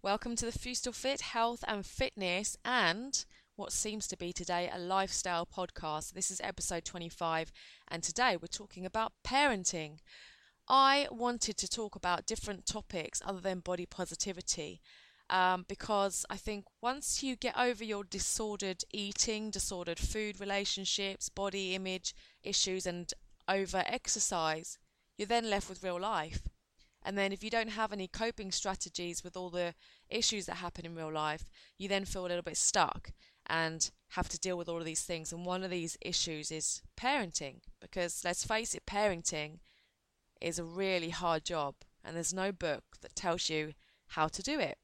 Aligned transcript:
Welcome 0.00 0.36
to 0.36 0.46
the 0.46 0.56
Fustel 0.56 0.94
Fit 0.94 1.20
Health 1.22 1.64
and 1.66 1.84
Fitness 1.84 2.56
and 2.64 3.24
what 3.56 3.72
seems 3.72 4.06
to 4.06 4.16
be 4.16 4.32
today 4.32 4.70
a 4.72 4.78
lifestyle 4.78 5.44
podcast. 5.44 6.12
This 6.12 6.30
is 6.30 6.40
episode 6.44 6.84
25, 6.84 7.50
and 7.88 8.00
today 8.00 8.36
we're 8.40 8.46
talking 8.46 8.86
about 8.86 9.12
parenting. 9.26 9.98
I 10.68 11.08
wanted 11.10 11.56
to 11.56 11.68
talk 11.68 11.96
about 11.96 12.26
different 12.26 12.64
topics 12.64 13.20
other 13.26 13.40
than 13.40 13.58
body 13.58 13.86
positivity 13.86 14.80
um, 15.30 15.64
because 15.68 16.24
I 16.30 16.36
think 16.36 16.66
once 16.80 17.24
you 17.24 17.34
get 17.34 17.58
over 17.58 17.82
your 17.82 18.04
disordered 18.04 18.84
eating, 18.92 19.50
disordered 19.50 19.98
food 19.98 20.38
relationships, 20.38 21.28
body 21.28 21.74
image 21.74 22.14
issues, 22.44 22.86
and 22.86 23.12
over 23.48 23.82
exercise, 23.84 24.78
you're 25.16 25.26
then 25.26 25.50
left 25.50 25.68
with 25.68 25.82
real 25.82 25.98
life. 25.98 26.42
And 27.02 27.16
then, 27.16 27.32
if 27.32 27.44
you 27.44 27.50
don't 27.50 27.70
have 27.70 27.92
any 27.92 28.08
coping 28.08 28.50
strategies 28.50 29.22
with 29.22 29.36
all 29.36 29.50
the 29.50 29.74
issues 30.08 30.46
that 30.46 30.56
happen 30.56 30.84
in 30.84 30.94
real 30.94 31.12
life, 31.12 31.48
you 31.78 31.88
then 31.88 32.04
feel 32.04 32.26
a 32.26 32.28
little 32.28 32.42
bit 32.42 32.56
stuck 32.56 33.12
and 33.46 33.90
have 34.10 34.28
to 34.28 34.38
deal 34.38 34.58
with 34.58 34.68
all 34.68 34.78
of 34.78 34.84
these 34.84 35.02
things. 35.02 35.32
And 35.32 35.46
one 35.46 35.64
of 35.64 35.70
these 35.70 35.96
issues 36.00 36.50
is 36.50 36.82
parenting, 36.96 37.60
because 37.80 38.22
let's 38.24 38.44
face 38.44 38.74
it, 38.74 38.86
parenting 38.86 39.60
is 40.40 40.58
a 40.58 40.64
really 40.64 41.10
hard 41.10 41.44
job, 41.44 41.76
and 42.04 42.14
there's 42.16 42.34
no 42.34 42.52
book 42.52 42.84
that 43.00 43.16
tells 43.16 43.48
you 43.48 43.72
how 44.08 44.28
to 44.28 44.42
do 44.42 44.58
it. 44.58 44.78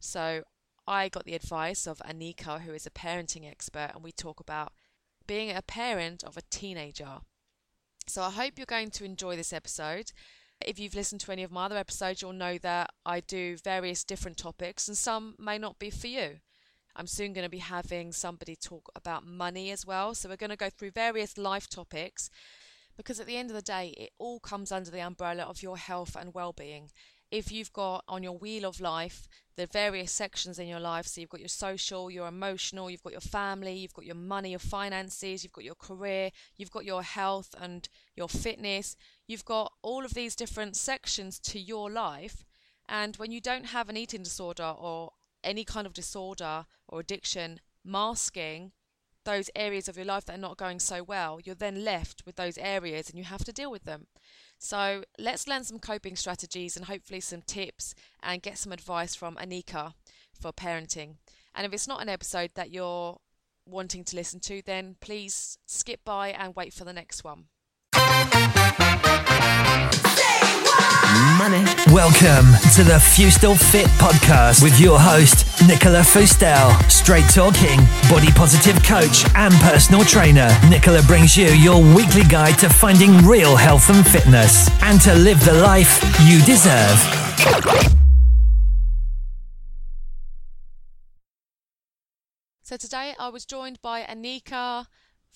So, 0.00 0.44
I 0.86 1.08
got 1.08 1.24
the 1.24 1.34
advice 1.34 1.86
of 1.86 1.98
Anika, 1.98 2.60
who 2.60 2.74
is 2.74 2.86
a 2.86 2.90
parenting 2.90 3.50
expert, 3.50 3.90
and 3.94 4.04
we 4.04 4.12
talk 4.12 4.38
about 4.38 4.72
being 5.26 5.50
a 5.50 5.62
parent 5.62 6.22
of 6.22 6.36
a 6.36 6.42
teenager. 6.50 7.20
So, 8.06 8.22
I 8.22 8.30
hope 8.30 8.54
you're 8.58 8.66
going 8.66 8.90
to 8.90 9.04
enjoy 9.04 9.36
this 9.36 9.52
episode. 9.52 10.12
If 10.60 10.78
you've 10.78 10.94
listened 10.94 11.20
to 11.22 11.32
any 11.32 11.42
of 11.42 11.52
my 11.52 11.66
other 11.66 11.76
episodes, 11.76 12.22
you'll 12.22 12.32
know 12.32 12.58
that 12.58 12.90
I 13.04 13.20
do 13.20 13.56
various 13.56 14.04
different 14.04 14.36
topics, 14.36 14.88
and 14.88 14.96
some 14.96 15.34
may 15.38 15.58
not 15.58 15.78
be 15.78 15.90
for 15.90 16.06
you. 16.06 16.38
I'm 16.96 17.06
soon 17.06 17.32
going 17.32 17.44
to 17.44 17.50
be 17.50 17.58
having 17.58 18.12
somebody 18.12 18.56
talk 18.56 18.90
about 18.94 19.26
money 19.26 19.70
as 19.70 19.84
well. 19.84 20.14
So, 20.14 20.28
we're 20.28 20.36
going 20.36 20.50
to 20.50 20.56
go 20.56 20.70
through 20.70 20.92
various 20.92 21.36
life 21.36 21.68
topics 21.68 22.30
because 22.96 23.18
at 23.18 23.26
the 23.26 23.36
end 23.36 23.50
of 23.50 23.56
the 23.56 23.62
day, 23.62 23.94
it 23.96 24.10
all 24.18 24.38
comes 24.40 24.70
under 24.70 24.90
the 24.90 25.00
umbrella 25.00 25.42
of 25.42 25.62
your 25.62 25.76
health 25.76 26.16
and 26.16 26.34
well 26.34 26.52
being. 26.52 26.90
If 27.30 27.50
you've 27.50 27.72
got 27.72 28.04
on 28.06 28.22
your 28.22 28.38
wheel 28.38 28.64
of 28.64 28.80
life 28.80 29.26
the 29.56 29.66
various 29.66 30.12
sections 30.12 30.58
in 30.58 30.68
your 30.68 30.80
life, 30.80 31.06
so 31.06 31.20
you've 31.20 31.30
got 31.30 31.40
your 31.40 31.48
social, 31.48 32.10
your 32.10 32.28
emotional, 32.28 32.90
you've 32.90 33.02
got 33.02 33.12
your 33.12 33.20
family, 33.20 33.74
you've 33.74 33.94
got 33.94 34.04
your 34.04 34.14
money, 34.14 34.50
your 34.50 34.58
finances, 34.58 35.42
you've 35.42 35.52
got 35.52 35.64
your 35.64 35.74
career, 35.74 36.30
you've 36.56 36.70
got 36.70 36.84
your 36.84 37.02
health 37.02 37.54
and 37.60 37.88
your 38.14 38.28
fitness, 38.28 38.96
you've 39.26 39.44
got 39.44 39.72
all 39.82 40.04
of 40.04 40.14
these 40.14 40.36
different 40.36 40.76
sections 40.76 41.38
to 41.40 41.58
your 41.58 41.90
life. 41.90 42.44
And 42.88 43.16
when 43.16 43.32
you 43.32 43.40
don't 43.40 43.66
have 43.66 43.88
an 43.88 43.96
eating 43.96 44.22
disorder 44.22 44.74
or 44.78 45.12
any 45.42 45.64
kind 45.64 45.86
of 45.86 45.92
disorder 45.94 46.66
or 46.88 47.00
addiction 47.00 47.60
masking 47.84 48.72
those 49.24 49.50
areas 49.56 49.88
of 49.88 49.96
your 49.96 50.04
life 50.04 50.26
that 50.26 50.36
are 50.36 50.40
not 50.40 50.58
going 50.58 50.78
so 50.78 51.02
well, 51.02 51.40
you're 51.42 51.54
then 51.54 51.84
left 51.84 52.22
with 52.26 52.36
those 52.36 52.58
areas 52.58 53.08
and 53.08 53.18
you 53.18 53.24
have 53.24 53.44
to 53.44 53.52
deal 53.52 53.70
with 53.70 53.84
them. 53.84 54.06
So 54.58 55.04
let's 55.18 55.48
learn 55.48 55.64
some 55.64 55.78
coping 55.78 56.16
strategies 56.16 56.76
and 56.76 56.86
hopefully 56.86 57.20
some 57.20 57.42
tips 57.42 57.94
and 58.22 58.42
get 58.42 58.58
some 58.58 58.72
advice 58.72 59.14
from 59.14 59.36
Anika 59.36 59.94
for 60.38 60.52
parenting. 60.52 61.16
And 61.54 61.66
if 61.66 61.72
it's 61.72 61.88
not 61.88 62.02
an 62.02 62.08
episode 62.08 62.50
that 62.54 62.70
you're 62.70 63.18
wanting 63.66 64.04
to 64.04 64.16
listen 64.16 64.40
to, 64.40 64.62
then 64.64 64.96
please 65.00 65.58
skip 65.66 66.04
by 66.04 66.28
and 66.28 66.54
wait 66.54 66.74
for 66.74 66.84
the 66.84 66.92
next 66.92 67.24
one. 67.24 67.44
Welcome 71.94 72.46
to 72.74 72.82
the 72.82 72.98
Fustel 72.98 73.56
Fit 73.56 73.86
podcast 74.02 74.62
with 74.62 74.80
your 74.80 74.98
host, 74.98 75.46
Nicola 75.68 76.00
Fustel. 76.00 76.74
Straight 76.90 77.28
talking, 77.28 77.78
body 78.10 78.32
positive 78.32 78.82
coach, 78.82 79.24
and 79.36 79.54
personal 79.54 80.04
trainer. 80.04 80.48
Nicola 80.68 81.02
brings 81.02 81.36
you 81.36 81.46
your 81.46 81.80
weekly 81.94 82.24
guide 82.24 82.58
to 82.58 82.68
finding 82.68 83.18
real 83.18 83.54
health 83.54 83.90
and 83.90 84.04
fitness 84.04 84.68
and 84.82 85.00
to 85.02 85.14
live 85.14 85.44
the 85.44 85.54
life 85.54 86.02
you 86.26 86.42
deserve. 86.42 86.98
So 92.62 92.76
today 92.76 93.14
I 93.18 93.28
was 93.28 93.44
joined 93.46 93.80
by 93.82 94.02
Anika 94.02 94.86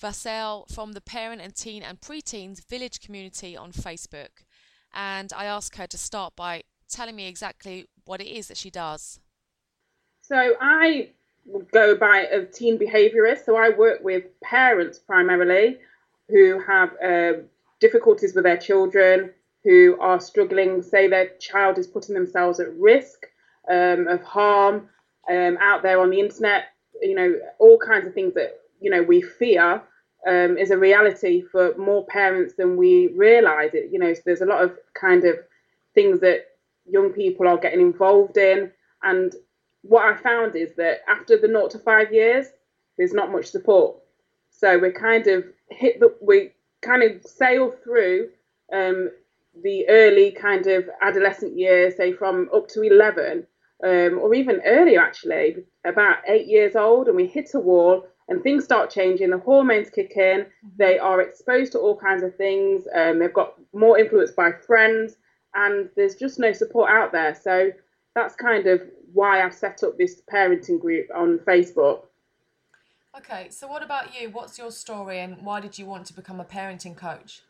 Vassell 0.01 0.71
from 0.73 0.93
the 0.93 1.01
Parent 1.01 1.41
and 1.41 1.55
Teen 1.55 1.83
and 1.83 1.99
Preteens 1.99 2.65
Village 2.65 3.01
community 3.01 3.57
on 3.57 3.71
Facebook 3.71 4.43
and 4.93 5.31
I 5.35 5.45
asked 5.45 5.75
her 5.77 5.87
to 5.87 5.97
start 5.97 6.35
by 6.35 6.63
telling 6.89 7.15
me 7.15 7.27
exactly 7.27 7.87
what 8.05 8.21
it 8.21 8.27
is 8.27 8.47
that 8.47 8.57
she 8.57 8.69
does. 8.69 9.19
So 10.21 10.55
I 10.59 11.09
go 11.71 11.95
by 11.95 12.19
a 12.31 12.45
teen 12.45 12.77
behaviourist. 12.77 13.45
So 13.45 13.55
I 13.55 13.69
work 13.69 14.03
with 14.03 14.23
parents 14.41 14.99
primarily 14.99 15.77
who 16.29 16.59
have 16.59 16.91
uh, 17.03 17.33
difficulties 17.79 18.35
with 18.35 18.43
their 18.43 18.57
children, 18.57 19.31
who 19.63 19.97
are 19.99 20.19
struggling, 20.19 20.81
say 20.81 21.07
their 21.07 21.29
child 21.39 21.77
is 21.77 21.87
putting 21.87 22.15
themselves 22.15 22.59
at 22.59 22.73
risk 22.75 23.25
um, 23.69 24.07
of 24.07 24.21
harm 24.23 24.89
um, 25.29 25.57
out 25.59 25.83
there 25.83 25.99
on 25.99 26.09
the 26.09 26.19
internet, 26.19 26.65
you 27.01 27.15
know, 27.15 27.35
all 27.59 27.77
kinds 27.77 28.07
of 28.07 28.13
things 28.13 28.33
that, 28.35 28.58
you 28.79 28.89
know, 28.89 29.03
we 29.03 29.21
fear 29.21 29.81
um, 30.27 30.57
is 30.57 30.71
a 30.71 30.77
reality 30.77 31.41
for 31.51 31.75
more 31.77 32.05
parents 32.05 32.55
than 32.55 32.77
we 32.77 33.07
realise. 33.15 33.73
It, 33.73 33.91
you 33.91 33.99
know, 33.99 34.13
so 34.13 34.21
there's 34.25 34.41
a 34.41 34.45
lot 34.45 34.63
of 34.63 34.77
kind 34.93 35.23
of 35.25 35.37
things 35.95 36.19
that 36.21 36.47
young 36.85 37.11
people 37.11 37.47
are 37.47 37.57
getting 37.57 37.81
involved 37.81 38.37
in, 38.37 38.71
and 39.03 39.33
what 39.81 40.03
I 40.03 40.17
found 40.17 40.55
is 40.55 40.75
that 40.75 40.99
after 41.07 41.37
the 41.37 41.47
naught 41.47 41.71
to 41.71 41.79
five 41.79 42.13
years, 42.13 42.47
there's 42.97 43.13
not 43.13 43.31
much 43.31 43.45
support. 43.45 43.97
So 44.49 44.77
we 44.77 44.91
kind 44.91 45.25
of 45.27 45.45
hit 45.69 45.99
the 45.99 46.13
we 46.21 46.51
kind 46.81 47.03
of 47.03 47.25
sail 47.25 47.71
through 47.83 48.29
um, 48.73 49.09
the 49.63 49.87
early 49.89 50.31
kind 50.31 50.67
of 50.67 50.89
adolescent 51.01 51.57
years, 51.57 51.95
say 51.97 52.13
from 52.13 52.49
up 52.53 52.67
to 52.69 52.81
11, 52.81 53.45
um, 53.83 54.19
or 54.19 54.33
even 54.33 54.61
earlier 54.65 55.01
actually, 55.01 55.63
about 55.85 56.17
eight 56.27 56.47
years 56.47 56.75
old, 56.75 57.07
and 57.07 57.15
we 57.15 57.27
hit 57.27 57.51
a 57.53 57.59
wall 57.59 58.05
and 58.29 58.41
things 58.41 58.63
start 58.63 58.89
changing. 58.89 59.31
The 59.31 59.39
hormones 59.39 59.89
kick 59.89 60.13
in. 60.15 60.41
Mm-hmm. 60.41 60.67
They 60.77 60.99
are 60.99 61.21
exposed 61.21 61.73
to 61.73 61.79
all 61.79 61.97
kinds 61.97 62.23
of 62.23 62.35
things. 62.35 62.87
Um, 62.95 63.19
they've 63.19 63.33
got 63.33 63.55
more 63.73 63.99
influence 63.99 64.31
by 64.31 64.51
friends, 64.51 65.17
and 65.55 65.89
there's 65.95 66.15
just 66.15 66.39
no 66.39 66.53
support 66.53 66.89
out 66.91 67.11
there. 67.11 67.35
So 67.35 67.71
that's 68.15 68.35
kind 68.35 68.67
of 68.67 68.81
why 69.13 69.43
I've 69.43 69.53
set 69.53 69.83
up 69.83 69.97
this 69.97 70.21
parenting 70.31 70.79
group 70.79 71.07
on 71.15 71.39
Facebook. 71.39 72.03
Okay, 73.17 73.49
so 73.49 73.67
what 73.67 73.83
about 73.83 74.19
you? 74.19 74.29
What's 74.29 74.57
your 74.57 74.71
story, 74.71 75.19
and 75.19 75.41
why 75.41 75.59
did 75.59 75.77
you 75.79 75.85
want 75.85 76.05
to 76.07 76.13
become 76.13 76.39
a 76.39 76.45
parenting 76.45 76.95
coach? 76.95 77.41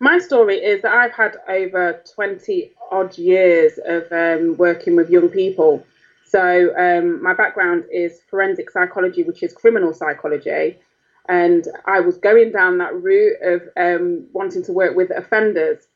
My 0.00 0.18
story 0.18 0.56
is 0.56 0.80
that 0.82 0.92
I've 0.92 1.12
had 1.12 1.36
over 1.46 2.02
20 2.14 2.72
odd 2.90 3.18
years 3.18 3.78
of 3.84 4.10
um, 4.10 4.56
working 4.56 4.96
with 4.96 5.10
young 5.10 5.28
people. 5.28 5.84
So 6.30 6.72
um, 6.78 7.20
my 7.20 7.34
background 7.34 7.86
is 7.92 8.20
forensic 8.30 8.70
psychology, 8.70 9.24
which 9.24 9.42
is 9.42 9.52
criminal 9.52 9.92
psychology, 9.92 10.78
and 11.28 11.66
I 11.86 11.98
was 11.98 12.18
going 12.18 12.52
down 12.52 12.78
that 12.78 12.94
route 13.02 13.38
of 13.42 13.62
um, 13.76 14.26
wanting 14.32 14.62
to 14.64 14.72
work 14.72 14.94
with 14.96 15.10
offenders. 15.10 15.88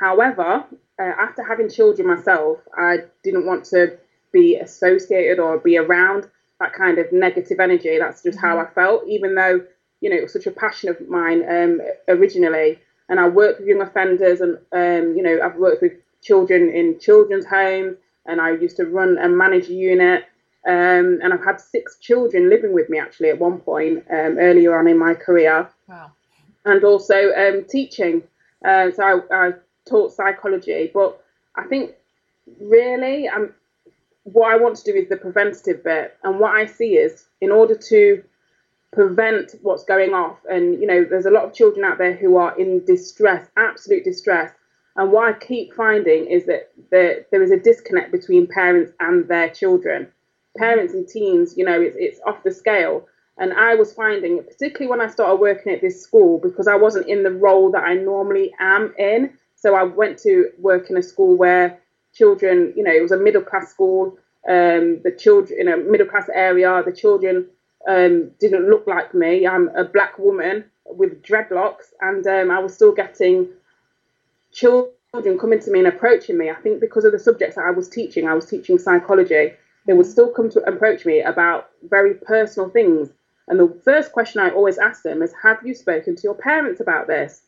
However, 0.00 0.64
uh, 0.98 1.02
after 1.02 1.42
having 1.42 1.68
children 1.68 2.08
myself, 2.08 2.60
I 2.74 3.00
didn't 3.22 3.44
want 3.44 3.66
to 3.66 3.98
be 4.32 4.56
associated 4.56 5.38
or 5.38 5.58
be 5.58 5.76
around 5.76 6.28
that 6.60 6.72
kind 6.72 6.96
of 6.96 7.12
negative 7.12 7.60
energy. 7.60 7.98
That's 7.98 8.22
just 8.22 8.38
how 8.38 8.58
I 8.58 8.66
felt, 8.74 9.06
even 9.06 9.34
though 9.34 9.66
you 10.00 10.08
know 10.08 10.16
it 10.16 10.22
was 10.22 10.32
such 10.32 10.46
a 10.46 10.50
passion 10.50 10.88
of 10.88 11.08
mine 11.10 11.42
um, 11.46 11.82
originally. 12.08 12.78
And 13.10 13.20
I 13.20 13.28
worked 13.28 13.60
with 13.60 13.68
young 13.68 13.82
offenders, 13.82 14.40
and 14.40 14.56
um, 14.72 15.14
you 15.14 15.22
know 15.22 15.40
I've 15.44 15.56
worked 15.56 15.82
with 15.82 15.92
children 16.22 16.70
in 16.70 16.98
children's 16.98 17.44
homes 17.44 17.98
and 18.26 18.40
I 18.40 18.52
used 18.52 18.76
to 18.76 18.86
run 18.86 19.18
and 19.18 19.36
manage 19.36 19.68
a 19.68 19.74
unit. 19.74 20.24
Um, 20.66 21.20
and 21.22 21.32
I've 21.32 21.44
had 21.44 21.60
six 21.60 21.98
children 21.98 22.48
living 22.48 22.72
with 22.72 22.88
me 22.88 22.98
actually 22.98 23.28
at 23.28 23.38
one 23.38 23.58
point 23.58 24.04
um, 24.10 24.38
earlier 24.38 24.78
on 24.78 24.88
in 24.88 24.98
my 24.98 25.14
career. 25.14 25.68
Wow. 25.88 26.12
And 26.64 26.82
also 26.84 27.32
um, 27.34 27.64
teaching. 27.68 28.22
Uh, 28.64 28.90
so 28.90 29.22
I, 29.30 29.48
I, 29.48 29.52
taught 29.86 30.14
psychology, 30.14 30.90
but 30.94 31.22
I 31.56 31.64
think 31.64 31.90
really 32.58 33.28
um, 33.28 33.52
what 34.22 34.50
I 34.50 34.56
want 34.56 34.76
to 34.76 34.90
do 34.90 34.96
is 34.96 35.10
the 35.10 35.18
preventative 35.18 35.84
bit. 35.84 36.16
And 36.24 36.40
what 36.40 36.54
I 36.54 36.64
see 36.64 36.94
is 36.96 37.26
in 37.42 37.50
order 37.50 37.74
to 37.74 38.24
prevent 38.92 39.56
what's 39.60 39.84
going 39.84 40.14
off, 40.14 40.38
and 40.48 40.80
you 40.80 40.86
know, 40.86 41.04
there's 41.04 41.26
a 41.26 41.30
lot 41.30 41.44
of 41.44 41.52
children 41.52 41.84
out 41.84 41.98
there 41.98 42.14
who 42.14 42.36
are 42.38 42.58
in 42.58 42.82
distress, 42.86 43.46
absolute 43.58 44.04
distress, 44.04 44.52
and 44.96 45.10
what 45.12 45.28
I 45.28 45.38
keep 45.38 45.74
finding 45.74 46.26
is 46.26 46.46
that 46.46 46.70
there, 46.90 47.26
there 47.30 47.42
is 47.42 47.50
a 47.50 47.58
disconnect 47.58 48.12
between 48.12 48.46
parents 48.46 48.92
and 49.00 49.26
their 49.28 49.50
children. 49.50 50.08
Parents 50.56 50.94
and 50.94 51.08
teens, 51.08 51.54
you 51.56 51.64
know, 51.64 51.80
it's, 51.80 51.96
it's 51.98 52.20
off 52.26 52.44
the 52.44 52.52
scale. 52.52 53.06
And 53.36 53.52
I 53.52 53.74
was 53.74 53.92
finding, 53.92 54.42
particularly 54.44 54.88
when 54.88 55.00
I 55.00 55.10
started 55.10 55.40
working 55.40 55.72
at 55.72 55.80
this 55.80 56.00
school, 56.00 56.38
because 56.38 56.68
I 56.68 56.76
wasn't 56.76 57.08
in 57.08 57.24
the 57.24 57.32
role 57.32 57.72
that 57.72 57.82
I 57.82 57.94
normally 57.94 58.54
am 58.60 58.94
in. 58.96 59.32
So 59.56 59.74
I 59.74 59.82
went 59.82 60.18
to 60.20 60.50
work 60.58 60.90
in 60.90 60.96
a 60.96 61.02
school 61.02 61.36
where 61.36 61.80
children, 62.14 62.72
you 62.76 62.84
know, 62.84 62.92
it 62.92 63.02
was 63.02 63.10
a 63.10 63.16
middle 63.16 63.42
class 63.42 63.70
school. 63.70 64.16
um, 64.48 65.00
the 65.02 65.10
children 65.10 65.58
in 65.60 65.68
a 65.68 65.76
middle 65.76 66.06
class 66.06 66.28
area, 66.32 66.82
the 66.84 66.92
children 66.92 67.46
um, 67.88 68.30
didn't 68.40 68.68
look 68.68 68.86
like 68.86 69.14
me. 69.14 69.46
I'm 69.46 69.68
a 69.68 69.84
black 69.84 70.18
woman 70.18 70.64
with 70.86 71.22
dreadlocks, 71.22 71.92
and 72.00 72.26
um, 72.26 72.50
I 72.50 72.58
was 72.58 72.74
still 72.74 72.92
getting 72.92 73.48
children 74.54 75.38
coming 75.38 75.60
to 75.60 75.70
me 75.70 75.80
and 75.80 75.88
approaching 75.88 76.38
me. 76.38 76.48
I 76.48 76.54
think 76.54 76.80
because 76.80 77.04
of 77.04 77.12
the 77.12 77.18
subjects 77.18 77.56
that 77.56 77.66
I 77.66 77.70
was 77.70 77.88
teaching, 77.88 78.26
I 78.26 78.34
was 78.34 78.46
teaching 78.46 78.78
psychology. 78.78 79.52
They 79.86 79.92
would 79.92 80.06
still 80.06 80.30
come 80.30 80.48
to 80.50 80.60
approach 80.60 81.04
me 81.04 81.20
about 81.20 81.68
very 81.82 82.14
personal 82.14 82.70
things. 82.70 83.10
And 83.48 83.60
the 83.60 83.68
first 83.84 84.12
question 84.12 84.40
I 84.40 84.50
always 84.50 84.78
ask 84.78 85.02
them 85.02 85.22
is, 85.22 85.34
"Have 85.42 85.58
you 85.62 85.74
spoken 85.74 86.16
to 86.16 86.22
your 86.22 86.34
parents 86.34 86.80
about 86.80 87.06
this?" 87.06 87.42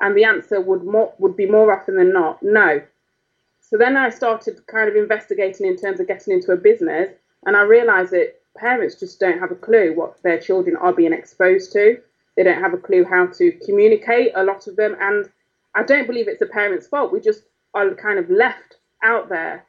And 0.00 0.16
the 0.16 0.24
answer 0.24 0.60
would 0.60 0.84
more, 0.84 1.12
would 1.18 1.36
be 1.36 1.46
more 1.46 1.72
often 1.72 1.96
than 1.96 2.12
not, 2.12 2.42
no. 2.42 2.80
So 3.60 3.76
then 3.76 3.96
I 3.96 4.10
started 4.10 4.66
kind 4.66 4.88
of 4.88 4.96
investigating 4.96 5.66
in 5.66 5.76
terms 5.76 6.00
of 6.00 6.06
getting 6.06 6.32
into 6.34 6.52
a 6.52 6.56
business, 6.56 7.10
and 7.44 7.56
I 7.56 7.62
realised 7.62 8.12
that 8.12 8.36
parents 8.56 8.94
just 8.94 9.20
don't 9.20 9.38
have 9.38 9.50
a 9.50 9.56
clue 9.56 9.92
what 9.94 10.22
their 10.22 10.38
children 10.38 10.76
are 10.76 10.92
being 10.92 11.12
exposed 11.12 11.72
to. 11.72 12.00
They 12.36 12.44
don't 12.44 12.60
have 12.60 12.74
a 12.74 12.78
clue 12.78 13.04
how 13.04 13.26
to 13.26 13.52
communicate, 13.66 14.32
a 14.34 14.44
lot 14.44 14.66
of 14.66 14.76
them. 14.76 14.96
And 15.00 15.28
I 15.74 15.82
don't 15.82 16.06
believe 16.06 16.28
it's 16.28 16.42
a 16.42 16.46
parent's 16.46 16.86
fault. 16.86 17.12
We 17.12 17.20
just 17.20 17.42
are 17.74 17.94
kind 17.94 18.18
of 18.18 18.28
left 18.30 18.76
out 19.02 19.28
there. 19.28 19.64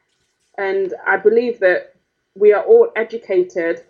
And 0.58 0.92
I 1.06 1.16
believe 1.16 1.60
that 1.60 1.94
we 2.34 2.52
are 2.52 2.62
all 2.62 2.90
educated 2.96 3.82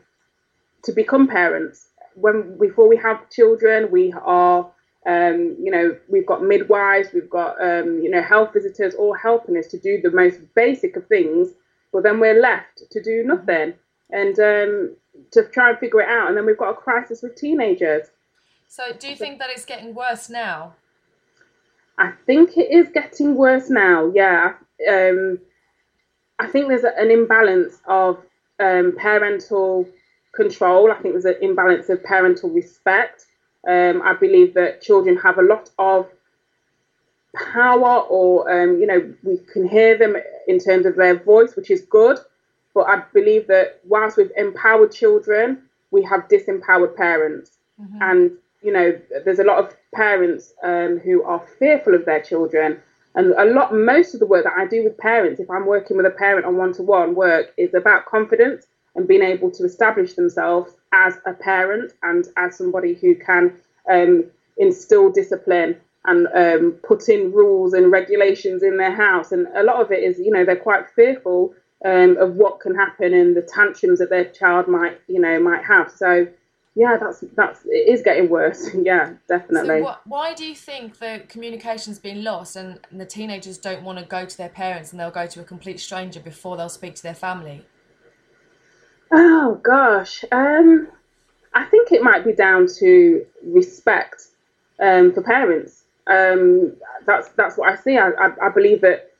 to 0.84 0.92
become 0.92 1.26
parents. 1.26 1.88
When 2.14 2.58
before 2.58 2.88
we 2.88 2.96
have 2.96 3.30
children, 3.30 3.90
we 3.90 4.12
are, 4.12 4.70
um, 5.06 5.56
you 5.60 5.70
know, 5.70 5.96
we've 6.08 6.26
got 6.26 6.42
midwives, 6.42 7.08
we've 7.14 7.30
got, 7.30 7.60
um, 7.60 8.00
you 8.00 8.10
know, 8.10 8.22
health 8.22 8.52
visitors, 8.52 8.94
all 8.94 9.14
helping 9.14 9.56
us 9.56 9.66
to 9.68 9.78
do 9.78 10.00
the 10.00 10.10
most 10.10 10.40
basic 10.54 10.96
of 10.96 11.06
things. 11.06 11.48
But 11.92 12.02
then 12.02 12.20
we're 12.20 12.40
left 12.40 12.82
to 12.90 13.02
do 13.02 13.22
nothing 13.24 13.74
and 14.10 14.38
um, 14.38 14.96
to 15.32 15.44
try 15.48 15.70
and 15.70 15.78
figure 15.78 16.00
it 16.00 16.08
out. 16.08 16.28
And 16.28 16.36
then 16.36 16.46
we've 16.46 16.58
got 16.58 16.70
a 16.70 16.74
crisis 16.74 17.22
with 17.22 17.36
teenagers. 17.36 18.08
So, 18.68 18.92
do 18.98 19.08
you 19.08 19.16
think 19.16 19.38
that 19.38 19.50
it's 19.50 19.66
getting 19.66 19.94
worse 19.94 20.30
now? 20.30 20.74
I 21.98 22.12
think 22.26 22.56
it 22.56 22.70
is 22.70 22.88
getting 22.92 23.34
worse 23.36 23.70
now. 23.70 24.10
Yeah, 24.14 24.54
um, 24.88 25.38
I 26.38 26.46
think 26.46 26.68
there's 26.68 26.84
an 26.84 27.10
imbalance 27.10 27.80
of 27.86 28.18
um, 28.58 28.94
parental 28.98 29.88
control. 30.34 30.90
I 30.90 30.96
think 30.96 31.14
there's 31.14 31.24
an 31.24 31.42
imbalance 31.42 31.88
of 31.88 32.02
parental 32.02 32.50
respect. 32.50 33.26
Um, 33.68 34.02
I 34.02 34.14
believe 34.14 34.54
that 34.54 34.82
children 34.82 35.16
have 35.18 35.38
a 35.38 35.42
lot 35.42 35.70
of 35.78 36.08
power, 37.34 38.00
or 38.00 38.50
um, 38.50 38.78
you 38.80 38.86
know, 38.86 39.14
we 39.22 39.38
can 39.52 39.68
hear 39.68 39.96
them 39.96 40.16
in 40.48 40.58
terms 40.58 40.86
of 40.86 40.96
their 40.96 41.22
voice, 41.22 41.54
which 41.54 41.70
is 41.70 41.82
good. 41.82 42.18
But 42.74 42.88
I 42.88 43.02
believe 43.12 43.46
that 43.48 43.80
whilst 43.84 44.16
we've 44.16 44.32
empowered 44.36 44.92
children, 44.92 45.62
we 45.90 46.02
have 46.04 46.26
disempowered 46.28 46.96
parents. 46.96 47.52
Mm-hmm. 47.80 47.98
And, 48.00 48.30
you 48.62 48.72
know, 48.72 48.98
there's 49.24 49.38
a 49.38 49.44
lot 49.44 49.58
of 49.58 49.74
parents 49.94 50.54
um, 50.62 50.98
who 50.98 51.22
are 51.24 51.44
fearful 51.58 51.94
of 51.94 52.04
their 52.04 52.22
children. 52.22 52.80
And 53.14 53.32
a 53.32 53.44
lot, 53.44 53.74
most 53.74 54.14
of 54.14 54.20
the 54.20 54.26
work 54.26 54.44
that 54.44 54.54
I 54.56 54.66
do 54.66 54.84
with 54.84 54.96
parents, 54.96 55.40
if 55.40 55.50
I'm 55.50 55.66
working 55.66 55.96
with 55.96 56.06
a 56.06 56.10
parent 56.10 56.46
on 56.46 56.56
one 56.56 56.72
to 56.74 56.82
one 56.82 57.14
work, 57.14 57.52
is 57.56 57.74
about 57.74 58.06
confidence 58.06 58.66
and 58.94 59.06
being 59.06 59.22
able 59.22 59.50
to 59.50 59.64
establish 59.64 60.14
themselves 60.14 60.72
as 60.92 61.18
a 61.26 61.32
parent 61.32 61.92
and 62.02 62.26
as 62.36 62.56
somebody 62.56 62.94
who 62.94 63.14
can 63.14 63.52
um, 63.90 64.24
instill 64.56 65.10
discipline 65.10 65.76
and 66.04 66.26
um, 66.34 66.72
put 66.82 67.08
in 67.08 67.32
rules 67.32 67.74
and 67.74 67.92
regulations 67.92 68.62
in 68.62 68.76
their 68.76 68.94
house. 68.94 69.32
And 69.32 69.46
a 69.54 69.62
lot 69.62 69.80
of 69.80 69.92
it 69.92 70.02
is, 70.02 70.18
you 70.18 70.30
know, 70.30 70.44
they're 70.44 70.56
quite 70.56 70.90
fearful 70.94 71.54
um, 71.84 72.16
of 72.18 72.34
what 72.34 72.60
can 72.60 72.74
happen 72.74 73.14
and 73.14 73.36
the 73.36 73.42
tantrums 73.42 73.98
that 73.98 74.10
their 74.10 74.24
child 74.26 74.68
might, 74.68 75.00
you 75.06 75.20
know, 75.20 75.38
might 75.40 75.64
have. 75.64 75.90
So, 75.90 76.26
yeah, 76.74 76.96
that's 76.98 77.22
that's 77.36 77.60
it 77.66 77.88
is 77.88 78.02
getting 78.02 78.30
worse. 78.30 78.70
yeah, 78.82 79.14
definitely. 79.28 79.78
So 79.80 79.82
what, 79.82 80.06
why 80.06 80.34
do 80.34 80.44
you 80.44 80.54
think 80.54 80.98
the 80.98 81.22
communication's 81.28 81.98
been 81.98 82.24
lost 82.24 82.56
and, 82.56 82.80
and 82.90 83.00
the 83.00 83.06
teenagers 83.06 83.58
don't 83.58 83.82
want 83.82 83.98
to 83.98 84.04
go 84.04 84.24
to 84.24 84.36
their 84.36 84.48
parents 84.48 84.90
and 84.90 85.00
they'll 85.00 85.10
go 85.10 85.26
to 85.26 85.40
a 85.40 85.44
complete 85.44 85.80
stranger 85.80 86.20
before 86.20 86.56
they'll 86.56 86.70
speak 86.70 86.94
to 86.96 87.02
their 87.02 87.14
family? 87.14 87.66
Oh 89.12 89.60
gosh, 89.62 90.24
um, 90.32 90.88
I 91.52 91.64
think 91.64 91.92
it 91.92 92.02
might 92.02 92.24
be 92.24 92.32
down 92.32 92.66
to 92.78 93.26
respect 93.44 94.28
um, 94.80 95.12
for 95.12 95.22
parents. 95.22 95.84
Um, 96.06 96.72
that's 97.06 97.28
that's 97.30 97.58
what 97.58 97.70
I 97.70 97.76
see. 97.76 97.98
I, 97.98 98.08
I, 98.10 98.46
I 98.46 98.48
believe 98.48 98.80
that 98.80 99.12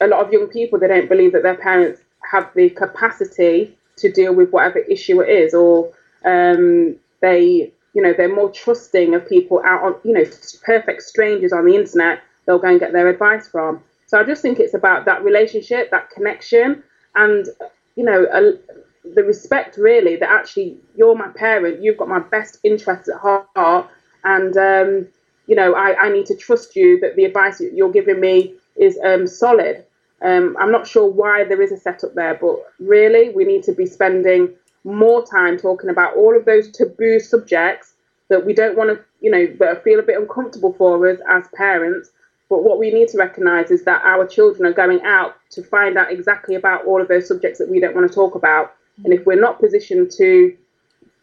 a 0.00 0.06
lot 0.06 0.24
of 0.24 0.32
young 0.32 0.46
people 0.46 0.78
they 0.78 0.86
don't 0.86 1.08
believe 1.08 1.32
that 1.32 1.42
their 1.42 1.56
parents 1.56 2.00
have 2.30 2.48
the 2.54 2.70
capacity 2.70 3.76
to 3.96 4.10
deal 4.12 4.32
with 4.32 4.50
whatever 4.50 4.78
issue 4.78 5.20
it 5.20 5.28
is, 5.28 5.52
or 5.52 5.92
um, 6.24 6.96
they 7.20 7.72
you 7.94 8.02
know 8.02 8.12
they're 8.16 8.34
more 8.34 8.50
trusting 8.50 9.14
of 9.14 9.28
people 9.28 9.60
out 9.64 9.82
on 9.82 9.94
you 10.04 10.12
know 10.12 10.24
perfect 10.62 11.02
strangers 11.02 11.52
on 11.52 11.66
the 11.66 11.74
internet. 11.74 12.20
They'll 12.46 12.58
go 12.58 12.68
and 12.68 12.80
get 12.80 12.92
their 12.92 13.08
advice 13.08 13.48
from. 13.48 13.82
So 14.06 14.18
I 14.18 14.24
just 14.24 14.42
think 14.42 14.58
it's 14.58 14.74
about 14.74 15.04
that 15.04 15.22
relationship, 15.22 15.90
that 15.90 16.10
connection, 16.10 16.82
and 17.14 17.46
you 17.96 18.04
know 18.04 18.26
a, 18.32 18.52
the 19.14 19.24
respect 19.24 19.76
really 19.76 20.16
that 20.16 20.30
actually 20.30 20.76
you're 20.96 21.16
my 21.16 21.28
parent, 21.28 21.82
you've 21.82 21.96
got 21.96 22.08
my 22.08 22.20
best 22.20 22.58
interests 22.64 23.08
at 23.08 23.16
heart, 23.20 23.88
and 24.24 24.56
um, 24.56 25.08
you 25.46 25.56
know 25.56 25.74
I, 25.74 25.96
I 26.06 26.10
need 26.10 26.26
to 26.26 26.36
trust 26.36 26.76
you 26.76 27.00
that 27.00 27.16
the 27.16 27.24
advice 27.24 27.60
you're 27.60 27.92
giving 27.92 28.20
me 28.20 28.54
is 28.76 28.98
um, 29.04 29.26
solid. 29.26 29.84
Um, 30.22 30.56
I'm 30.60 30.70
not 30.70 30.86
sure 30.86 31.08
why 31.08 31.44
there 31.44 31.62
is 31.62 31.72
a 31.72 31.78
setup 31.78 32.14
there, 32.14 32.34
but 32.40 32.56
really 32.78 33.30
we 33.30 33.44
need 33.44 33.62
to 33.64 33.72
be 33.72 33.86
spending 33.86 34.54
more 34.84 35.24
time 35.24 35.56
talking 35.56 35.90
about 35.90 36.16
all 36.16 36.36
of 36.36 36.44
those 36.44 36.70
taboo 36.70 37.20
subjects 37.20 37.94
that 38.28 38.44
we 38.46 38.54
don't 38.54 38.76
want 38.76 38.90
to, 38.90 39.04
you 39.20 39.30
know, 39.30 39.46
that 39.58 39.84
feel 39.84 39.98
a 39.98 40.02
bit 40.02 40.18
uncomfortable 40.18 40.72
for 40.72 41.08
us 41.08 41.18
as 41.28 41.44
parents. 41.54 42.10
But 42.48 42.64
what 42.64 42.78
we 42.78 42.90
need 42.90 43.08
to 43.08 43.18
recognise 43.18 43.70
is 43.70 43.84
that 43.84 44.02
our 44.04 44.26
children 44.26 44.66
are 44.66 44.72
going 44.72 45.02
out 45.02 45.36
to 45.50 45.62
find 45.62 45.96
out 45.96 46.10
exactly 46.10 46.54
about 46.54 46.84
all 46.84 47.00
of 47.00 47.08
those 47.08 47.28
subjects 47.28 47.58
that 47.58 47.68
we 47.68 47.80
don't 47.80 47.94
want 47.94 48.08
to 48.08 48.14
talk 48.14 48.34
about. 48.34 48.74
And 49.04 49.12
if 49.12 49.24
we're 49.26 49.40
not 49.40 49.60
positioned 49.60 50.10
to 50.18 50.56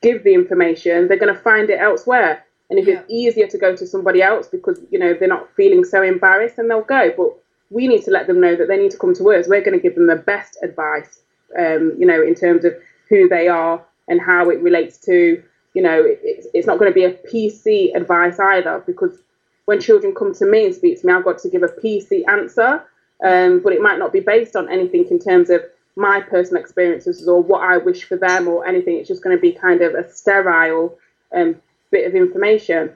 give 0.02 0.24
the 0.24 0.34
information, 0.34 1.08
they're 1.08 1.18
going 1.18 1.34
to 1.34 1.42
find 1.42 1.70
it 1.70 1.80
elsewhere. 1.80 2.46
And 2.70 2.80
if 2.80 2.88
yeah. 2.88 3.00
it's 3.00 3.12
easier 3.12 3.48
to 3.48 3.58
go 3.58 3.76
to 3.76 3.88
somebody 3.88 4.22
else 4.22 4.48
because 4.48 4.80
you 4.92 5.00
know 5.00 5.14
they're 5.14 5.28
not 5.28 5.50
feeling 5.56 5.84
so 5.84 6.04
embarrassed, 6.04 6.58
then 6.58 6.68
they'll 6.68 6.82
go. 6.82 7.12
But 7.16 7.38
we 7.70 7.88
need 7.88 8.04
to 8.04 8.12
let 8.12 8.28
them 8.28 8.42
know 8.42 8.56
that 8.56 8.68
they 8.68 8.78
need 8.78 8.92
to 8.92 8.98
come 8.98 9.14
to 9.16 9.32
us. 9.32 9.48
We're 9.48 9.62
going 9.62 9.78
to 9.78 9.84
give 9.84 9.96
them 9.96 10.08
the 10.08 10.16
best 10.16 10.58
advice, 10.64 11.22
um, 11.58 11.96
you 11.98 12.06
know, 12.06 12.22
in 12.22 12.36
terms 12.36 12.66
of 12.66 12.74
who 13.10 13.28
they 13.28 13.48
are 13.48 13.84
and 14.08 14.22
how 14.22 14.50
it 14.50 14.62
relates 14.62 14.98
to, 15.00 15.44
you 15.74 15.82
know, 15.82 16.02
it's, 16.06 16.48
it's 16.54 16.68
not 16.68 16.80
going 16.80 16.92
to 16.92 16.96
be 16.96 17.04
a 17.04 17.14
PC 17.14 17.96
advice 17.96 18.40
either 18.40 18.84
because 18.86 19.18
when 19.66 19.82
children 19.82 20.16
come 20.16 20.34
to 20.34 20.46
me 20.46 20.66
and 20.66 20.76
speak 20.76 21.00
to 21.02 21.08
me, 21.08 21.14
I've 21.14 21.26
got 21.26 21.40
to 21.40 21.50
give 21.50 21.64
a 21.64 21.68
PC 21.68 22.28
answer, 22.28 22.84
um, 23.24 23.60
but 23.60 23.74
it 23.74 23.82
might 23.82 24.00
not 24.00 24.14
be 24.14 24.22
based 24.22 24.56
on 24.56 24.70
anything 24.70 25.06
in 25.12 25.20
terms 25.20 25.50
of 25.50 25.62
my 25.96 26.22
personal 26.22 26.62
experiences 26.62 27.28
or 27.28 27.42
what 27.42 27.62
I 27.64 27.78
wish 27.78 28.06
for 28.06 28.16
them 28.16 28.48
or 28.48 28.66
anything. 28.66 28.98
It's 28.98 29.08
just 29.08 29.24
going 29.24 29.36
to 29.36 29.42
be 29.42 29.52
kind 29.52 29.82
of 29.82 29.94
a 29.94 30.10
sterile 30.10 30.98
um, 31.36 31.56
bit 31.92 32.08
of 32.08 32.16
information. 32.16 32.94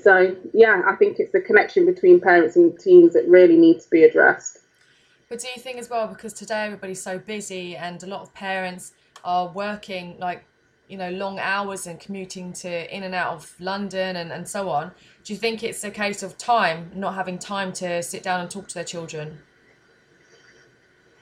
So 0.00 0.36
yeah, 0.54 0.82
I 0.86 0.94
think 0.94 1.18
it's 1.18 1.32
the 1.32 1.40
connection 1.40 1.84
between 1.86 2.20
parents 2.20 2.56
and 2.56 2.78
teens 2.78 3.14
that 3.14 3.26
really 3.28 3.56
needs 3.56 3.84
to 3.84 3.90
be 3.90 4.04
addressed. 4.04 4.58
But 5.28 5.40
do 5.40 5.48
you 5.54 5.60
think 5.60 5.78
as 5.78 5.88
well, 5.88 6.06
because 6.06 6.32
today 6.32 6.66
everybody's 6.66 7.02
so 7.02 7.18
busy 7.18 7.74
and 7.74 8.02
a 8.02 8.06
lot 8.06 8.20
of 8.20 8.32
parents 8.34 8.92
are 9.24 9.48
working 9.48 10.16
like 10.18 10.44
you 10.88 10.96
know 10.96 11.10
long 11.10 11.38
hours 11.38 11.86
and 11.86 11.98
commuting 12.00 12.52
to 12.52 12.94
in 12.94 13.02
and 13.02 13.14
out 13.14 13.34
of 13.34 13.54
London 13.60 14.16
and, 14.16 14.30
and 14.32 14.48
so 14.48 14.68
on, 14.68 14.92
do 15.24 15.32
you 15.32 15.38
think 15.38 15.62
it's 15.62 15.84
a 15.84 15.90
case 15.90 16.22
of 16.22 16.36
time, 16.36 16.90
not 16.94 17.14
having 17.14 17.38
time 17.38 17.72
to 17.74 18.02
sit 18.02 18.22
down 18.22 18.40
and 18.40 18.50
talk 18.50 18.68
to 18.68 18.74
their 18.74 18.84
children? 18.84 19.38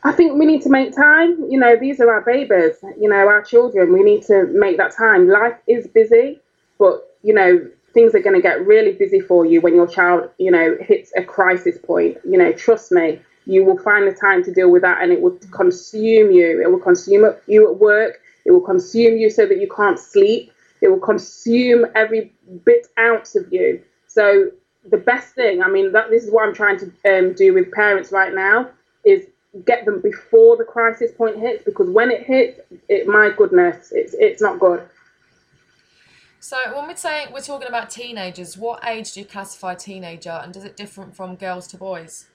I 0.02 0.12
think 0.12 0.38
we 0.38 0.46
need 0.46 0.62
to 0.62 0.70
make 0.70 0.96
time. 0.96 1.44
You 1.50 1.60
know, 1.60 1.76
these 1.76 2.00
are 2.00 2.10
our 2.10 2.22
babies, 2.22 2.76
you 2.98 3.08
know, 3.08 3.28
our 3.28 3.42
children. 3.42 3.92
We 3.92 4.02
need 4.02 4.22
to 4.24 4.46
make 4.46 4.78
that 4.78 4.96
time. 4.96 5.28
Life 5.28 5.58
is 5.66 5.86
busy, 5.86 6.40
but 6.78 7.06
you 7.22 7.34
know, 7.34 7.68
things 7.92 8.14
are 8.14 8.20
going 8.20 8.36
to 8.36 8.42
get 8.42 8.66
really 8.66 8.92
busy 8.92 9.20
for 9.20 9.44
you 9.44 9.60
when 9.60 9.74
your 9.74 9.86
child, 9.86 10.30
you 10.38 10.50
know, 10.50 10.76
hits 10.80 11.12
a 11.16 11.22
crisis 11.22 11.76
point. 11.78 12.16
You 12.24 12.38
know, 12.38 12.52
trust 12.52 12.92
me, 12.92 13.20
you 13.46 13.64
will 13.64 13.78
find 13.78 14.06
the 14.06 14.14
time 14.14 14.44
to 14.44 14.52
deal 14.52 14.70
with 14.70 14.82
that 14.82 15.02
and 15.02 15.12
it 15.12 15.20
will 15.20 15.38
consume 15.52 16.30
you. 16.30 16.60
It 16.62 16.70
will 16.70 16.78
consume 16.78 17.34
you 17.46 17.70
at 17.70 17.78
work. 17.78 18.20
It 18.44 18.52
will 18.52 18.60
consume 18.60 19.16
you 19.18 19.30
so 19.30 19.46
that 19.46 19.60
you 19.60 19.68
can't 19.68 19.98
sleep. 19.98 20.52
It 20.80 20.88
will 20.88 21.00
consume 21.00 21.86
every 21.94 22.32
bit 22.64 22.86
ounce 22.98 23.36
of 23.36 23.52
you. 23.52 23.82
So 24.06 24.50
the 24.88 24.96
best 24.96 25.34
thing, 25.34 25.62
I 25.62 25.68
mean, 25.68 25.92
that 25.92 26.10
this 26.10 26.24
is 26.24 26.30
what 26.30 26.46
I'm 26.46 26.54
trying 26.54 26.78
to 26.78 27.18
um, 27.18 27.34
do 27.34 27.52
with 27.52 27.70
parents 27.72 28.12
right 28.12 28.34
now, 28.34 28.70
is 29.04 29.26
get 29.66 29.84
them 29.84 30.00
before 30.00 30.56
the 30.56 30.64
crisis 30.64 31.10
point 31.12 31.38
hits 31.38 31.64
because 31.64 31.88
when 31.90 32.10
it 32.10 32.22
hits, 32.22 32.60
it 32.88 33.06
my 33.06 33.30
goodness, 33.36 33.92
it's 33.92 34.14
it's 34.14 34.40
not 34.40 34.58
good. 34.58 34.82
So 36.38 36.56
when 36.74 36.86
we're 36.86 36.96
saying 36.96 37.28
we're 37.32 37.40
talking 37.40 37.68
about 37.68 37.90
teenagers, 37.90 38.56
what 38.56 38.82
age 38.86 39.12
do 39.12 39.20
you 39.20 39.26
classify 39.26 39.74
teenager, 39.74 40.30
and 40.30 40.54
does 40.54 40.64
it 40.64 40.76
differ 40.76 41.06
from 41.12 41.36
girls 41.36 41.66
to 41.68 41.76
boys? 41.76 42.29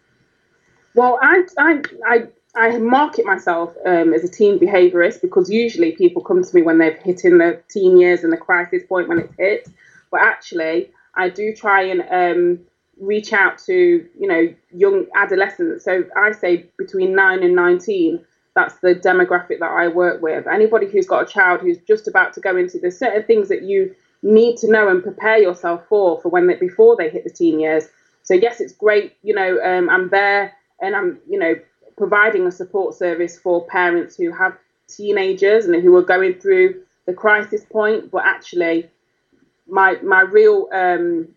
Well, 0.95 1.19
I 1.21 1.43
I 1.57 1.81
I 2.07 2.27
I 2.55 2.77
market 2.79 3.25
myself 3.25 3.75
um, 3.85 4.13
as 4.13 4.23
a 4.23 4.29
teen 4.29 4.59
behaviorist 4.59 5.21
because 5.21 5.49
usually 5.49 5.93
people 5.93 6.23
come 6.23 6.43
to 6.43 6.55
me 6.55 6.61
when 6.63 6.79
they've 6.79 6.97
hit 6.97 7.25
in 7.25 7.37
the 7.39 7.61
teen 7.69 7.97
years 7.97 8.23
and 8.23 8.33
the 8.33 8.37
crisis 8.37 8.83
point 8.87 9.09
when 9.09 9.19
it's 9.19 9.35
hit. 9.37 9.69
But 10.11 10.21
actually, 10.21 10.91
I 11.15 11.29
do 11.29 11.53
try 11.53 11.83
and 11.83 12.03
um, 12.11 12.59
reach 12.99 13.33
out 13.33 13.57
to 13.67 13.73
you 13.73 14.27
know 14.27 14.53
young 14.73 15.05
adolescents. 15.15 15.85
So 15.85 16.05
I 16.15 16.31
say 16.31 16.67
between 16.77 17.15
nine 17.15 17.43
and 17.43 17.55
nineteen. 17.55 18.25
That's 18.55 18.75
the 18.79 18.95
demographic 18.95 19.59
that 19.59 19.71
I 19.71 19.89
work 19.89 20.21
with. 20.21 20.47
Anybody 20.47 20.87
who's 20.87 21.07
got 21.07 21.23
a 21.23 21.33
child 21.33 21.61
who's 21.61 21.77
just 21.87 22.07
about 22.07 22.33
to 22.33 22.41
go 22.41 22.55
into 22.57 22.79
there's 22.79 22.97
certain 22.97 23.23
things 23.23 23.49
that 23.49 23.63
you 23.63 23.95
need 24.23 24.57
to 24.57 24.71
know 24.71 24.87
and 24.89 25.03
prepare 25.03 25.37
yourself 25.37 25.83
for 25.89 26.21
for 26.21 26.29
when 26.29 26.47
they 26.47 26.55
before 26.55 26.95
they 26.97 27.09
hit 27.09 27.25
the 27.25 27.29
teen 27.29 27.59
years. 27.59 27.89
So 28.23 28.33
yes, 28.33 28.61
it's 28.61 28.73
great. 28.73 29.17
You 29.23 29.35
know, 29.35 29.59
um, 29.61 29.89
I'm 29.89 30.09
there 30.09 30.53
and 30.81 30.95
I'm 30.95 31.19
you 31.29 31.39
know 31.39 31.55
providing 31.97 32.45
a 32.47 32.51
support 32.51 32.95
service 32.95 33.37
for 33.39 33.65
parents 33.67 34.15
who 34.17 34.31
have 34.31 34.57
teenagers 34.87 35.65
and 35.65 35.81
who 35.81 35.95
are 35.95 36.03
going 36.03 36.35
through 36.35 36.81
the 37.05 37.13
crisis 37.13 37.63
point, 37.65 38.11
but 38.11 38.23
actually, 38.25 38.89
my 39.67 39.97
my 40.03 40.21
real 40.21 40.67
um, 40.73 41.27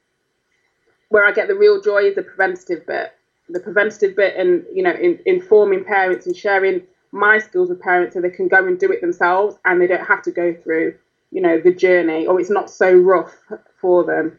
where 1.11 1.26
I 1.26 1.33
get 1.33 1.49
the 1.49 1.54
real 1.54 1.80
joy 1.80 2.04
is 2.04 2.14
the 2.14 2.23
preventative 2.23 2.87
bit, 2.87 3.12
the 3.49 3.61
preventative 3.61 4.16
bit, 4.16 4.37
and 4.37 4.64
you 4.73 4.83
know, 4.83 4.92
in, 4.92 5.18
informing 5.26 5.85
parents 5.85 6.26
and 6.26 6.37
sharing 6.37 6.83
my 7.12 7.38
skills 7.38 7.71
with 7.71 7.80
parents 7.80 8.14
so 8.14 8.21
they 8.21 8.30
can 8.30 8.49
go 8.49 8.66
and 8.66 8.78
do 8.78 8.90
it 8.90 9.00
themselves 9.00 9.57
and 9.64 9.80
they 9.80 9.87
don't 9.87 10.04
have 10.04 10.23
to 10.23 10.30
go 10.30 10.54
through, 10.62 10.95
you 11.30 11.40
know, 11.40 11.59
the 11.59 11.73
journey 11.73 12.26
or 12.26 12.38
it's 12.38 12.50
not 12.50 12.71
so 12.71 12.92
rough 12.92 13.35
for 13.80 14.04
them. 14.04 14.38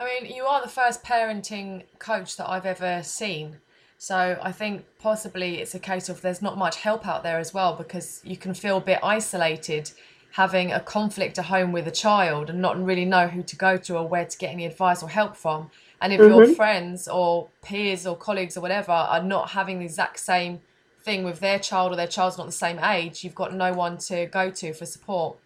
I 0.00 0.04
mean, 0.04 0.32
you 0.32 0.44
are 0.44 0.62
the 0.62 0.68
first 0.68 1.02
parenting 1.02 1.82
coach 1.98 2.36
that 2.36 2.48
I've 2.48 2.66
ever 2.66 3.02
seen. 3.02 3.56
So 3.96 4.38
I 4.40 4.52
think 4.52 4.84
possibly 5.00 5.56
it's 5.56 5.74
a 5.74 5.80
case 5.80 6.08
of 6.08 6.20
there's 6.20 6.40
not 6.40 6.56
much 6.56 6.76
help 6.76 7.06
out 7.06 7.24
there 7.24 7.38
as 7.38 7.52
well 7.52 7.74
because 7.74 8.20
you 8.24 8.36
can 8.36 8.54
feel 8.54 8.76
a 8.76 8.80
bit 8.80 9.00
isolated 9.02 9.90
having 10.32 10.70
a 10.70 10.78
conflict 10.78 11.36
at 11.38 11.46
home 11.46 11.72
with 11.72 11.88
a 11.88 11.90
child 11.90 12.48
and 12.48 12.62
not 12.62 12.80
really 12.80 13.04
know 13.04 13.26
who 13.26 13.42
to 13.42 13.56
go 13.56 13.76
to 13.76 13.96
or 13.96 14.06
where 14.06 14.24
to 14.24 14.38
get 14.38 14.52
any 14.52 14.66
advice 14.66 15.02
or 15.02 15.08
help 15.08 15.36
from. 15.36 15.68
And 16.00 16.12
if 16.12 16.20
mm-hmm. 16.20 16.32
your 16.32 16.54
friends 16.54 17.08
or 17.08 17.48
peers 17.62 18.06
or 18.06 18.16
colleagues 18.16 18.56
or 18.56 18.60
whatever 18.60 18.92
are 18.92 19.22
not 19.22 19.50
having 19.50 19.80
the 19.80 19.86
exact 19.86 20.20
same 20.20 20.60
thing 21.02 21.24
with 21.24 21.40
their 21.40 21.58
child 21.58 21.92
or 21.92 21.96
their 21.96 22.06
child's 22.06 22.38
not 22.38 22.46
the 22.46 22.52
same 22.52 22.78
age, 22.78 23.24
you've 23.24 23.34
got 23.34 23.52
no 23.52 23.72
one 23.72 23.98
to 23.98 24.26
go 24.26 24.48
to 24.50 24.72
for 24.72 24.86
support. 24.86 25.38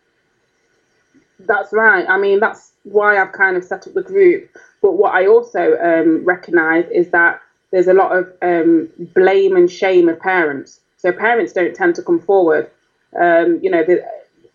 That's 1.39 1.73
right. 1.73 2.07
I 2.07 2.19
mean, 2.19 2.39
that's 2.39 2.72
why 2.85 3.21
I've 3.21 3.33
kind 3.33 3.57
of 3.57 3.65
set 3.65 3.87
up 3.87 3.95
the 3.95 4.03
group. 4.03 4.51
But 4.81 4.93
what 4.93 5.15
I 5.15 5.27
also 5.27 5.79
um, 5.79 6.25
recognise 6.25 6.87
is 6.91 7.11
that 7.11 7.41
there's 7.71 7.89
a 7.89 7.95
lot 7.95 8.17
of 8.17 8.33
um, 8.43 8.89
blame 9.15 9.57
and 9.57 9.71
shame 9.71 10.09
of 10.09 10.19
parents. 10.21 10.81
So 10.97 11.13
parents 11.13 11.53
don't 11.53 11.75
tend 11.75 11.95
to 11.97 12.03
come 12.03 12.21
forward. 12.21 12.71
Um, 13.19 13.61
you 13.63 13.71
know, 13.71 13.83
the, 13.85 14.05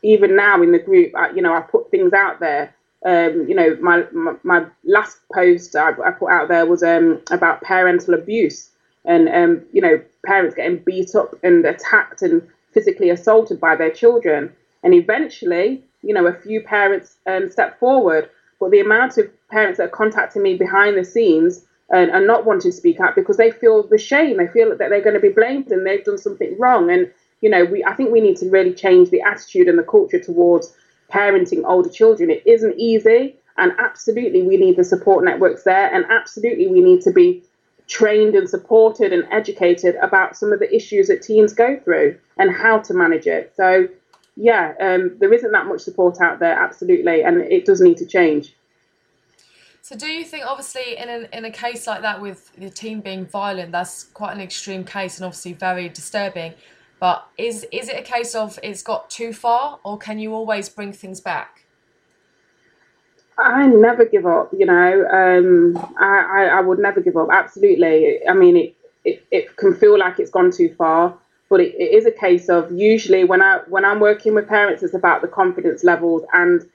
even 0.03 0.35
now 0.35 0.61
in 0.61 0.71
the 0.71 0.79
group, 0.79 1.15
I, 1.15 1.31
you 1.31 1.41
know, 1.41 1.53
I 1.53 1.61
put 1.61 1.89
things 1.91 2.13
out 2.13 2.39
there. 2.39 2.73
Um, 3.05 3.47
you 3.47 3.55
know, 3.55 3.77
my, 3.79 4.05
my, 4.11 4.35
my 4.43 4.65
last 4.83 5.17
post 5.33 5.75
I, 5.75 5.91
I, 6.03 6.11
put 6.11 6.29
out 6.29 6.47
there 6.47 6.65
was 6.65 6.83
um, 6.83 7.21
about 7.31 7.61
parental 7.61 8.15
abuse 8.15 8.71
and 9.07 9.29
um, 9.29 9.65
you 9.71 9.81
know 9.81 10.01
parents 10.25 10.55
getting 10.55 10.77
beat 10.77 11.15
up 11.15 11.33
and 11.41 11.65
attacked 11.65 12.21
and 12.21 12.47
physically 12.73 13.09
assaulted 13.09 13.59
by 13.59 13.75
their 13.75 13.89
children. 13.89 14.53
And 14.83 14.93
eventually, 14.93 15.83
you 16.07 16.13
know, 16.13 16.25
a 16.25 16.33
few 16.33 16.61
parents 16.61 17.17
um, 17.27 17.49
step 17.51 17.79
forward, 17.79 18.29
but 18.59 18.71
the 18.71 18.79
amount 18.79 19.17
of 19.17 19.29
parents 19.49 19.77
that 19.77 19.85
are 19.85 19.89
contacting 19.89 20.41
me 20.41 20.55
behind 20.55 20.97
the 20.97 21.03
scenes 21.03 21.65
and, 21.89 22.09
and 22.11 22.25
not 22.25 22.45
wanting 22.45 22.71
to 22.71 22.77
speak 22.77 22.99
out 22.99 23.15
because 23.15 23.37
they 23.37 23.51
feel 23.51 23.83
the 23.83 23.97
shame. 23.97 24.37
They 24.37 24.47
feel 24.47 24.69
that 24.69 24.77
they're 24.77 25.01
going 25.01 25.13
to 25.13 25.19
be 25.19 25.29
blamed 25.29 25.71
and 25.71 25.85
they've 25.85 26.03
done 26.03 26.17
something 26.17 26.57
wrong. 26.57 26.89
And 26.89 27.11
you 27.41 27.49
know, 27.49 27.65
we 27.65 27.83
I 27.83 27.93
think 27.93 28.11
we 28.11 28.21
need 28.21 28.37
to 28.37 28.49
really 28.49 28.73
change 28.73 29.09
the 29.09 29.21
attitude 29.21 29.67
and 29.67 29.77
the 29.77 29.83
culture 29.83 30.19
towards 30.19 30.73
parenting 31.11 31.63
older 31.65 31.89
children. 31.89 32.29
It 32.29 32.43
isn't 32.45 32.79
easy, 32.79 33.35
and 33.57 33.73
absolutely 33.79 34.41
we 34.43 34.57
need 34.57 34.77
the 34.77 34.83
support 34.83 35.23
networks 35.23 35.63
there, 35.63 35.93
and 35.93 36.05
absolutely 36.09 36.67
we 36.67 36.81
need 36.81 37.01
to 37.01 37.11
be 37.11 37.43
trained 37.87 38.35
and 38.35 38.49
supported 38.49 39.13
and 39.13 39.25
educated 39.31 39.95
about 40.01 40.35
some 40.35 40.51
of 40.51 40.59
the 40.59 40.73
issues 40.75 41.07
that 41.07 41.21
teens 41.21 41.53
go 41.53 41.79
through 41.79 42.17
and 42.37 42.53
how 42.53 42.79
to 42.79 42.93
manage 42.93 43.27
it. 43.27 43.53
So, 43.55 43.87
yeah, 44.37 44.73
um, 44.79 45.17
there 45.19 45.33
isn't 45.33 45.51
that 45.51 45.65
much 45.65 45.81
support 45.81 46.21
out 46.21 46.39
there, 46.39 46.53
absolutely, 46.53 47.23
and 47.23 47.41
it 47.41 47.65
does 47.65 47.81
need 47.81 47.97
to 47.97 48.05
change. 48.05 48.55
So, 49.81 49.95
do 49.95 50.07
you 50.07 50.25
think, 50.25 50.45
obviously, 50.45 50.97
in 50.97 51.09
a, 51.09 51.37
in 51.37 51.45
a 51.45 51.51
case 51.51 51.87
like 51.87 52.01
that 52.01 52.21
with 52.21 52.51
the 52.57 52.69
team 52.69 52.99
being 53.01 53.25
violent, 53.25 53.71
that's 53.71 54.03
quite 54.03 54.33
an 54.33 54.41
extreme 54.41 54.83
case 54.83 55.17
and 55.17 55.25
obviously 55.25 55.53
very 55.53 55.89
disturbing. 55.89 56.53
But 56.99 57.27
is 57.37 57.65
is 57.71 57.89
it 57.89 57.97
a 57.97 58.01
case 58.01 58.35
of 58.35 58.59
it's 58.63 58.81
got 58.81 59.09
too 59.09 59.31
far, 59.31 59.79
or 59.83 59.97
can 59.97 60.19
you 60.19 60.33
always 60.33 60.67
bring 60.67 60.93
things 60.93 61.21
back? 61.21 61.65
I 63.37 63.67
never 63.67 64.03
give 64.03 64.25
up. 64.25 64.51
You 64.57 64.65
know, 64.65 65.05
um, 65.11 65.77
I, 65.99 66.25
I, 66.37 66.57
I 66.57 66.61
would 66.61 66.79
never 66.79 66.99
give 66.99 67.15
up. 67.15 67.29
Absolutely. 67.31 68.27
I 68.27 68.33
mean, 68.33 68.57
it, 68.57 68.75
it 69.05 69.25
it 69.31 69.55
can 69.57 69.75
feel 69.75 69.97
like 69.97 70.19
it's 70.19 70.31
gone 70.31 70.51
too 70.51 70.73
far, 70.75 71.17
but 71.49 71.59
it, 71.61 71.75
it 71.75 71.93
is 71.93 72.05
a 72.05 72.11
case 72.11 72.49
of 72.49 72.71
usually 72.71 73.23
when 73.23 73.41
I 73.41 73.59
when 73.67 73.85
I'm 73.85 73.99
working 73.99 74.33
with 74.35 74.47
parents, 74.47 74.83
it's 74.83 74.93
about 74.93 75.21
the 75.21 75.27
confidence 75.27 75.83
levels 75.83 76.23
and 76.33 76.67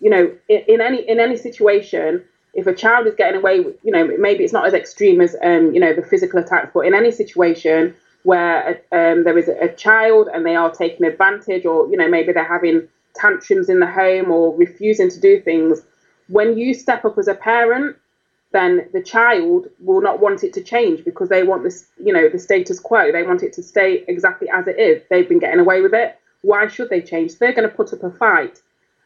you 0.00 0.10
know 0.10 0.32
in, 0.48 0.64
in 0.68 0.80
any 0.80 1.08
in 1.08 1.20
any 1.20 1.36
situation 1.36 2.24
if 2.54 2.66
a 2.66 2.74
child 2.74 3.06
is 3.06 3.14
getting 3.14 3.40
away 3.40 3.60
with, 3.60 3.76
you 3.82 3.90
know, 3.90 4.10
maybe 4.18 4.44
it's 4.44 4.52
not 4.52 4.66
as 4.66 4.74
extreme 4.74 5.20
as, 5.20 5.34
um, 5.42 5.72
you 5.72 5.80
know, 5.80 5.94
the 5.94 6.02
physical 6.02 6.38
attacks, 6.38 6.70
but 6.74 6.80
in 6.80 6.94
any 6.94 7.10
situation 7.10 7.94
where 8.24 8.82
um, 8.92 9.24
there 9.24 9.38
is 9.38 9.48
a, 9.48 9.58
a 9.64 9.74
child 9.74 10.28
and 10.32 10.44
they 10.44 10.54
are 10.54 10.70
taking 10.70 11.06
advantage, 11.06 11.64
or, 11.64 11.88
you 11.88 11.96
know, 11.96 12.08
maybe 12.08 12.32
they're 12.32 12.44
having 12.44 12.86
tantrums 13.14 13.68
in 13.68 13.80
the 13.80 13.86
home 13.86 14.30
or 14.30 14.54
refusing 14.56 15.10
to 15.10 15.18
do 15.20 15.40
things, 15.40 15.82
when 16.28 16.56
you 16.56 16.74
step 16.74 17.04
up 17.04 17.18
as 17.18 17.28
a 17.28 17.34
parent, 17.34 17.96
then 18.52 18.88
the 18.92 19.02
child 19.02 19.68
will 19.80 20.00
not 20.00 20.20
want 20.20 20.44
it 20.44 20.52
to 20.54 20.62
change 20.62 21.04
because 21.04 21.28
they 21.28 21.42
want 21.42 21.62
this, 21.62 21.86
you 22.02 22.12
know, 22.12 22.28
the 22.28 22.38
status 22.38 22.78
quo. 22.78 23.12
They 23.12 23.22
want 23.22 23.42
it 23.42 23.52
to 23.54 23.62
stay 23.62 24.04
exactly 24.08 24.48
as 24.50 24.66
it 24.68 24.78
is. 24.78 25.02
They've 25.10 25.28
been 25.28 25.38
getting 25.38 25.60
away 25.60 25.80
with 25.80 25.94
it. 25.94 26.18
Why 26.42 26.66
should 26.68 26.90
they 26.90 27.00
change? 27.00 27.38
They're 27.38 27.52
going 27.52 27.68
to 27.68 27.74
put 27.74 27.92
up 27.92 28.02
a 28.02 28.10
fight. 28.10 28.60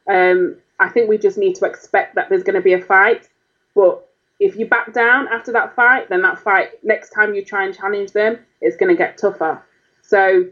Um, 0.09 0.57
I 0.79 0.89
think 0.89 1.09
we 1.09 1.19
just 1.19 1.39
need 1.39 1.55
to 1.57 1.65
expect 1.65 2.15
that 2.15 2.29
there's 2.29 2.43
going 2.43 2.57
to 2.57 2.63
be 2.63 2.73
a 2.75 2.81
fight 2.81 3.29
but 3.77 4.09
if 4.41 4.57
you 4.57 4.67
back 4.67 4.93
down 4.93 5.29
after 5.29 5.53
that 5.53 5.77
fight, 5.77 6.09
then 6.09 6.23
that 6.23 6.41
fight, 6.41 6.83
next 6.83 7.11
time 7.11 7.35
you 7.35 7.45
try 7.45 7.65
and 7.65 7.77
challenge 7.77 8.11
them, 8.13 8.39
it's 8.61 8.77
going 8.77 8.89
to 8.89 8.97
get 8.97 9.19
tougher. 9.19 9.63
So 10.03 10.47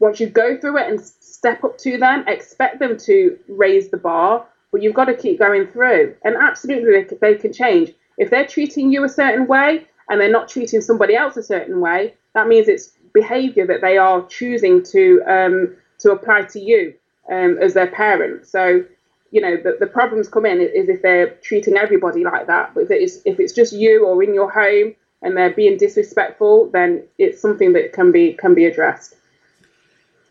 once 0.00 0.18
you 0.18 0.26
go 0.28 0.56
through 0.56 0.78
it 0.78 0.88
and 0.88 1.00
step 1.00 1.62
up 1.62 1.78
to 1.78 1.98
them, 1.98 2.24
expect 2.26 2.80
them 2.80 2.96
to 2.96 3.38
raise 3.48 3.90
the 3.90 3.98
bar, 3.98 4.46
but 4.72 4.82
you've 4.82 4.94
got 4.94 5.04
to 5.06 5.14
keep 5.14 5.38
going 5.38 5.66
through. 5.66 6.16
And 6.24 6.36
absolutely, 6.36 7.02
they, 7.02 7.16
they 7.20 7.34
can 7.38 7.52
change. 7.52 7.92
If 8.20 8.30
they're 8.30 8.46
treating 8.46 8.92
you 8.92 9.02
a 9.02 9.08
certain 9.08 9.46
way 9.48 9.88
and 10.08 10.20
they're 10.20 10.30
not 10.30 10.48
treating 10.48 10.80
somebody 10.80 11.16
else 11.16 11.36
a 11.36 11.42
certain 11.42 11.80
way, 11.80 12.14
that 12.34 12.46
means 12.46 12.68
it's 12.68 12.92
behavior 13.12 13.66
that 13.66 13.80
they 13.80 13.96
are 13.96 14.24
choosing 14.26 14.84
to 14.92 15.22
um, 15.26 15.76
to 16.00 16.12
apply 16.12 16.42
to 16.42 16.60
you 16.60 16.94
um, 17.32 17.58
as 17.60 17.74
their 17.74 17.90
parent. 17.90 18.46
So 18.46 18.84
you 19.30 19.40
know 19.40 19.56
the, 19.56 19.76
the 19.80 19.86
problems 19.86 20.28
come 20.28 20.44
in 20.44 20.60
is 20.60 20.88
if 20.88 21.02
they're 21.02 21.30
treating 21.42 21.76
everybody 21.76 22.24
like 22.24 22.46
that 22.46 22.74
but 22.74 22.84
if 22.84 22.90
it's 22.90 23.18
if 23.24 23.38
it's 23.38 23.52
just 23.52 23.72
you 23.72 24.06
or 24.06 24.22
in 24.22 24.34
your 24.34 24.50
home 24.50 24.94
and 25.22 25.36
they're 25.36 25.54
being 25.54 25.76
disrespectful 25.76 26.68
then 26.70 27.04
it's 27.18 27.40
something 27.40 27.72
that 27.72 27.92
can 27.92 28.10
be 28.10 28.32
can 28.32 28.54
be 28.54 28.64
addressed 28.64 29.14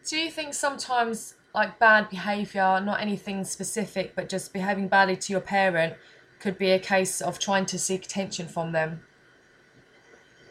do 0.06 0.18
you 0.18 0.30
think 0.30 0.54
sometimes 0.54 1.36
like 1.56 1.80
bad 1.80 2.10
behavior 2.10 2.82
not 2.84 3.02
anything 3.02 3.44
specific 3.44 4.16
but 4.16 4.28
just 4.28 4.52
behaving 4.52 4.88
badly 4.88 5.16
to 5.16 5.32
your 5.32 5.42
parent 5.42 5.96
could 6.40 6.58
be 6.58 6.72
a 6.72 6.80
case 6.80 7.22
of 7.22 7.40
trying 7.40 7.66
to 7.66 7.78
seek 7.78 8.06
attention 8.06 8.48
from 8.48 8.72
them 8.72 9.02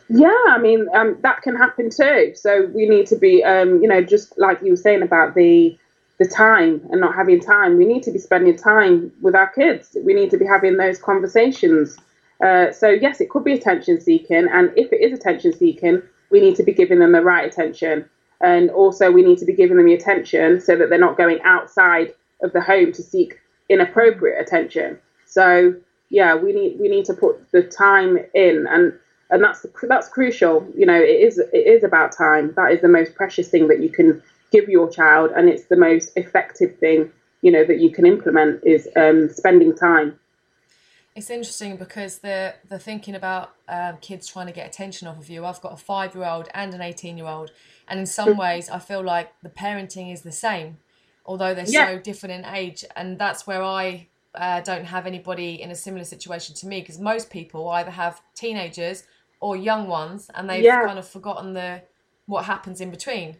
yeah 0.08 0.44
i 0.48 0.58
mean 0.58 0.86
um, 0.94 1.16
that 1.22 1.42
can 1.42 1.54
happen 1.56 1.90
too 1.90 2.32
so 2.34 2.66
we 2.74 2.88
need 2.88 3.06
to 3.06 3.16
be 3.16 3.44
um, 3.44 3.82
you 3.82 3.88
know 3.88 4.02
just 4.02 4.38
like 4.38 4.60
you 4.62 4.70
were 4.70 4.76
saying 4.76 5.02
about 5.02 5.34
the 5.34 5.78
the 6.18 6.26
time 6.26 6.86
and 6.90 7.00
not 7.00 7.14
having 7.14 7.40
time. 7.40 7.78
We 7.78 7.86
need 7.86 8.02
to 8.02 8.10
be 8.10 8.18
spending 8.18 8.56
time 8.56 9.12
with 9.22 9.34
our 9.34 9.48
kids. 9.48 9.96
We 10.04 10.14
need 10.14 10.30
to 10.30 10.36
be 10.36 10.44
having 10.44 10.76
those 10.76 10.98
conversations. 10.98 11.96
Uh, 12.44 12.72
so 12.72 12.88
yes, 12.88 13.20
it 13.20 13.30
could 13.30 13.44
be 13.44 13.52
attention 13.52 14.00
seeking, 14.00 14.48
and 14.52 14.72
if 14.76 14.92
it 14.92 15.00
is 15.00 15.12
attention 15.12 15.52
seeking, 15.52 16.02
we 16.30 16.40
need 16.40 16.56
to 16.56 16.62
be 16.62 16.72
giving 16.72 16.98
them 16.98 17.12
the 17.12 17.22
right 17.22 17.44
attention, 17.44 18.08
and 18.40 18.70
also 18.70 19.10
we 19.10 19.22
need 19.22 19.38
to 19.38 19.44
be 19.44 19.52
giving 19.52 19.76
them 19.76 19.86
the 19.86 19.94
attention 19.94 20.60
so 20.60 20.76
that 20.76 20.88
they're 20.90 20.98
not 20.98 21.16
going 21.16 21.40
outside 21.42 22.14
of 22.42 22.52
the 22.52 22.60
home 22.60 22.92
to 22.92 23.02
seek 23.02 23.40
inappropriate 23.68 24.40
attention. 24.40 24.98
So 25.28 25.74
yeah, 26.10 26.34
we 26.34 26.52
need 26.52 26.80
we 26.80 26.88
need 26.88 27.04
to 27.06 27.14
put 27.14 27.50
the 27.52 27.62
time 27.62 28.18
in, 28.34 28.66
and 28.68 28.92
and 29.30 29.44
that's 29.44 29.66
that's 29.82 30.08
crucial. 30.08 30.66
You 30.76 30.86
know, 30.86 30.98
it 30.98 31.20
is 31.20 31.38
it 31.38 31.66
is 31.66 31.84
about 31.84 32.12
time. 32.16 32.54
That 32.56 32.72
is 32.72 32.80
the 32.80 32.88
most 32.88 33.14
precious 33.14 33.48
thing 33.48 33.68
that 33.68 33.80
you 33.80 33.90
can 33.90 34.22
give 34.50 34.68
your 34.68 34.90
child, 34.90 35.30
and 35.36 35.48
it's 35.48 35.64
the 35.64 35.76
most 35.76 36.10
effective 36.16 36.76
thing 36.78 37.12
you 37.42 37.52
know 37.52 37.64
that 37.64 37.78
you 37.78 37.90
can 37.90 38.06
implement 38.06 38.64
is 38.64 38.88
um, 38.96 39.28
spending 39.28 39.74
time. 39.76 40.18
It's 41.14 41.30
interesting 41.30 41.76
because 41.76 42.18
the 42.18 42.54
the 42.68 42.78
thinking 42.78 43.14
about 43.14 43.52
um, 43.68 43.98
kids 44.00 44.26
trying 44.26 44.46
to 44.46 44.52
get 44.52 44.66
attention 44.66 45.08
off 45.08 45.18
of 45.18 45.28
you. 45.28 45.44
I've 45.44 45.60
got 45.60 45.72
a 45.72 45.76
five 45.76 46.14
year 46.14 46.24
old 46.24 46.48
and 46.54 46.72
an 46.72 46.80
eighteen 46.80 47.18
year 47.18 47.26
old, 47.26 47.50
and 47.86 48.00
in 48.00 48.06
some 48.06 48.36
ways, 48.36 48.70
I 48.70 48.78
feel 48.78 49.02
like 49.02 49.32
the 49.42 49.50
parenting 49.50 50.12
is 50.12 50.22
the 50.22 50.32
same, 50.32 50.78
although 51.26 51.54
they're 51.54 51.66
Yeah. 51.66 51.88
so 51.88 51.98
different 51.98 52.34
in 52.34 52.54
age. 52.54 52.84
And 52.96 53.18
that's 53.18 53.46
where 53.46 53.62
I 53.62 54.08
uh, 54.34 54.60
don't 54.62 54.84
have 54.84 55.06
anybody 55.06 55.62
in 55.62 55.70
a 55.70 55.74
similar 55.76 56.04
situation 56.04 56.54
to 56.56 56.66
me 56.68 56.80
because 56.80 56.98
most 56.98 57.30
people 57.30 57.68
either 57.70 57.90
have 57.90 58.20
teenagers 58.34 59.04
or 59.40 59.56
young 59.56 59.88
ones, 59.88 60.30
and 60.34 60.48
they've 60.50 60.64
Yeah. 60.64 60.80
kind 60.80 60.98
of 60.98 61.08
forgotten 61.08 61.54
the 61.54 61.82
what 62.26 62.44
happens 62.44 62.80
in 62.80 62.90
between. 62.90 63.36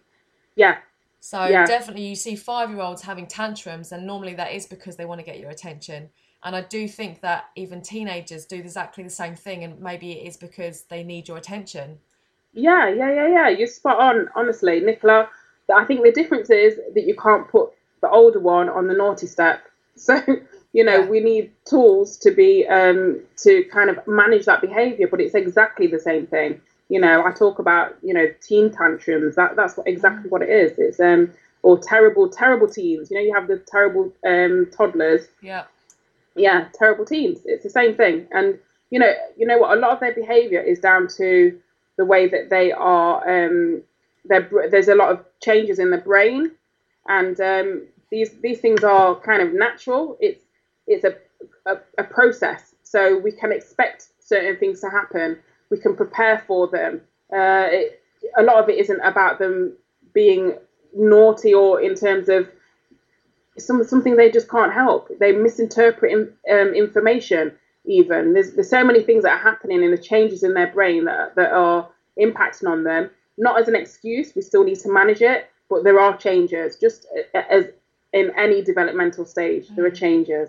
Yeah, 0.57 0.79
So 1.21 1.39
Yeah. 1.51 1.67
definitely, 1.67 2.07
you 2.07 2.17
see 2.17 2.37
five 2.37 2.71
year 2.71 2.81
olds 2.81 3.03
having 3.03 3.27
tantrums, 3.27 3.93
and 3.93 4.07
normally 4.07 4.35
that 4.35 4.53
is 4.53 4.67
because 4.67 4.97
they 4.97 5.05
want 5.07 5.21
to 5.21 5.27
get 5.27 5.41
your 5.41 5.51
attention. 5.51 6.11
And 6.45 6.57
I 6.57 6.63
do 6.63 6.89
think 6.89 7.21
that 7.23 7.47
even 7.57 7.83
teenagers 7.83 8.47
do 8.47 8.57
exactly 8.57 9.05
the 9.05 9.11
same 9.11 9.37
thing, 9.37 9.65
and 9.65 9.81
maybe 9.81 10.13
it 10.13 10.27
is 10.29 10.37
because 10.37 10.85
they 10.85 11.05
need 11.05 11.29
your 11.29 11.39
attention. 11.39 12.01
Yeah, 12.53 12.89
yeah, 12.89 13.13
yeah, 13.13 13.29
yeah. 13.29 13.49
You're 13.51 13.67
spot 13.69 13.99
on, 14.01 14.29
honestly, 14.35 14.81
Nicola. 14.81 15.29
I 15.75 15.85
think 15.85 16.03
the 16.03 16.13
difference 16.13 16.51
is 16.51 16.77
that 16.95 17.07
you 17.07 17.15
can't 17.17 17.49
put 17.49 17.71
the 18.03 18.11
older 18.11 18.41
one 18.41 18.69
on 18.69 18.89
the 18.89 18.95
naughty 18.95 19.27
step. 19.27 19.63
So, 19.99 20.17
you 20.73 20.85
know, 20.85 21.01
we 21.03 21.21
need 21.21 21.53
tools 21.65 22.17
to 22.19 22.31
be 22.31 22.67
um, 22.67 23.21
to 23.39 23.65
kind 23.73 23.91
of 23.91 23.99
manage 24.07 24.45
that 24.47 24.61
behaviour, 24.61 25.09
but 25.09 25.21
it's 25.21 25.35
exactly 25.35 25.87
the 25.87 25.99
same 25.99 26.27
thing. 26.27 26.61
You 26.89 27.01
know, 27.01 27.25
I 27.25 27.33
talk 27.33 27.59
about 27.59 27.97
you 28.03 28.15
know 28.15 28.27
teen 28.41 28.71
tantrums. 28.71 29.37
That 29.37 29.57
that's 29.57 29.77
what, 29.77 29.87
exactly 29.87 30.31
what 30.31 30.43
it 30.43 30.51
is. 30.51 30.79
It's 30.79 31.01
um 31.01 31.33
or 31.63 31.79
terrible 31.79 32.29
terrible 32.29 32.69
teens. 32.69 33.11
You 33.11 33.17
know, 33.17 33.23
you 33.23 33.35
have 33.35 33.49
the 33.49 33.59
terrible 33.59 34.13
um, 34.27 34.69
toddlers 34.77 35.29
Yeah, 35.43 35.65
yeah, 36.37 36.69
terrible 36.73 37.05
teens. 37.05 37.41
It's 37.45 37.65
the 37.65 37.71
same 37.71 37.95
thing. 37.95 38.27
And 38.33 38.59
you 38.91 38.99
know, 38.99 39.13
you 39.37 39.47
know 39.47 39.59
what? 39.59 39.77
A 39.77 39.81
lot 39.81 39.93
of 39.93 40.01
their 40.01 40.15
behaviour 40.15 40.61
is 40.61 40.79
down 40.79 41.09
to 41.17 41.59
the 41.97 42.05
way 42.05 42.29
that 42.29 42.51
they 42.51 42.73
are. 42.73 43.17
Um, 43.29 43.83
their 44.25 44.49
there's 44.71 44.89
a 44.89 44.95
lot 44.95 45.11
of 45.11 45.25
changes 45.43 45.79
in 45.79 45.91
the 45.91 45.99
brain, 45.99 46.53
and 47.07 47.39
um, 47.41 47.87
these 48.11 48.31
these 48.41 48.61
things 48.61 48.85
are 48.85 49.15
kind 49.21 49.43
of 49.43 49.53
natural. 49.53 50.17
It's 50.21 50.43
it's 50.89 51.05
a, 51.05 51.15
a 51.67 51.79
a 51.99 52.05
process, 52.05 52.75
so 52.83 53.19
we 53.19 53.33
can 53.33 53.53
expect 53.53 54.09
certain 54.19 54.57
things 54.59 54.81
to 54.81 54.91
happen. 54.91 55.39
We 55.71 55.79
can 55.79 55.95
prepare 55.97 56.43
for 56.47 56.69
them. 56.69 57.03
Uh, 57.33 57.69
it, 57.71 58.03
a 58.37 58.43
lot 58.43 58.57
of 58.63 58.69
it 58.69 58.79
isn't 58.79 59.01
about 59.01 59.39
them 59.39 59.77
being 60.13 60.55
naughty 60.95 61.55
or 61.55 61.81
in 61.81 61.95
terms 61.95 62.29
of 62.29 62.49
some 63.59 63.85
something 63.85 64.17
they 64.17 64.31
just 64.31 64.49
can't 64.51 64.73
help. 64.73 65.09
They 65.21 65.33
misinterpret 65.33 66.13
in, 66.13 66.33
um, 66.51 66.75
information. 66.75 67.53
Even 67.85 68.33
there's 68.35 68.53
there's 68.53 68.71
so 68.71 68.85
many 68.85 69.03
things 69.03 69.23
that 69.25 69.33
are 69.33 69.51
happening 69.51 69.83
in 69.83 69.91
the 69.91 69.99
changes 69.99 70.43
in 70.43 70.55
their 70.55 70.73
brain 70.73 71.05
that 71.05 71.35
that 71.37 71.53
are 71.53 71.89
impacting 72.21 72.69
on 72.69 72.85
them. 72.85 73.11
Not 73.37 73.61
as 73.61 73.69
an 73.69 73.77
excuse, 73.77 74.35
we 74.35 74.43
still 74.43 74.65
need 74.65 74.81
to 74.81 74.93
manage 74.93 75.23
it, 75.23 75.49
but 75.71 75.85
there 75.85 76.01
are 76.01 76.17
changes. 76.17 76.77
Just 76.77 77.07
as 77.35 77.67
in 78.13 78.33
any 78.37 78.63
developmental 78.63 79.25
stage, 79.25 79.69
there 79.77 79.87
are 79.87 79.91
changes. 79.91 80.49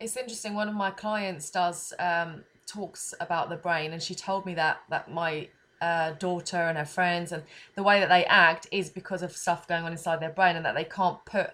It's 0.00 0.16
interesting. 0.16 0.54
One 0.54 0.68
of 0.68 0.74
my 0.74 0.90
clients 0.90 1.50
does 1.50 1.92
um, 1.98 2.42
talks 2.66 3.14
about 3.20 3.50
the 3.50 3.56
brain, 3.56 3.92
and 3.92 4.02
she 4.02 4.14
told 4.14 4.46
me 4.46 4.54
that 4.54 4.80
that 4.88 5.10
my 5.10 5.48
uh, 5.80 6.12
daughter 6.12 6.56
and 6.56 6.76
her 6.76 6.84
friends 6.84 7.32
and 7.32 7.42
the 7.74 7.82
way 7.82 8.00
that 8.00 8.08
they 8.08 8.24
act 8.24 8.66
is 8.70 8.90
because 8.90 9.22
of 9.22 9.32
stuff 9.32 9.66
going 9.68 9.84
on 9.84 9.92
inside 9.92 10.20
their 10.20 10.30
brain, 10.30 10.56
and 10.56 10.64
that 10.64 10.74
they 10.74 10.84
can't 10.84 11.24
put 11.24 11.50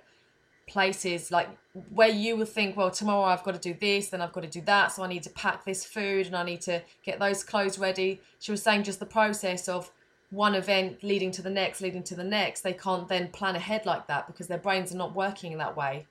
places 0.67 1.31
like 1.31 1.49
where 1.91 2.09
you 2.09 2.37
would 2.37 2.49
think, 2.49 2.77
well, 2.77 2.91
tomorrow 2.91 3.25
I've 3.25 3.45
got 3.45 3.55
to 3.55 3.61
do 3.61 3.77
this, 3.79 4.09
then 4.09 4.21
I've 4.21 4.33
got 4.33 4.43
to 4.43 4.49
do 4.49 4.61
that, 4.63 4.93
so 4.93 5.03
I 5.03 5.09
need 5.09 5.23
to 5.25 5.31
pack 5.31 5.65
this 5.65 5.85
food 5.85 6.27
and 6.27 6.35
I 6.35 6.43
need 6.43 6.61
to 6.63 6.83
get 7.05 7.19
those 7.19 7.45
clothes 7.45 7.79
ready. 7.79 8.21
She 8.41 8.51
was 8.51 8.63
saying 8.63 8.85
just 8.85 8.99
the 8.99 9.07
process 9.07 9.69
of 9.69 9.93
one 10.31 10.55
event 10.55 11.05
leading 11.05 11.31
to 11.33 11.43
the 11.43 11.51
next, 11.51 11.81
leading 11.81 12.03
to 12.05 12.15
the 12.15 12.25
next, 12.25 12.63
they 12.63 12.73
can't 12.73 13.07
then 13.09 13.29
plan 13.29 13.55
ahead 13.55 13.87
like 13.87 14.09
that 14.09 14.27
because 14.27 14.49
their 14.49 14.59
brains 14.59 14.93
are 14.93 14.97
not 14.97 15.15
working 15.15 15.53
in 15.53 15.59
that 15.59 15.77
way. 15.77 16.07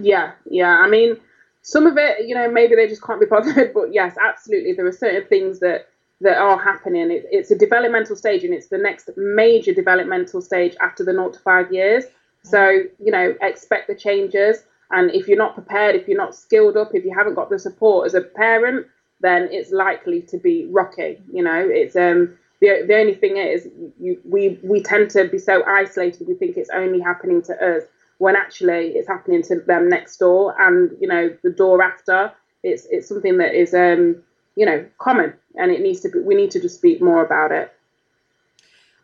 Yeah, 0.00 0.32
yeah. 0.48 0.78
I 0.78 0.88
mean, 0.88 1.18
some 1.62 1.86
of 1.86 1.96
it, 1.96 2.26
you 2.26 2.34
know, 2.34 2.50
maybe 2.50 2.74
they 2.74 2.88
just 2.88 3.02
can't 3.02 3.20
be 3.20 3.26
bothered. 3.26 3.72
But 3.74 3.92
yes, 3.92 4.16
absolutely, 4.22 4.72
there 4.74 4.86
are 4.86 4.92
certain 4.92 5.26
things 5.28 5.60
that 5.60 5.88
that 6.20 6.38
are 6.38 6.58
happening. 6.58 7.10
It, 7.10 7.26
it's 7.30 7.50
a 7.50 7.58
developmental 7.58 8.16
stage, 8.16 8.44
and 8.44 8.54
it's 8.54 8.68
the 8.68 8.78
next 8.78 9.10
major 9.16 9.72
developmental 9.72 10.40
stage 10.40 10.76
after 10.80 11.04
the 11.04 11.12
naught 11.12 11.34
to 11.34 11.40
five 11.40 11.72
years. 11.72 12.04
So 12.44 12.82
you 13.04 13.12
know, 13.12 13.34
expect 13.40 13.88
the 13.88 13.94
changes. 13.94 14.64
And 14.90 15.10
if 15.12 15.26
you're 15.26 15.38
not 15.38 15.54
prepared, 15.54 15.96
if 15.96 16.06
you're 16.06 16.18
not 16.18 16.34
skilled 16.34 16.76
up, 16.76 16.94
if 16.94 17.04
you 17.04 17.14
haven't 17.16 17.34
got 17.34 17.48
the 17.48 17.58
support 17.58 18.06
as 18.06 18.14
a 18.14 18.20
parent, 18.20 18.86
then 19.20 19.48
it's 19.50 19.70
likely 19.70 20.20
to 20.22 20.36
be 20.38 20.66
rocky. 20.70 21.22
You 21.32 21.42
know, 21.42 21.66
it's 21.68 21.96
um 21.96 22.36
the 22.60 22.84
the 22.86 22.96
only 22.96 23.14
thing 23.14 23.36
is 23.36 23.68
you, 24.00 24.20
we 24.24 24.58
we 24.62 24.82
tend 24.82 25.10
to 25.10 25.28
be 25.28 25.38
so 25.38 25.64
isolated. 25.64 26.26
We 26.26 26.34
think 26.34 26.56
it's 26.56 26.70
only 26.70 27.00
happening 27.00 27.42
to 27.42 27.54
us 27.76 27.84
when 28.22 28.36
actually 28.36 28.92
it's 28.94 29.08
happening 29.08 29.42
to 29.42 29.58
them 29.66 29.88
next 29.88 30.18
door 30.18 30.54
and 30.56 30.92
you 31.00 31.08
know 31.08 31.36
the 31.42 31.50
door 31.50 31.82
after. 31.82 32.32
It's 32.62 32.86
it's 32.88 33.08
something 33.08 33.38
that 33.38 33.52
is 33.52 33.74
um 33.74 34.22
you 34.54 34.64
know 34.64 34.86
common 34.98 35.34
and 35.56 35.72
it 35.72 35.80
needs 35.80 36.00
to 36.02 36.08
be. 36.08 36.20
We 36.20 36.36
need 36.36 36.52
to 36.52 36.60
just 36.60 36.76
speak 36.76 37.02
more 37.02 37.24
about 37.24 37.50
it. 37.50 37.74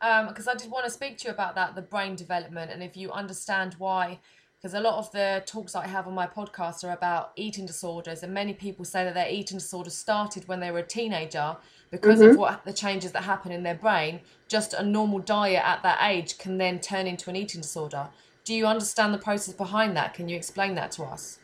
Um, 0.01 0.29
because 0.29 0.47
I 0.47 0.55
did 0.55 0.71
want 0.71 0.85
to 0.85 0.91
speak 0.93 1.19
to 1.19 1.25
you 1.27 1.35
about 1.35 1.57
that, 1.57 1.75
the 1.75 1.83
brain 1.83 2.15
development, 2.15 2.71
and 2.71 2.81
if 2.81 2.97
you 2.97 3.11
understand 3.11 3.75
why. 3.79 4.21
Because 4.57 4.75
a 4.75 4.81
lot 4.81 4.99
of 4.99 5.11
the 5.13 5.43
talks 5.47 5.73
that 5.73 5.85
I 5.85 5.89
have 5.89 6.07
on 6.07 6.15
my 6.15 6.27
podcast 6.27 6.85
are 6.85 6.93
about 6.93 7.33
eating 7.35 7.67
disorders, 7.67 8.23
and 8.23 8.33
many 8.33 8.55
people 8.55 8.85
say 8.85 9.03
that 9.03 9.15
their 9.15 9.29
eating 9.29 9.59
disorder 9.59 9.91
started 9.91 10.47
when 10.47 10.61
they 10.61 10.71
were 10.71 10.81
a 10.81 10.87
teenager 10.87 11.57
because 11.91 12.21
of 12.21 12.37
what 12.37 12.65
the 12.65 12.73
changes 12.73 13.11
that 13.13 13.25
happen 13.25 13.51
in 13.51 13.65
their 13.65 13.75
brain. 13.75 14.21
Just 14.47 14.75
a 14.75 14.83
normal 14.83 15.19
diet 15.19 15.63
at 15.65 15.83
that 15.83 15.99
age 16.03 16.39
can 16.39 16.59
then 16.59 16.79
turn 16.79 17.09
into 17.09 17.31
an 17.31 17.37
eating 17.37 17.61
disorder. 17.61 18.09
Do 18.49 18.55
you 18.55 18.65
understand 18.65 19.13
the 19.13 19.19
process 19.19 19.53
behind 19.53 19.95
that? 19.99 20.15
Can 20.15 20.27
you 20.31 20.35
explain 20.35 20.75
that 20.77 20.91
to 20.93 21.03
us? 21.03 21.39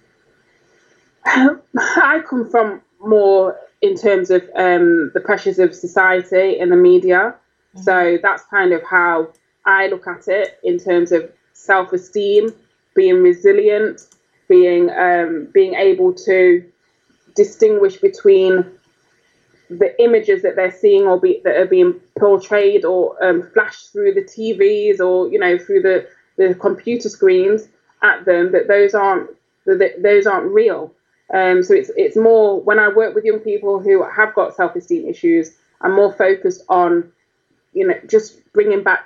I 1.27 2.23
come 2.27 2.49
from 2.49 2.81
more 2.99 3.61
in 3.83 3.95
terms 3.95 4.31
of 4.31 4.41
um, 4.57 5.11
the 5.13 5.21
pressures 5.21 5.59
of 5.59 5.75
society 5.75 6.59
and 6.59 6.73
the 6.73 6.77
media. 6.77 7.35
So 7.83 8.17
that's 8.23 8.45
kind 8.45 8.73
of 8.73 8.83
how 8.85 9.29
I 9.67 9.89
look 9.89 10.07
at 10.07 10.29
it 10.29 10.59
in 10.65 10.79
terms 10.79 11.13
of 11.13 11.31
self-esteem, 11.53 12.55
being 12.95 13.23
resilient, 13.23 14.01
being 14.49 14.89
um, 14.89 15.49
being 15.53 15.75
able 15.75 16.15
to 16.15 16.65
distinguish 17.37 17.99
between 17.99 18.65
the 19.69 19.95
images 20.03 20.41
that 20.41 20.57
they're 20.57 20.73
seeing 20.73 21.03
or 21.03 21.21
be, 21.21 21.43
that 21.45 21.57
are 21.59 21.67
being 21.67 22.01
portrayed 22.19 22.87
or 22.87 23.23
um, 23.23 23.43
flashed 23.53 23.93
through 23.93 24.15
the 24.15 24.23
TVs 24.23 25.01
or 25.01 25.31
you 25.31 25.39
know 25.39 25.59
through 25.59 25.83
the, 25.83 26.09
the 26.37 26.55
computer 26.55 27.09
screens 27.09 27.69
at 28.03 28.25
them 28.25 28.53
that 28.53 28.69
those 28.69 28.95
aren't 28.95 29.31
that 29.67 30.03
those 30.03 30.27
aren't 30.27 30.53
real. 30.53 30.93
Um, 31.33 31.63
so 31.63 31.75
it's 31.75 31.91
it's 31.97 32.17
more 32.17 32.61
when 32.61 32.79
I 32.79 32.89
work 32.89 33.15
with 33.15 33.25
young 33.25 33.41
people 33.41 33.81
who 33.81 34.05
have 34.09 34.35
got 34.35 34.55
self-esteem 34.55 35.09
issues, 35.09 35.53
I'm 35.81 35.95
more 35.95 36.13
focused 36.13 36.63
on 36.69 37.13
you 37.73 37.87
know 37.87 37.95
just 38.09 38.41
bringing 38.53 38.83
back 38.83 39.05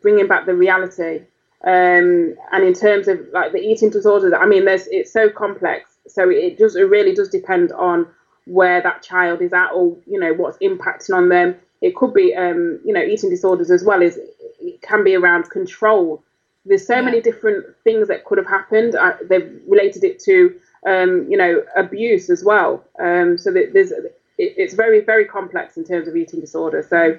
bringing 0.00 0.26
back 0.26 0.46
the 0.46 0.54
reality. 0.54 1.22
Um, 1.62 2.36
and 2.52 2.64
in 2.64 2.72
terms 2.72 3.06
of 3.06 3.20
like 3.32 3.52
the 3.52 3.58
eating 3.58 3.90
disorders, 3.90 4.32
I 4.32 4.46
mean, 4.46 4.64
there's 4.64 4.86
it's 4.88 5.12
so 5.12 5.28
complex. 5.28 5.90
So 6.08 6.28
it 6.30 6.58
does 6.58 6.76
it 6.76 6.84
really 6.84 7.14
does 7.14 7.28
depend 7.28 7.72
on 7.72 8.06
where 8.46 8.80
that 8.82 9.02
child 9.02 9.42
is 9.42 9.52
at 9.52 9.70
or 9.70 9.96
you 10.06 10.18
know 10.18 10.32
what's 10.32 10.58
impacting 10.58 11.14
on 11.14 11.28
them. 11.28 11.56
It 11.82 11.94
could 11.94 12.12
be 12.14 12.34
um, 12.34 12.80
you 12.84 12.92
know 12.92 13.02
eating 13.02 13.30
disorders 13.30 13.70
as 13.70 13.84
well 13.84 14.02
as 14.02 14.18
it 14.60 14.82
can 14.82 15.04
be 15.04 15.14
around 15.14 15.50
control. 15.50 16.22
There's 16.64 16.86
so 16.86 16.96
Yeah. 16.96 17.02
many 17.02 17.20
different 17.20 17.66
things 17.84 18.08
that 18.08 18.24
could 18.24 18.38
have 18.38 18.46
happened. 18.46 18.96
I, 18.96 19.14
they've 19.22 19.60
related 19.66 20.04
it 20.04 20.18
to 20.20 20.54
um, 20.86 21.26
you 21.28 21.36
know 21.36 21.62
abuse 21.76 22.30
as 22.30 22.44
well. 22.44 22.84
Um, 22.98 23.38
so 23.38 23.50
that 23.52 23.72
there's 23.72 23.92
it, 23.92 24.14
it's 24.38 24.74
very 24.74 25.00
very 25.00 25.24
complex 25.24 25.76
in 25.76 25.84
terms 25.84 26.08
of 26.08 26.16
eating 26.16 26.40
disorder. 26.40 26.82
So 26.82 27.18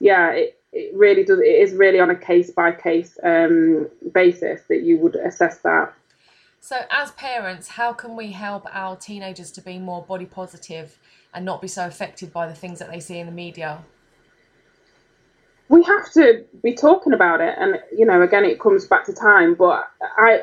yeah, 0.00 0.30
it, 0.30 0.60
it 0.72 0.94
really 0.94 1.24
does. 1.24 1.40
It 1.40 1.44
is 1.44 1.72
really 1.72 2.00
on 2.00 2.10
a 2.10 2.16
case 2.16 2.50
by 2.50 2.72
case 2.72 3.18
basis 4.12 4.62
that 4.68 4.82
you 4.82 4.98
would 4.98 5.16
assess 5.16 5.58
that. 5.58 5.92
So, 6.60 6.82
as 6.90 7.12
parents, 7.12 7.68
how 7.68 7.92
can 7.92 8.16
we 8.16 8.32
help 8.32 8.66
our 8.72 8.96
teenagers 8.96 9.50
to 9.52 9.60
be 9.60 9.78
more 9.78 10.02
body 10.02 10.26
positive 10.26 10.98
and 11.32 11.44
not 11.44 11.62
be 11.62 11.68
so 11.68 11.86
affected 11.86 12.32
by 12.32 12.46
the 12.48 12.54
things 12.54 12.78
that 12.80 12.90
they 12.90 13.00
see 13.00 13.18
in 13.18 13.26
the 13.26 13.32
media? 13.32 13.84
We 15.68 15.82
have 15.82 16.10
to 16.12 16.44
be 16.62 16.74
talking 16.74 17.12
about 17.12 17.40
it. 17.40 17.54
And 17.58 17.80
you 17.96 18.06
know 18.06 18.22
again 18.22 18.44
it 18.44 18.60
comes 18.60 18.86
back 18.86 19.04
to 19.06 19.12
time 19.12 19.54
but 19.54 19.88
i 20.16 20.40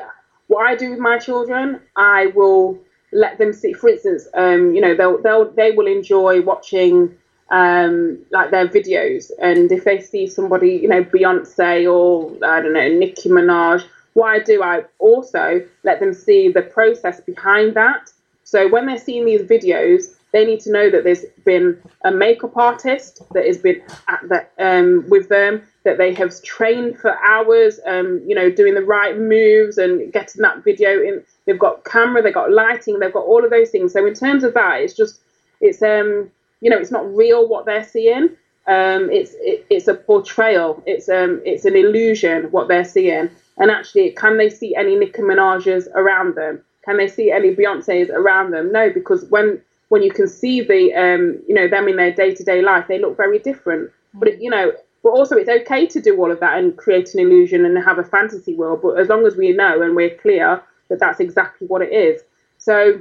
what 0.48 0.66
i 0.66 0.74
do 0.74 0.90
with 0.90 0.98
my 0.98 1.18
children 1.18 1.80
i 1.96 2.26
will 2.26 2.78
let 3.12 3.38
them 3.38 3.52
see 3.52 3.72
for 3.72 3.88
instance 3.88 4.28
um 4.34 4.74
you 4.74 4.80
know 4.80 4.94
they'll 4.94 5.20
they'll 5.22 5.50
they 5.52 5.72
will 5.72 5.86
enjoy 5.86 6.42
watching 6.42 7.16
um 7.50 8.18
like 8.32 8.50
their 8.50 8.66
videos. 8.66 9.30
And 9.40 9.70
if 9.70 9.84
they 9.84 10.00
see 10.00 10.26
somebody 10.26 10.72
you 10.72 10.88
know 10.88 11.04
beyonce 11.04 11.90
or 11.92 12.32
i 12.44 12.60
don't 12.60 12.72
know 12.72 12.88
nicki 12.88 13.28
minaj 13.28 13.84
what 14.14 14.28
i 14.28 14.38
do 14.40 14.62
i 14.62 14.82
also 14.98 15.64
let 15.84 16.00
them 16.00 16.12
see 16.12 16.48
the 16.48 16.62
process 16.62 17.20
behind 17.20 17.74
that. 17.74 18.10
So 18.42 18.68
when 18.68 18.86
they're 18.86 18.98
seeing 18.98 19.24
these 19.24 19.42
videos, 19.42 20.14
they 20.32 20.44
need 20.44 20.60
to 20.60 20.72
know 20.72 20.90
that 20.90 21.04
there's 21.04 21.24
been 21.44 21.80
a 22.04 22.10
makeup 22.10 22.56
artist 22.56 23.22
that 23.32 23.46
has 23.46 23.58
been 23.58 23.82
at 24.08 24.20
the, 24.28 24.46
um, 24.58 25.08
with 25.08 25.28
them, 25.28 25.62
that 25.84 25.98
they 25.98 26.12
have 26.14 26.42
trained 26.42 26.98
for 26.98 27.16
hours, 27.24 27.80
um, 27.86 28.20
you 28.26 28.34
know, 28.34 28.50
doing 28.50 28.74
the 28.74 28.82
right 28.82 29.16
moves 29.16 29.78
and 29.78 30.12
getting 30.12 30.42
that 30.42 30.64
video 30.64 31.02
in. 31.02 31.22
They've 31.44 31.58
got 31.58 31.84
camera, 31.84 32.22
they've 32.22 32.34
got 32.34 32.52
lighting, 32.52 32.98
they've 32.98 33.12
got 33.12 33.24
all 33.24 33.44
of 33.44 33.50
those 33.50 33.70
things. 33.70 33.92
So 33.92 34.04
in 34.04 34.14
terms 34.14 34.42
of 34.44 34.52
that, 34.54 34.80
it's 34.80 34.94
just, 34.94 35.20
it's 35.60 35.80
um, 35.80 36.30
you 36.60 36.70
know, 36.70 36.78
it's 36.78 36.90
not 36.90 37.14
real 37.14 37.48
what 37.48 37.64
they're 37.64 37.84
seeing. 37.84 38.30
Um, 38.66 39.10
it's 39.12 39.32
it, 39.38 39.64
it's 39.70 39.86
a 39.86 39.94
portrayal. 39.94 40.82
It's 40.86 41.08
um, 41.08 41.40
it's 41.44 41.64
an 41.64 41.76
illusion 41.76 42.50
what 42.50 42.66
they're 42.66 42.84
seeing. 42.84 43.30
And 43.58 43.70
actually, 43.70 44.10
can 44.10 44.36
they 44.36 44.50
see 44.50 44.74
any 44.74 44.96
Nicki 44.96 45.22
Minaj's 45.22 45.88
around 45.94 46.34
them? 46.34 46.62
Can 46.84 46.96
they 46.96 47.08
see 47.08 47.30
any 47.30 47.54
Beyonce's 47.54 48.10
around 48.10 48.50
them? 48.50 48.72
No, 48.72 48.90
because 48.90 49.24
when 49.26 49.62
when 49.88 50.02
you 50.02 50.10
can 50.10 50.26
see 50.26 50.60
the 50.60 50.92
um, 50.94 51.40
you 51.46 51.54
know 51.54 51.68
them 51.68 51.88
in 51.88 51.96
their 51.96 52.12
day 52.12 52.34
to 52.34 52.44
day 52.44 52.62
life, 52.62 52.86
they 52.88 52.98
look 52.98 53.16
very 53.16 53.38
different. 53.38 53.90
But 54.14 54.28
it, 54.28 54.40
you 54.40 54.50
know, 54.50 54.72
but 55.02 55.10
also 55.10 55.36
it's 55.36 55.48
okay 55.48 55.86
to 55.86 56.00
do 56.00 56.16
all 56.20 56.30
of 56.30 56.40
that 56.40 56.58
and 56.58 56.76
create 56.76 57.14
an 57.14 57.20
illusion 57.20 57.64
and 57.64 57.76
have 57.82 57.98
a 57.98 58.04
fantasy 58.04 58.54
world. 58.54 58.80
But 58.82 58.98
as 58.98 59.08
long 59.08 59.26
as 59.26 59.36
we 59.36 59.52
know 59.52 59.82
and 59.82 59.94
we're 59.94 60.16
clear 60.16 60.62
that 60.88 60.98
that's 60.98 61.20
exactly 61.20 61.66
what 61.66 61.82
it 61.82 61.92
is, 61.92 62.22
so 62.58 63.00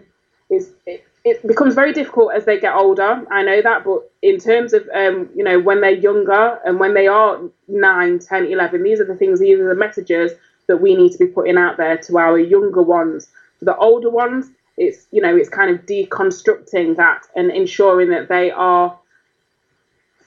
it's 0.49 0.69
it, 0.85 1.05
it 1.23 1.45
becomes 1.47 1.73
very 1.73 1.91
difficult 1.91 2.33
as 2.33 2.45
they 2.45 2.59
get 2.59 2.75
older. 2.75 3.25
I 3.31 3.41
know 3.41 3.61
that, 3.61 3.83
but 3.83 4.11
in 4.21 4.37
terms 4.37 4.73
of 4.73 4.87
um, 4.93 5.29
you 5.35 5.43
know 5.43 5.59
when 5.59 5.81
they're 5.81 5.91
younger 5.91 6.59
and 6.65 6.79
when 6.79 6.93
they 6.93 7.07
are 7.07 7.39
9, 7.67 8.19
10, 8.19 8.45
11, 8.45 8.83
these 8.83 8.99
are 8.99 9.05
the 9.05 9.15
things, 9.15 9.39
these 9.39 9.59
are 9.59 9.69
the 9.69 9.75
messages 9.75 10.33
that 10.67 10.77
we 10.77 10.95
need 10.95 11.11
to 11.11 11.17
be 11.17 11.27
putting 11.27 11.57
out 11.57 11.77
there 11.77 11.97
to 11.97 12.17
our 12.17 12.37
younger 12.37 12.81
ones. 12.81 13.29
For 13.59 13.65
the 13.65 13.75
older 13.77 14.09
ones, 14.09 14.51
it's 14.77 15.07
you 15.11 15.21
know 15.21 15.35
it's 15.35 15.49
kind 15.49 15.73
of 15.73 15.85
deconstructing 15.85 16.95
that 16.97 17.23
and 17.35 17.51
ensuring 17.51 18.09
that 18.09 18.27
they 18.27 18.51
are 18.51 18.97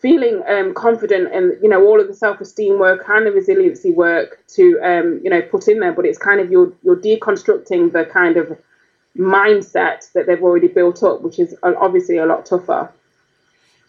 feeling 0.00 0.42
um, 0.48 0.72
confident 0.74 1.32
and 1.34 1.60
you 1.62 1.68
know 1.68 1.84
all 1.84 2.00
of 2.00 2.06
the 2.06 2.14
self-esteem 2.14 2.78
work 2.78 3.04
and 3.08 3.26
the 3.26 3.32
resiliency 3.32 3.90
work 3.92 4.42
to 4.46 4.78
um, 4.80 5.20
you 5.22 5.30
know 5.30 5.42
put 5.42 5.68
in 5.68 5.80
there. 5.80 5.92
But 5.92 6.06
it's 6.06 6.18
kind 6.18 6.40
of 6.40 6.50
you're 6.50 6.72
you're 6.82 6.96
deconstructing 6.96 7.92
the 7.92 8.04
kind 8.04 8.36
of 8.36 8.56
mindset 9.16 10.10
that 10.12 10.26
they've 10.26 10.42
already 10.42 10.68
built 10.68 11.02
up 11.02 11.22
which 11.22 11.40
is 11.40 11.54
obviously 11.62 12.18
a 12.18 12.26
lot 12.26 12.46
tougher. 12.46 12.92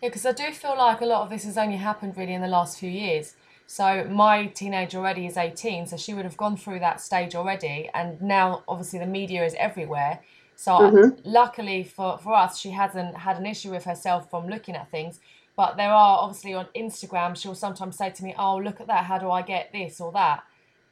Yeah 0.02 0.10
because 0.10 0.26
i 0.26 0.32
do 0.32 0.52
feel 0.54 0.78
like 0.78 1.02
a 1.02 1.06
lot 1.06 1.24
of 1.24 1.30
this 1.30 1.43
has 1.43 1.58
only 1.58 1.76
happened 1.76 2.15
really 2.15 2.34
in 2.34 2.41
the 2.41 2.48
last 2.48 2.80
few 2.80 2.89
years. 2.89 3.36
So 3.67 4.06
my 4.06 4.48
teenager 4.48 4.98
already 4.98 5.28
is 5.28 5.38
18 5.38 5.88
so 5.88 5.98
she 5.98 6.13
would 6.15 6.26
have 6.26 6.38
gone 6.38 6.58
through 6.58 6.80
that 6.80 7.00
stage 7.00 7.36
already 7.36 7.89
and 7.93 8.19
now 8.19 8.63
obviously 8.67 8.98
the 8.98 9.06
media 9.06 9.45
is 9.45 9.54
everywhere 9.60 10.22
so 10.60 10.72
mm-hmm. 10.74 11.22
luckily 11.24 11.86
for, 11.86 12.17
for 12.17 12.36
us, 12.36 12.60
she 12.60 12.72
hasn't 12.72 13.15
had 13.15 13.38
an 13.38 13.45
issue 13.45 13.72
with 13.72 13.86
herself 13.86 14.30
from 14.30 14.50
looking 14.50 14.76
at 14.76 14.91
things. 14.91 15.22
But 15.56 15.78
there 15.78 15.89
are 15.89 16.17
obviously 16.19 16.54
on 16.54 16.67
Instagram, 16.76 17.38
she'll 17.38 17.56
sometimes 17.56 17.98
say 17.98 18.10
to 18.10 18.24
me, 18.26 18.36
"Oh, 18.38 18.58
look 18.58 18.82
at 18.82 18.88
that! 18.88 19.06
How 19.06 19.17
do 19.17 19.32
I 19.32 19.41
get 19.41 19.72
this 19.72 20.02
or 20.02 20.12
that?" 20.12 20.43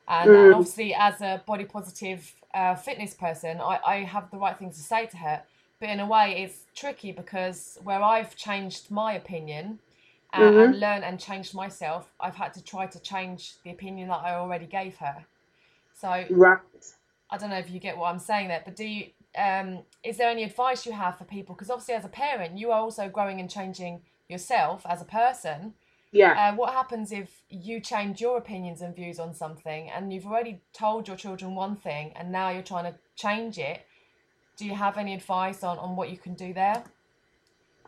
And, 0.08 0.30
mm. 0.30 0.45
and 0.45 0.53
obviously, 0.53 0.93
as 0.93 1.19
a 1.19 1.43
body 1.45 1.65
positive 1.65 2.34
uh, 2.53 2.75
fitness 2.75 3.13
person, 3.13 3.60
I, 3.60 3.80
I 3.86 3.95
have 4.06 4.32
the 4.32 4.38
right 4.38 4.58
things 4.58 4.77
to 4.77 4.84
say 4.84 5.06
to 5.08 5.17
her. 5.17 5.43
But 5.82 5.89
in 5.89 5.99
a 5.99 6.08
way, 6.08 6.43
it's 6.43 6.60
tricky 6.73 7.12
because 7.12 7.77
where 7.84 8.01
I've 8.01 8.38
changed 8.38 8.89
my 8.89 9.15
opinion 9.15 9.80
and, 10.32 10.43
mm-hmm. 10.43 10.60
and 10.60 10.80
learned 10.80 11.03
and 11.03 11.19
changed 11.19 11.53
myself, 11.53 12.13
I've 12.21 12.36
had 12.36 12.53
to 12.53 12.63
try 12.63 12.88
to 12.88 12.99
change 13.01 13.56
the 13.65 13.71
opinion 13.71 14.08
that 14.08 14.21
I 14.23 14.36
already 14.36 14.65
gave 14.65 14.95
her. 14.99 15.25
So 15.93 16.23
right. 16.30 16.60
I 17.30 17.38
don't 17.38 17.49
know 17.49 17.58
if 17.58 17.69
you 17.69 17.82
get 17.82 17.97
what 17.97 18.08
I'm 18.08 18.19
saying 18.19 18.47
there, 18.47 18.62
but 18.63 18.77
do 18.77 18.86
you? 18.86 19.08
Um, 19.38 19.84
is 20.04 20.17
there 20.17 20.30
any 20.30 20.43
advice 20.43 20.86
you 20.86 20.91
have 20.93 21.17
for 21.17 21.26
people? 21.26 21.56
Because 21.56 21.69
obviously, 21.69 21.95
as 21.95 22.06
a 22.06 22.10
parent, 22.10 22.58
you 22.58 22.71
are 22.71 22.80
also 22.80 23.08
growing 23.10 23.39
and 23.39 23.50
changing 23.50 24.02
yourself 24.28 24.86
as 24.89 25.02
a 25.02 25.06
person. 25.06 25.73
Yeah. 26.12 26.52
Uh, 26.52 26.56
what 26.56 26.73
happens 26.73 27.12
if 27.12 27.43
you 27.50 27.80
change 27.80 28.21
your 28.21 28.38
opinions 28.38 28.82
and 28.82 28.95
views 28.95 29.19
on 29.19 29.34
something 29.34 29.89
and 29.89 30.12
you've 30.13 30.26
already 30.26 30.62
told 30.73 31.08
your 31.08 31.17
children 31.17 31.54
one 31.54 31.76
thing 31.76 32.13
and 32.15 32.32
now 32.32 32.50
you're 32.50 32.63
trying 32.63 32.91
to 32.91 32.97
change 33.15 33.58
it? 33.58 33.82
Do 34.56 34.65
you 34.65 34.73
have 34.73 34.97
any 34.97 35.13
advice 35.13 35.63
on, 35.63 35.78
on 35.78 35.95
what 35.95 36.10
you 36.10 36.17
can 36.17 36.34
do 36.34 36.54
there? 36.54 36.84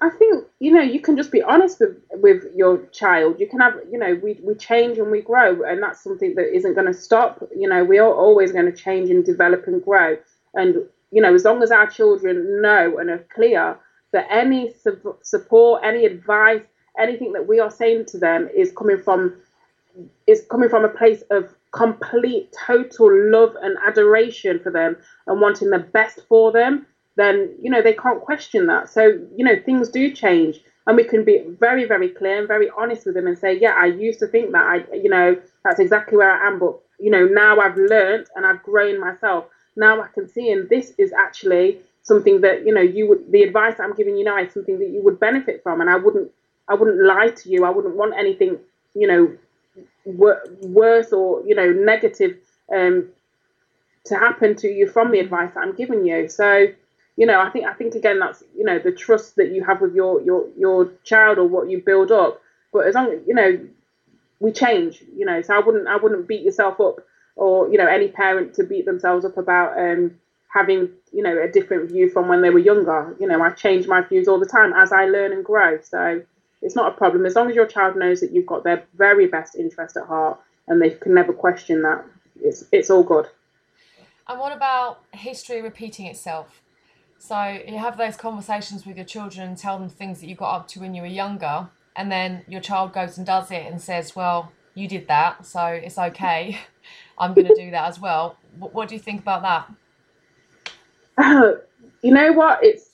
I 0.01 0.09
think 0.09 0.45
you 0.59 0.71
know 0.71 0.81
you 0.81 1.01
can 1.01 1.17
just 1.17 1.31
be 1.31 1.41
honest 1.41 1.79
with 1.79 1.97
with 2.11 2.45
your 2.55 2.85
child. 2.87 3.39
You 3.39 3.47
can 3.47 3.59
have 3.59 3.75
you 3.91 3.97
know 3.97 4.19
we 4.23 4.39
we 4.43 4.55
change 4.55 4.97
and 4.97 5.11
we 5.11 5.21
grow, 5.21 5.63
and 5.63 5.83
that's 5.83 6.01
something 6.01 6.35
that 6.35 6.55
isn't 6.55 6.73
going 6.73 6.87
to 6.87 6.93
stop. 6.93 7.43
You 7.55 7.67
know 7.67 7.83
we 7.83 7.99
are 7.99 8.13
always 8.13 8.51
going 8.51 8.65
to 8.65 8.71
change 8.71 9.09
and 9.09 9.25
develop 9.25 9.67
and 9.67 9.83
grow. 9.83 10.17
And 10.53 10.87
you 11.11 11.21
know 11.21 11.33
as 11.33 11.43
long 11.45 11.63
as 11.63 11.71
our 11.71 11.87
children 11.87 12.61
know 12.61 12.97
and 12.97 13.09
are 13.09 13.25
clear 13.33 13.77
that 14.11 14.27
any 14.31 14.73
su- 14.73 15.15
support, 15.21 15.81
any 15.83 16.05
advice, 16.05 16.63
anything 16.99 17.31
that 17.33 17.47
we 17.47 17.59
are 17.59 17.69
saying 17.71 18.05
to 18.05 18.17
them 18.17 18.49
is 18.55 18.71
coming 18.71 18.97
from 19.01 19.35
is 20.27 20.45
coming 20.49 20.69
from 20.69 20.85
a 20.85 20.89
place 20.89 21.23
of 21.31 21.49
complete 21.71 22.53
total 22.65 23.09
love 23.31 23.55
and 23.61 23.77
adoration 23.85 24.59
for 24.59 24.71
them 24.71 24.97
and 25.27 25.39
wanting 25.41 25.69
the 25.69 25.79
best 25.79 26.21
for 26.27 26.51
them 26.51 26.85
then 27.15 27.53
you 27.61 27.69
know 27.69 27.81
they 27.81 27.93
can't 27.93 28.21
question 28.21 28.67
that. 28.67 28.89
So 28.89 29.07
you 29.35 29.45
know 29.45 29.55
things 29.65 29.89
do 29.89 30.11
change. 30.13 30.61
And 30.87 30.97
we 30.97 31.03
can 31.03 31.23
be 31.23 31.43
very 31.59 31.85
very 31.85 32.09
clear 32.09 32.39
and 32.39 32.47
very 32.47 32.69
honest 32.75 33.05
with 33.05 33.13
them 33.15 33.27
and 33.27 33.37
say 33.37 33.59
yeah 33.59 33.75
i 33.77 33.85
used 33.85 34.19
to 34.19 34.27
think 34.27 34.51
that. 34.53 34.63
I 34.65 34.95
you 34.95 35.09
know 35.09 35.39
that's 35.63 35.79
exactly 35.79 36.17
where 36.17 36.31
i 36.31 36.47
am. 36.47 36.59
But 36.59 36.79
you 36.99 37.11
know 37.11 37.25
now 37.25 37.59
i've 37.59 37.77
learned 37.77 38.27
and 38.35 38.45
i've 38.45 38.63
grown 38.63 38.99
myself 38.99 39.45
now 39.75 40.01
i 40.01 40.07
can 40.07 40.27
see 40.27 40.51
and 40.51 40.69
this 40.69 40.93
is 40.97 41.13
actually 41.13 41.79
something 42.03 42.41
that 42.41 42.65
you 42.65 42.73
know 42.73 42.81
you 42.81 43.07
would 43.07 43.31
the 43.31 43.43
advice 43.43 43.79
I'm 43.79 43.95
giving 43.95 44.17
you 44.17 44.23
now 44.23 44.37
is 44.41 44.53
something 44.53 44.79
that 44.79 44.89
you 44.89 45.01
would 45.03 45.19
benefit 45.19 45.61
from, 45.63 45.81
and 45.81 45.89
I 45.89 45.95
wouldn't 45.95 46.31
I 46.67 46.73
wouldn't 46.75 47.01
lie 47.01 47.29
to 47.29 47.49
you. 47.49 47.65
I 47.65 47.69
wouldn't 47.69 47.95
want 47.95 48.13
anything 48.17 48.57
you 48.95 49.07
know 49.07 49.37
wor- 50.05 50.43
worse 50.61 51.11
or 51.13 51.43
you 51.45 51.55
know 51.55 51.71
negative 51.71 52.37
um, 52.75 53.09
to 54.05 54.15
happen 54.15 54.55
to 54.57 54.67
you 54.67 54.87
from 54.87 55.11
the 55.11 55.19
advice 55.19 55.51
that 55.53 55.61
I'm 55.61 55.75
giving 55.75 56.05
you. 56.05 56.27
So 56.29 56.67
you 57.17 57.25
know 57.25 57.39
I 57.39 57.49
think 57.51 57.65
I 57.65 57.73
think 57.73 57.95
again 57.95 58.19
that's 58.19 58.43
you 58.57 58.63
know 58.63 58.79
the 58.79 58.91
trust 58.91 59.35
that 59.37 59.51
you 59.51 59.63
have 59.63 59.81
with 59.81 59.93
your 59.95 60.21
your 60.21 60.47
your 60.57 60.91
child 61.03 61.37
or 61.37 61.47
what 61.47 61.69
you 61.69 61.81
build 61.81 62.11
up. 62.11 62.41
But 62.73 62.87
as 62.87 62.95
long 62.95 63.11
as 63.11 63.19
you 63.27 63.33
know 63.35 63.59
we 64.39 64.51
change, 64.51 65.03
you 65.15 65.25
know, 65.25 65.41
so 65.41 65.55
I 65.55 65.59
wouldn't 65.59 65.87
I 65.87 65.97
wouldn't 65.97 66.27
beat 66.27 66.43
yourself 66.43 66.79
up 66.79 66.97
or 67.39 67.69
you 67.71 67.77
know 67.77 67.87
any 67.87 68.07
parent 68.07 68.53
to 68.55 68.63
beat 68.63 68.85
themselves 68.85 69.25
up 69.25 69.37
about 69.37 69.77
um 69.77 70.15
having 70.53 70.89
you 71.11 71.23
know 71.23 71.41
a 71.41 71.47
different 71.47 71.89
view 71.89 72.09
from 72.09 72.27
when 72.27 72.41
they 72.41 72.49
were 72.49 72.59
younger. 72.59 73.15
You 73.19 73.27
know 73.27 73.41
i 73.41 73.49
change 73.51 73.87
my 73.87 74.01
views 74.01 74.27
all 74.27 74.39
the 74.39 74.45
time 74.45 74.73
as 74.73 74.91
i 74.91 75.05
learn 75.05 75.31
and 75.31 75.43
grow. 75.43 75.79
So 75.81 76.21
it's 76.61 76.75
not 76.75 76.93
a 76.93 76.97
problem. 76.97 77.25
As 77.25 77.35
long 77.35 77.49
as 77.49 77.55
your 77.55 77.65
child 77.65 77.95
knows 77.95 78.19
that 78.21 78.31
you've 78.31 78.45
got 78.45 78.63
their 78.63 78.83
very 78.95 79.27
best 79.27 79.55
interest 79.55 79.95
at 79.97 80.05
heart 80.05 80.39
and 80.67 80.81
they 80.81 80.91
can 80.91 81.13
never 81.13 81.33
question 81.33 81.81
that 81.83 82.05
it's 82.41 82.65
it's 82.71 82.89
all 82.89 83.03
good. 83.03 83.27
And 84.27 84.39
what 84.39 84.51
about 84.51 84.99
history 85.11 85.61
repeating 85.61 86.05
itself? 86.05 86.61
So 87.17 87.61
you 87.67 87.77
have 87.77 87.97
those 87.97 88.15
conversations 88.15 88.85
with 88.85 88.95
your 88.95 89.05
children 89.05 89.49
and 89.49 89.57
tell 89.57 89.77
them 89.77 89.89
things 89.89 90.21
that 90.21 90.27
you 90.27 90.35
got 90.35 90.55
up 90.55 90.67
to 90.69 90.79
when 90.79 90.93
you 90.93 91.01
were 91.01 91.07
younger 91.07 91.69
and 91.95 92.09
then 92.09 92.43
your 92.47 92.61
child 92.61 92.93
goes 92.93 93.17
and 93.17 93.27
does 93.27 93.51
it 93.51 93.65
and 93.65 93.81
says 93.81 94.15
well 94.15 94.51
you 94.73 94.87
did 94.87 95.07
that 95.09 95.45
so 95.45 95.65
it's 95.65 95.97
okay 95.97 96.57
i'm 97.19 97.33
going 97.33 97.47
to 97.47 97.55
do 97.55 97.71
that 97.71 97.87
as 97.87 97.99
well 97.99 98.35
what 98.57 98.87
do 98.87 98.95
you 98.95 99.01
think 99.01 99.21
about 99.21 99.41
that 99.41 99.69
you 102.01 102.11
know 102.13 102.31
what? 102.31 102.63
It's 102.63 102.91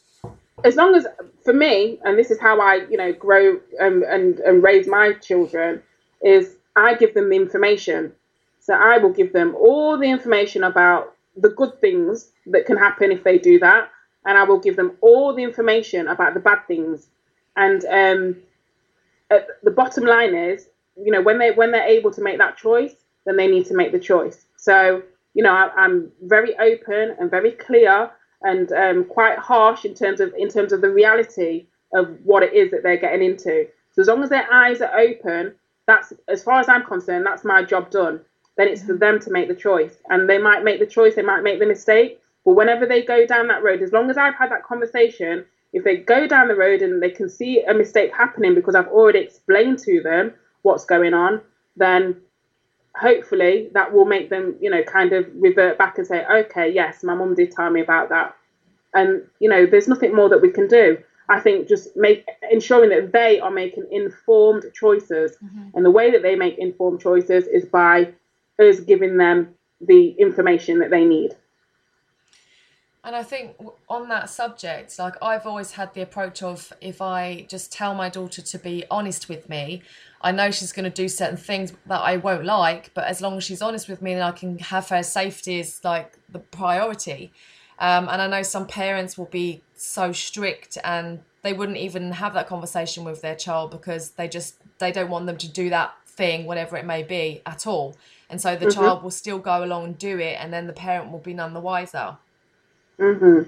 as 0.63 0.75
long 0.75 0.95
as 0.95 1.05
for 1.43 1.53
me, 1.53 1.99
and 2.03 2.17
this 2.17 2.31
is 2.31 2.39
how 2.39 2.59
I, 2.59 2.85
you 2.89 2.97
know, 2.97 3.13
grow 3.13 3.59
and, 3.79 4.03
and, 4.03 4.39
and 4.39 4.63
raise 4.63 4.88
my 4.88 5.13
children, 5.13 5.81
is 6.23 6.55
I 6.75 6.95
give 6.95 7.13
them 7.13 7.29
the 7.29 7.35
information. 7.35 8.11
So 8.59 8.73
I 8.73 8.97
will 8.97 9.11
give 9.11 9.31
them 9.31 9.55
all 9.55 9.97
the 9.97 10.09
information 10.09 10.63
about 10.63 11.13
the 11.38 11.49
good 11.49 11.79
things 11.79 12.31
that 12.47 12.65
can 12.65 12.77
happen 12.77 13.11
if 13.11 13.23
they 13.23 13.38
do 13.38 13.59
that, 13.59 13.89
and 14.25 14.38
I 14.38 14.43
will 14.43 14.59
give 14.59 14.75
them 14.75 14.97
all 15.01 15.35
the 15.35 15.43
information 15.43 16.07
about 16.07 16.33
the 16.33 16.39
bad 16.39 16.65
things. 16.67 17.07
And 17.57 17.85
um, 17.85 18.38
the 19.63 19.71
bottom 19.71 20.05
line 20.05 20.33
is, 20.33 20.67
you 20.97 21.11
know, 21.11 21.21
when 21.21 21.38
they 21.38 21.51
when 21.51 21.71
they're 21.71 21.88
able 21.88 22.11
to 22.11 22.21
make 22.21 22.38
that 22.39 22.57
choice, 22.57 22.95
then 23.25 23.38
they 23.38 23.47
need 23.47 23.65
to 23.67 23.75
make 23.75 23.91
the 23.91 23.99
choice. 23.99 24.45
So 24.57 25.03
you 25.35 25.43
know, 25.43 25.51
I, 25.51 25.85
am 25.85 26.11
very 26.23 26.57
open 26.57 27.15
and 27.19 27.29
very 27.29 27.51
clear 27.51 28.09
and 28.41 28.71
um, 28.71 29.05
quite 29.05 29.38
harsh 29.38 29.85
in 29.85 29.93
terms 29.93 30.19
of 30.19 30.33
in 30.38 30.49
terms 30.49 30.71
of 30.71 30.81
the 30.81 30.89
reality 30.89 31.67
of 31.93 32.17
what 32.23 32.41
it 32.41 32.53
is 32.53 32.71
that 32.71 32.81
they're 32.83 32.97
getting 32.97 33.23
into. 33.23 33.67
So 33.91 34.01
as 34.01 34.07
long 34.07 34.23
as 34.23 34.29
their 34.29 34.51
eyes 34.51 34.81
are 34.81 34.97
open, 34.97 35.53
that's 35.88 36.13
as 36.27 36.43
far 36.43 36.59
as 36.59 36.69
I'm 36.69 36.83
concerned, 36.83 37.25
that's 37.25 37.43
my 37.43 37.63
job 37.63 37.91
done. 37.91 38.21
Then 38.57 38.69
it's 38.69 38.83
for 38.83 38.93
them 38.93 39.19
to 39.19 39.31
make 39.31 39.49
the 39.49 39.55
choice, 39.55 39.97
and 40.09 40.29
they 40.29 40.38
might 40.38 40.63
make 40.63 40.79
the 40.79 40.85
choice, 40.85 41.15
they 41.15 41.21
might 41.21 41.43
make 41.43 41.59
the 41.59 41.65
mistake, 41.65 42.21
but 42.45 42.53
whenever 42.53 42.85
they 42.85 43.03
go 43.03 43.25
down 43.25 43.47
that 43.47 43.63
road, 43.63 43.81
as 43.81 43.91
long 43.91 44.09
as 44.09 44.17
I've 44.17 44.35
had 44.35 44.51
that 44.51 44.63
conversation, 44.63 45.45
if 45.73 45.83
they 45.83 45.97
go 45.97 46.25
down 46.25 46.47
the 46.47 46.55
road 46.55 46.81
and 46.81 47.03
they 47.03 47.09
can 47.09 47.27
see 47.27 47.61
a 47.63 47.73
mistake 47.73 48.13
happening 48.15 48.55
because 48.55 48.75
I've 48.75 48.88
already 48.88 49.19
explained 49.19 49.79
to 49.79 50.01
them 50.01 50.33
what's 50.61 50.85
going 50.85 51.13
on, 51.13 51.41
then 51.75 52.15
hopefully 52.99 53.69
that 53.73 53.91
will 53.93 54.05
make 54.05 54.29
them, 54.29 54.55
you 54.62 54.69
know, 54.69 54.84
kind 54.84 55.13
of 55.13 55.25
revert 55.36 55.77
back 55.77 55.97
and 55.97 56.08
say, 56.08 56.25
okay, 56.25 56.71
yes, 56.71 57.03
my 57.03 57.13
mum 57.13 57.36
did 57.36 57.51
tell 57.51 57.69
me 57.69 57.81
about 57.81 58.10
that. 58.10 58.36
and 58.95 59.21
you 59.39 59.49
know, 59.49 59.65
there's 59.65 59.88
nothing 59.88 60.15
more 60.15 60.29
that 60.29 60.41
we 60.41 60.49
can 60.49 60.67
do. 60.67 60.97
I 61.27 61.39
think 61.39 61.67
just 61.67 61.95
make 61.95 62.25
ensuring 62.51 62.89
that 62.91 63.12
they 63.12 63.39
are 63.39 63.51
making 63.51 63.88
informed 63.91 64.65
choices, 64.73 65.38
mm-hmm. 65.43 65.69
and 65.75 65.86
the 65.86 65.91
way 65.91 66.12
that 66.12 66.21
they 66.21 66.36
make 66.36 66.58
informed 66.58 67.01
choices 67.01 67.45
is 67.47 67.65
by 67.65 68.13
us 68.60 68.79
giving 68.79 69.17
them 69.17 69.53
the 69.81 70.10
information 70.12 70.79
that 70.79 70.89
they 70.89 71.03
need. 71.03 71.36
And 73.03 73.15
I 73.15 73.21
think 73.21 73.55
on 73.88 74.10
that 74.10 74.31
subject, 74.31 74.97
like 74.97 75.13
I've 75.21 75.45
always 75.45 75.71
had 75.71 75.93
the 75.93 76.01
approach 76.01 76.41
of 76.41 76.73
if 76.81 77.01
I 77.01 77.45
just 77.47 77.71
tell 77.71 77.93
my 77.93 78.10
daughter 78.10 78.41
to 78.41 78.58
be 78.58 78.84
honest 78.89 79.29
with 79.29 79.47
me, 79.47 79.84
I 80.25 80.31
know 80.31 80.49
she's 80.49 80.73
going 80.73 80.85
to 80.85 80.89
do 80.89 81.07
certain 81.07 81.38
things 81.38 81.71
that 81.85 82.01
I 82.01 82.17
won't 82.17 82.45
like, 82.45 82.91
but 82.95 83.03
as 83.05 83.21
long 83.21 83.38
as 83.38 83.43
she's 83.43 83.61
honest 83.61 83.88
with 83.88 84.01
me, 84.01 84.13
and 84.13 84.23
I 84.23 84.31
can 84.31 84.57
have 84.57 84.89
her 84.89 85.03
safety 85.03 85.59
is 85.59 85.79
like 85.83 86.17
the 86.27 86.39
priority. 86.39 87.31
Um, 87.77 88.09
and 88.09 88.19
I 88.19 88.25
know 88.25 88.41
some 88.41 88.65
parents 88.65 89.19
will 89.19 89.27
be 89.27 89.61
so 89.75 90.11
strict 90.11 90.79
and 90.83 91.19
they 91.43 91.53
wouldn't 91.53 91.77
even 91.77 92.13
have 92.13 92.33
that 92.33 92.47
conversation 92.47 93.03
with 93.03 93.21
their 93.21 93.35
child 93.35 93.69
because 93.69 94.11
they 94.11 94.27
just 94.27 94.55
they 94.79 94.91
don't 94.91 95.11
want 95.11 95.27
them 95.27 95.38
to 95.38 95.47
do 95.47 95.69
that 95.69 95.93
thing, 96.07 96.45
whatever 96.45 96.75
it 96.75 96.85
may 96.85 97.03
be, 97.03 97.43
at 97.45 97.67
all. 97.67 97.95
And 98.27 98.41
so 98.41 98.55
the 98.55 98.65
mm-hmm. 98.65 98.79
child 98.79 99.03
will 99.03 99.11
still 99.11 99.38
go 99.38 99.63
along 99.63 99.85
and 99.85 99.97
do 99.97 100.17
it, 100.17 100.38
and 100.39 100.51
then 100.51 100.65
the 100.65 100.73
parent 100.73 101.11
will 101.11 101.19
be 101.19 101.35
none 101.35 101.53
the 101.53 101.59
wiser. 101.59 102.17
Mhm. 102.99 103.47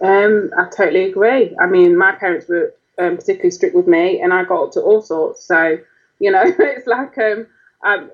Um, 0.00 0.50
I 0.56 0.68
totally 0.76 1.10
agree. 1.10 1.56
I 1.58 1.66
mean, 1.66 1.96
my 1.96 2.12
parents 2.12 2.46
were 2.46 2.72
um, 2.98 3.16
particularly 3.16 3.50
strict 3.50 3.74
with 3.74 3.88
me, 3.88 4.20
and 4.20 4.32
I 4.32 4.44
got 4.44 4.62
up 4.64 4.72
to 4.72 4.80
all 4.80 5.02
sorts. 5.02 5.44
So, 5.44 5.78
you 6.18 6.30
know, 6.30 6.42
it's 6.58 6.86
like 6.86 7.16
um, 7.18 7.46
um, 7.82 8.10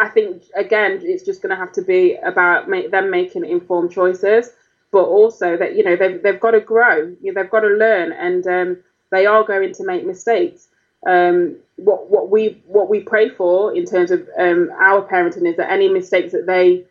I 0.00 0.08
think 0.08 0.44
again, 0.54 1.00
it's 1.02 1.22
just 1.24 1.42
going 1.42 1.50
to 1.50 1.56
have 1.56 1.72
to 1.72 1.82
be 1.82 2.16
about 2.16 2.68
make, 2.68 2.90
them 2.90 3.10
making 3.10 3.44
informed 3.44 3.92
choices, 3.92 4.50
but 4.90 5.04
also 5.04 5.56
that 5.56 5.76
you 5.76 5.84
know 5.84 5.96
they've 5.96 6.22
they've 6.22 6.40
got 6.40 6.52
to 6.52 6.60
grow, 6.60 7.14
you 7.20 7.32
know, 7.32 7.42
they've 7.42 7.50
got 7.50 7.60
to 7.60 7.68
learn, 7.68 8.12
and 8.12 8.46
um, 8.46 8.76
they 9.10 9.26
are 9.26 9.44
going 9.44 9.72
to 9.72 9.84
make 9.84 10.06
mistakes. 10.06 10.68
Um, 11.06 11.56
what 11.76 12.10
what 12.10 12.30
we 12.30 12.62
what 12.66 12.88
we 12.88 13.00
pray 13.00 13.28
for 13.28 13.74
in 13.74 13.84
terms 13.84 14.10
of 14.10 14.28
um, 14.38 14.70
our 14.78 15.02
parenting 15.08 15.48
is 15.48 15.56
that 15.56 15.70
any 15.70 15.88
mistakes 15.88 16.32
that 16.32 16.46
they 16.46 16.84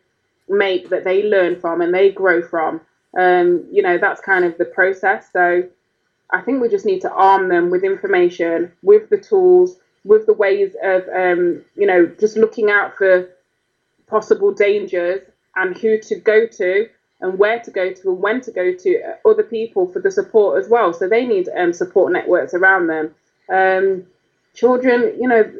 make 0.48 0.88
that 0.90 1.04
they 1.04 1.22
learn 1.22 1.60
from 1.60 1.80
and 1.80 1.94
they 1.94 2.10
grow 2.10 2.42
from. 2.42 2.80
Um, 3.16 3.66
you 3.70 3.82
know, 3.82 3.98
that's 3.98 4.20
kind 4.20 4.44
of 4.44 4.56
the 4.58 4.64
process. 4.64 5.30
So 5.32 5.64
I 6.30 6.40
think 6.40 6.60
we 6.62 6.68
just 6.68 6.86
need 6.86 7.00
to 7.02 7.10
arm 7.12 7.48
them 7.48 7.70
with 7.70 7.84
information, 7.84 8.72
with 8.82 9.10
the 9.10 9.18
tools, 9.18 9.76
with 10.04 10.26
the 10.26 10.32
ways 10.32 10.74
of, 10.82 11.02
um, 11.08 11.64
you 11.76 11.86
know, 11.86 12.06
just 12.18 12.36
looking 12.36 12.70
out 12.70 12.96
for 12.96 13.28
possible 14.06 14.52
dangers 14.52 15.22
and 15.56 15.76
who 15.76 15.98
to 15.98 16.16
go 16.16 16.46
to 16.46 16.88
and 17.20 17.38
where 17.38 17.60
to 17.60 17.70
go 17.70 17.92
to 17.92 18.08
and 18.10 18.20
when 18.20 18.40
to 18.40 18.50
go 18.50 18.74
to 18.74 19.16
other 19.24 19.44
people 19.44 19.86
for 19.90 20.00
the 20.00 20.10
support 20.10 20.62
as 20.62 20.68
well. 20.68 20.92
So 20.92 21.08
they 21.08 21.24
need 21.24 21.48
um, 21.56 21.72
support 21.72 22.12
networks 22.12 22.52
around 22.52 22.88
them. 22.88 23.14
Um, 23.48 24.06
children, 24.54 25.14
you 25.20 25.28
know, 25.28 25.50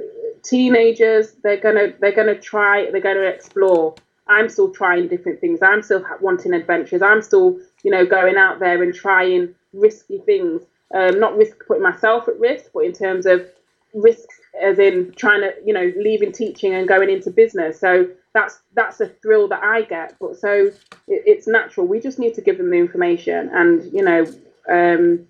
teenagers, 0.42 1.32
they're 1.42 1.60
gonna 1.60 1.92
they're 2.00 2.14
gonna 2.14 2.38
try, 2.38 2.90
they're 2.90 3.00
gonna 3.00 3.20
explore. 3.22 3.94
I'm 4.26 4.48
still 4.48 4.70
trying 4.70 5.08
different 5.08 5.40
things. 5.40 5.62
I'm 5.62 5.82
still 5.82 6.04
wanting 6.20 6.54
adventures. 6.54 7.02
I'm 7.02 7.22
still, 7.22 7.58
you 7.82 7.90
know, 7.90 8.06
going 8.06 8.36
out 8.36 8.58
there 8.60 8.82
and 8.82 8.94
trying 8.94 9.54
risky 9.72 10.18
things. 10.18 10.62
Um, 10.94 11.18
not 11.20 11.36
risk 11.36 11.56
putting 11.66 11.82
myself 11.82 12.28
at 12.28 12.38
risk, 12.38 12.66
but 12.74 12.80
in 12.80 12.92
terms 12.92 13.26
of 13.26 13.48
risks, 13.94 14.40
as 14.60 14.78
in 14.78 15.12
trying 15.16 15.40
to, 15.40 15.54
you 15.64 15.72
know, 15.72 15.92
leaving 15.96 16.32
teaching 16.32 16.74
and 16.74 16.86
going 16.88 17.10
into 17.10 17.30
business. 17.30 17.78
So 17.78 18.08
that's 18.34 18.60
that's 18.74 19.00
a 19.00 19.08
thrill 19.08 19.48
that 19.48 19.62
I 19.62 19.82
get. 19.82 20.14
But 20.20 20.36
so 20.36 20.66
it, 20.66 20.74
it's 21.06 21.46
natural. 21.46 21.86
We 21.86 22.00
just 22.00 22.18
need 22.18 22.34
to 22.34 22.40
give 22.40 22.58
them 22.58 22.70
the 22.70 22.78
information 22.78 23.50
and, 23.52 23.92
you 23.92 24.02
know, 24.02 24.26
um, 24.68 25.26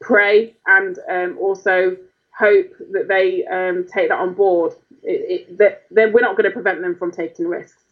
pray 0.00 0.54
and 0.66 0.98
um, 1.08 1.38
also 1.38 1.96
hope 2.38 2.70
that 2.92 3.08
they 3.08 3.44
um, 3.46 3.86
take 3.92 4.08
that 4.10 4.18
on 4.18 4.34
board. 4.34 4.74
It, 5.02 5.48
it, 5.48 5.58
that, 5.58 5.84
that 5.92 6.12
we're 6.12 6.20
not 6.20 6.36
going 6.36 6.50
to 6.50 6.50
prevent 6.50 6.82
them 6.82 6.96
from 6.96 7.12
taking 7.12 7.46
risks 7.46 7.84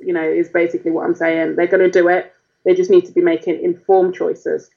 you 0.00 0.12
know, 0.12 0.22
is 0.22 0.48
basically 0.48 0.90
what 0.90 1.04
I'm 1.04 1.14
saying. 1.14 1.56
They're 1.56 1.66
going 1.66 1.82
to 1.82 1.90
do 1.90 2.08
it. 2.08 2.32
They 2.64 2.74
just 2.74 2.90
need 2.90 3.06
to 3.06 3.12
be 3.12 3.20
making 3.20 3.62
informed 3.62 4.14
choices. 4.14 4.70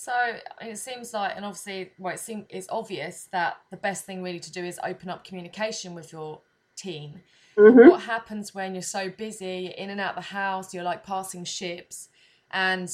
So 0.00 0.14
it 0.62 0.78
seems 0.78 1.12
like, 1.12 1.32
and 1.36 1.44
obviously, 1.44 1.90
well, 1.98 2.14
it 2.14 2.20
seems 2.20 2.46
it's 2.48 2.66
obvious 2.70 3.28
that 3.32 3.58
the 3.70 3.76
best 3.76 4.06
thing 4.06 4.22
really 4.22 4.40
to 4.40 4.50
do 4.50 4.64
is 4.64 4.80
open 4.82 5.10
up 5.10 5.24
communication 5.24 5.94
with 5.94 6.10
your 6.10 6.40
teen. 6.74 7.20
Mm-hmm. 7.58 7.86
What 7.86 8.00
happens 8.00 8.54
when 8.54 8.74
you're 8.74 8.80
so 8.80 9.10
busy, 9.10 9.66
in 9.66 9.90
and 9.90 10.00
out 10.00 10.16
of 10.16 10.24
the 10.24 10.30
house, 10.30 10.72
you're 10.72 10.84
like 10.84 11.04
passing 11.04 11.44
ships, 11.44 12.08
and 12.50 12.88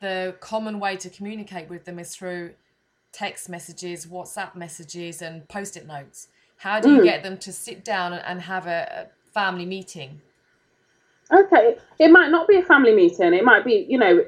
the 0.00 0.34
common 0.40 0.80
way 0.80 0.96
to 0.96 1.10
communicate 1.10 1.68
with 1.68 1.84
them 1.84 1.98
is 1.98 2.16
through 2.16 2.54
text 3.12 3.50
messages, 3.50 4.06
WhatsApp 4.06 4.56
messages, 4.56 5.20
and 5.20 5.46
post-it 5.50 5.86
notes. 5.86 6.28
How 6.56 6.80
do 6.80 6.90
you 6.90 7.02
mm. 7.02 7.04
get 7.04 7.22
them 7.22 7.36
to 7.36 7.52
sit 7.52 7.84
down 7.84 8.14
and 8.14 8.40
have 8.40 8.66
a 8.66 9.08
family 9.34 9.66
meeting? 9.66 10.22
Okay, 11.30 11.76
it 11.98 12.10
might 12.10 12.30
not 12.30 12.48
be 12.48 12.56
a 12.56 12.62
family 12.62 12.94
meeting. 12.94 13.34
It 13.34 13.44
might 13.44 13.62
be, 13.62 13.84
you 13.86 13.98
know, 13.98 14.24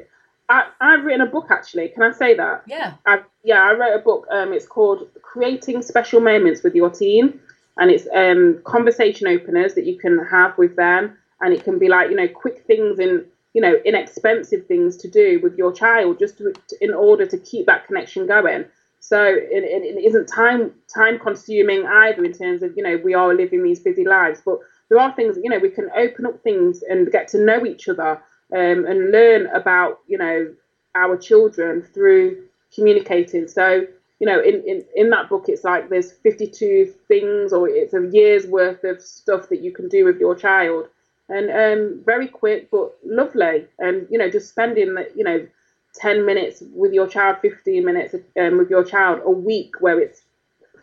I, 0.48 0.68
I've 0.80 1.04
written 1.04 1.20
a 1.20 1.30
book 1.30 1.48
actually. 1.50 1.88
Can 1.88 2.02
I 2.02 2.12
say 2.12 2.34
that? 2.34 2.62
Yeah. 2.66 2.94
I, 3.06 3.20
yeah, 3.44 3.62
I 3.62 3.72
wrote 3.74 3.94
a 3.94 4.02
book. 4.02 4.26
Um, 4.30 4.52
it's 4.52 4.66
called 4.66 5.08
Creating 5.22 5.82
Special 5.82 6.20
Moments 6.20 6.62
with 6.62 6.74
Your 6.74 6.90
Teen, 6.90 7.40
and 7.76 7.90
it's 7.90 8.06
um 8.14 8.60
conversation 8.64 9.28
openers 9.28 9.74
that 9.74 9.84
you 9.84 9.98
can 9.98 10.18
have 10.30 10.56
with 10.56 10.76
them, 10.76 11.16
and 11.40 11.52
it 11.52 11.64
can 11.64 11.78
be 11.78 11.88
like 11.88 12.10
you 12.10 12.16
know 12.16 12.28
quick 12.28 12.64
things 12.66 12.98
and 12.98 13.24
you 13.52 13.60
know 13.60 13.74
inexpensive 13.84 14.66
things 14.66 14.96
to 14.98 15.08
do 15.08 15.40
with 15.42 15.56
your 15.56 15.72
child 15.72 16.18
just 16.18 16.38
to, 16.38 16.54
in 16.80 16.94
order 16.94 17.26
to 17.26 17.38
keep 17.38 17.66
that 17.66 17.86
connection 17.86 18.26
going. 18.26 18.64
So 19.00 19.22
it, 19.24 19.64
it, 19.64 19.96
it 19.96 20.04
isn't 20.04 20.26
time 20.26 20.72
time 20.92 21.18
consuming 21.18 21.86
either 21.86 22.24
in 22.24 22.32
terms 22.32 22.62
of 22.62 22.74
you 22.76 22.82
know 22.82 22.98
we 23.04 23.14
are 23.14 23.34
living 23.34 23.62
these 23.62 23.80
busy 23.80 24.04
lives, 24.04 24.40
but 24.44 24.58
there 24.88 24.98
are 24.98 25.14
things 25.14 25.36
you 25.42 25.50
know 25.50 25.58
we 25.58 25.70
can 25.70 25.90
open 25.94 26.24
up 26.24 26.42
things 26.42 26.82
and 26.82 27.10
get 27.12 27.28
to 27.28 27.38
know 27.44 27.66
each 27.66 27.88
other 27.88 28.20
um, 28.52 28.86
and 28.86 29.10
learn 29.10 29.46
about 29.48 30.00
you 30.06 30.18
know 30.18 30.52
our 30.94 31.16
children 31.16 31.82
through 31.82 32.44
communicating. 32.74 33.48
So 33.48 33.86
you 34.20 34.26
know 34.26 34.40
in, 34.40 34.62
in 34.66 34.84
in 34.96 35.10
that 35.10 35.28
book 35.28 35.44
it's 35.48 35.64
like 35.64 35.88
there's 35.88 36.12
52 36.12 36.92
things 37.06 37.52
or 37.52 37.68
it's 37.68 37.94
a 37.94 38.08
year's 38.12 38.46
worth 38.46 38.82
of 38.84 39.00
stuff 39.00 39.48
that 39.48 39.62
you 39.62 39.72
can 39.72 39.88
do 39.88 40.04
with 40.04 40.18
your 40.18 40.34
child 40.34 40.88
and 41.28 41.50
um, 41.50 42.02
very 42.04 42.26
quick 42.26 42.68
but 42.70 42.96
lovely 43.04 43.66
and 43.78 44.08
you 44.10 44.18
know 44.18 44.28
just 44.28 44.48
spending 44.48 44.96
you 45.14 45.22
know 45.22 45.46
10 45.94 46.26
minutes 46.26 46.64
with 46.74 46.92
your 46.92 47.06
child 47.06 47.36
15 47.42 47.84
minutes 47.84 48.16
um, 48.40 48.58
with 48.58 48.68
your 48.70 48.82
child 48.82 49.20
a 49.24 49.30
week 49.30 49.76
where 49.80 50.00
it's 50.00 50.22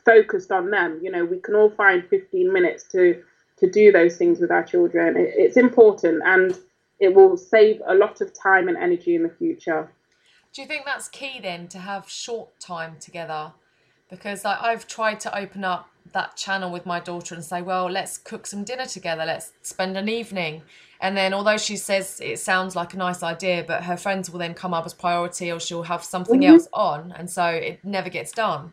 focused 0.06 0.54
on 0.54 0.71
them 0.71 0.97
you 1.04 1.12
know 1.12 1.25
we 1.25 1.38
can 1.39 1.56
all 1.56 1.69
find 1.71 2.08
15 2.08 2.54
minutes 2.54 2.86
to 2.86 3.21
to 3.58 3.69
do 3.69 3.91
those 3.91 4.17
things 4.17 4.39
with 4.39 4.51
our 4.51 4.63
children. 4.63 5.15
It, 5.17 5.34
it's 5.36 5.58
important 5.58 6.21
and 6.25 6.58
it 6.99 7.13
will 7.13 7.38
save 7.38 7.81
a 7.88 7.95
lot 7.95 8.21
of 8.21 8.34
time 8.34 8.67
and 8.67 8.77
energy 8.77 9.15
in 9.15 9.23
the 9.23 9.29
future. 9.29 9.91
Do 10.53 10.62
you 10.62 10.67
think 10.67 10.86
that's 10.86 11.10
key 11.10 11.39
then 11.41 11.67
to 11.69 11.79
have 11.79 12.10
short 12.10 12.60
time 12.60 12.95
together? 12.99 13.53
Because 14.10 14.45
like 14.45 14.62
I've 14.62 14.88
tried 14.88 15.19
to 15.21 15.38
open 15.38 15.63
up 15.63 15.89
that 16.13 16.38
channel 16.38 16.71
with 16.71 16.86
my 16.86 16.99
daughter 16.99 17.36
and 17.36 17.43
say, 17.43 17.62
well, 17.62 17.89
let's 17.89 18.17
cook 18.17 18.47
some 18.47 18.63
dinner 18.63 18.86
together, 18.86 19.25
let's 19.25 19.51
spend 19.63 19.97
an 19.97 20.08
evening. 20.08 20.62
And 21.01 21.17
then, 21.17 21.34
although 21.34 21.58
she 21.58 21.75
says 21.75 22.21
it 22.23 22.39
sounds 22.39 22.75
like 22.75 22.93
a 22.93 22.97
nice 22.97 23.21
idea, 23.21 23.65
but 23.67 23.84
her 23.84 23.97
friends 23.97 24.29
will 24.29 24.39
then 24.39 24.53
come 24.53 24.73
up 24.73 24.86
as 24.86 24.93
priority 24.93 25.51
or 25.51 25.60
she'll 25.60 25.84
have 25.84 26.03
something 26.03 26.39
mm-hmm. 26.39 26.53
else 26.53 26.67
on. 26.71 27.13
And 27.17 27.29
so 27.29 27.45
it 27.47 27.84
never 27.84 28.10
gets 28.10 28.31
done. 28.31 28.71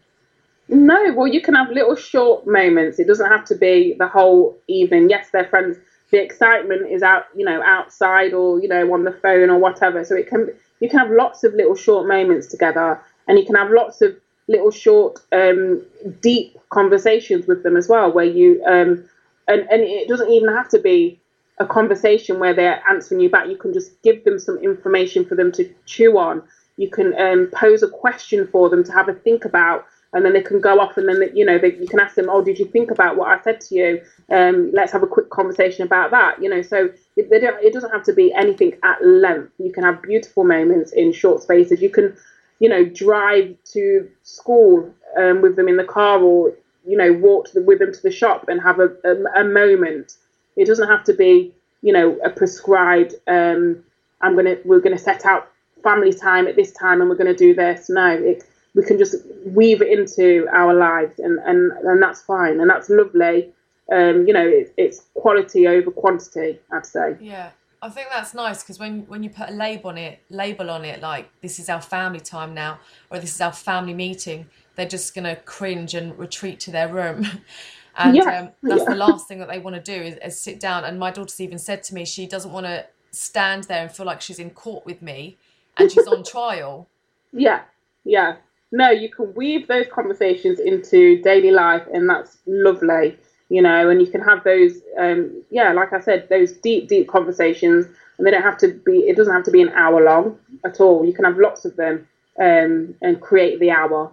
No, 0.69 1.13
well, 1.15 1.27
you 1.27 1.41
can 1.41 1.55
have 1.55 1.71
little 1.71 1.97
short 1.97 2.47
moments. 2.47 2.99
It 2.99 3.07
doesn't 3.07 3.29
have 3.29 3.45
to 3.47 3.57
be 3.57 3.95
the 3.99 4.07
whole 4.07 4.57
evening. 4.69 5.11
Yes, 5.11 5.31
they're 5.31 5.49
friends. 5.49 5.79
The 6.13 6.23
excitement 6.23 6.91
is 6.91 7.03
out, 7.03 7.25
you 7.35 7.45
know, 7.45 7.63
outside 7.65 8.35
or 8.35 8.61
you 8.61 8.69
know 8.69 8.93
on 8.95 9.05
the 9.05 9.13
phone 9.13 9.51
or 9.51 9.59
whatever. 9.59 10.05
So 10.05 10.15
it 10.15 10.29
can 10.29 10.51
you 10.81 10.89
can 10.89 10.99
have 10.99 11.11
lots 11.11 11.43
of 11.45 11.55
little 11.55 11.75
short 11.75 12.07
moments 12.07 12.47
together, 12.49 13.01
and 13.27 13.39
you 13.39 13.47
can 13.47 13.57
have 13.57 13.71
lots 13.71 14.03
of 14.03 14.17
little 14.49 14.71
short, 14.71 15.21
um, 15.33 15.83
deep 16.21 16.59
conversations 16.71 17.47
with 17.47 17.63
them 17.63 17.77
as 17.77 17.89
well, 17.89 18.13
where 18.13 18.25
you 18.27 18.63
um, 18.67 19.05
and 19.49 19.61
and 19.71 19.83
it 19.83 20.09
doesn't 20.09 20.31
even 20.31 20.49
have 20.55 20.69
to 20.69 20.79
be 20.79 21.19
a 21.59 21.67
conversation 21.67 22.39
where 22.39 22.55
they're 22.55 22.83
answering 22.89 23.21
you 23.21 23.31
back. 23.31 23.49
You 23.49 23.57
can 23.57 23.73
just 23.73 24.01
give 24.03 24.25
them 24.25 24.39
some 24.39 24.59
information 24.59 25.25
for 25.25 25.35
them 25.35 25.53
to 25.53 25.73
chew 25.87 26.19
on. 26.19 26.43
You 26.77 26.91
can 26.91 27.15
um, 27.21 27.49
pose 27.53 27.83
a 27.83 27.89
question 27.89 28.47
for 28.49 28.69
them 28.69 28.85
to 28.85 28.93
have 28.93 29.09
a 29.09 29.15
think 29.15 29.45
about 29.45 29.87
and 30.13 30.25
then 30.25 30.33
they 30.33 30.43
can 30.43 30.61
go 30.61 30.79
off 30.79 30.97
and 30.97 31.09
then 31.09 31.31
you 31.35 31.45
know 31.45 31.59
they, 31.59 31.75
you 31.75 31.87
can 31.87 32.01
ask 32.01 32.15
them 32.15 32.29
oh 32.29 32.43
did 32.43 32.59
you 32.59 32.67
think 32.67 32.91
about 32.91 33.17
what 33.17 33.29
i 33.29 33.43
said 33.43 33.61
to 33.61 33.75
you? 33.75 34.03
Um, 34.31 34.71
let's 34.73 34.93
have 34.93 35.03
a 35.03 35.07
quick 35.07 35.31
conversation 35.31 35.85
about 35.85 36.11
that 36.11 36.43
you 36.43 36.49
know 36.49 36.63
so 36.63 36.91
it, 37.17 37.29
it 37.31 37.73
doesn't 37.73 37.91
have 37.91 38.03
to 38.05 38.13
be 38.13 38.33
anything 38.33 38.75
at 38.83 39.05
length. 39.05 39.53
You 39.59 39.73
can 39.73 39.85
have 39.85 40.03
beautiful 40.03 40.45
moments 40.45 40.93
in 40.93 41.13
short 41.13 41.43
spaces. 41.43 41.83
You 41.83 41.91
can 41.91 42.17
you 42.59 42.69
know 42.69 42.85
drive 42.85 43.57
to 43.73 44.09
school 44.23 44.93
um, 45.19 45.43
with 45.43 45.57
them 45.57 45.69
in 45.69 45.77
the 45.77 45.85
car 45.85 46.21
or 46.21 46.55
you 46.87 46.97
know 46.97 47.13
walk 47.13 47.51
the, 47.53 47.63
with 47.63 47.81
them 47.81 47.93
to 47.93 48.03
the 48.03 48.11
shop 48.11 48.47
and 48.49 48.61
have 48.63 48.81
a, 48.81 48.91
a, 49.05 49.43
a, 49.43 49.45
moment. 49.45 50.17
It 50.57 50.67
doesn't 50.67 50.89
have 50.89 51.05
to 51.05 51.13
be 51.13 51.53
you 51.83 51.93
know 51.93 52.19
a 52.25 52.31
prescribed 52.31 53.15
um, 53.27 53.83
i'm 54.21 54.37
gonna 54.37 54.57
we're 54.65 54.81
gonna 54.81 54.99
set 54.99 55.27
out 55.27 55.53
family 55.83 56.13
time 56.13 56.47
at 56.47 56.57
this 56.57 56.73
time 56.73 57.01
and 57.01 57.11
we're 57.11 57.17
to 57.17 57.35
do 57.35 57.55
this. 57.55 57.89
No, 57.89 58.07
it, 58.07 58.45
we 58.75 58.85
can 58.85 58.99
just 58.99 59.17
weave 59.45 59.83
it 59.83 59.89
into 59.89 60.47
our 60.53 60.73
lives 60.75 61.19
and, 61.19 61.39
and, 61.41 61.73
and 61.73 62.03
that's 62.03 62.23
fine 62.23 62.61
and 62.61 62.71
that's 62.71 62.89
lovely. 62.89 63.53
Um, 63.93 64.27
you 64.27 64.33
know, 64.33 64.47
it, 64.47 64.73
it's 64.77 65.07
quality 65.15 65.67
over 65.67 65.91
quantity, 65.91 66.59
I'd 66.71 66.87
say. 66.87 67.17
Yeah. 67.21 67.51
I 67.83 67.89
think 67.89 68.09
that's 68.11 68.33
nice 68.33 68.63
because 68.63 68.79
when, 68.79 69.01
when 69.09 69.25
you 69.25 69.31
put 69.31 69.51
a 69.51 69.53
label 69.53 69.91
on 69.91 69.99
it, 69.99 70.21
label 70.31 70.71
on 70.71 70.85
it, 70.85 71.03
like 71.03 71.29
this 71.41 71.59
is 71.59 71.69
our 71.69 71.83
family 71.83 72.21
time 72.21 72.55
now, 72.55 72.79
or 73.11 73.19
this 73.19 73.35
is 73.35 73.41
our 73.41 73.53
family 73.53 73.93
meeting, 73.93 74.47
they're 74.77 74.87
just 74.89 75.15
gonna 75.15 75.35
cringe 75.35 75.95
and 75.95 76.17
retreat 76.17 76.61
to 76.61 76.71
their 76.71 76.89
room. 76.89 77.27
and 77.97 78.17
Yeah, 78.17 78.41
um, 78.41 78.51
that's 78.63 78.83
yeah. 78.83 78.91
the 78.91 78.95
last 78.95 79.27
thing 79.27 79.41
that 79.41 79.49
they 79.49 79.59
want 79.59 79.75
to 79.75 79.83
do 79.83 80.01
is, 80.01 80.17
is 80.25 80.41
sit 80.41 80.61
down. 80.61 80.85
And 80.85 80.99
my 80.99 81.11
daughter's 81.11 81.41
even 81.41 81.59
said 81.59 81.83
to 81.85 81.95
me 81.95 82.05
she 82.05 82.27
doesn't 82.27 82.53
want 82.53 82.67
to 82.67 82.87
stand 83.11 83.65
there 83.65 83.83
and 83.83 83.93
feel 83.93 84.07
like 84.07 84.21
she's 84.21 84.39
in 84.39 84.51
court 84.51 84.87
with 84.87 85.03
me 85.03 85.37
and 85.77 85.91
she's 85.91 86.07
on 86.07 86.23
trial. 86.25 86.89
Yeah, 87.33 87.63
yeah. 88.05 88.37
No, 88.73 88.91
you 88.91 89.11
can 89.11 89.35
weave 89.35 89.69
those 89.69 89.87
conversations 89.93 90.59
into 90.59 91.21
daily 91.23 91.51
life, 91.51 91.83
and 91.93 92.09
that's 92.09 92.39
lovely, 92.47 93.19
you 93.51 93.61
know. 93.61 93.91
And 93.91 94.01
you 94.01 94.07
can 94.07 94.23
have 94.23 94.43
those, 94.45 94.81
um, 94.99 95.45
yeah, 95.51 95.73
like 95.73 95.93
I 95.93 96.01
said, 96.01 96.29
those 96.31 96.53
deep, 96.53 96.89
deep 96.89 97.07
conversations, 97.07 97.87
and 98.17 98.27
they 98.27 98.31
don't 98.31 98.43
have 98.43 98.57
to 98.59 98.69
be. 98.69 99.01
It 99.01 99.17
doesn't 99.17 99.33
have 99.33 99.45
to 99.45 99.51
be 99.51 99.61
an 99.61 99.69
hour 99.71 100.03
long 100.03 100.39
at 100.65 100.81
all. 100.81 101.05
You 101.05 101.13
can 101.13 101.27
have 101.27 101.37
lots 101.37 101.67
of 101.67 101.77
them, 101.77 102.09
um, 102.41 102.95
and 103.03 103.21
create 103.21 103.61
the 103.61 103.71
hour. 103.71 104.11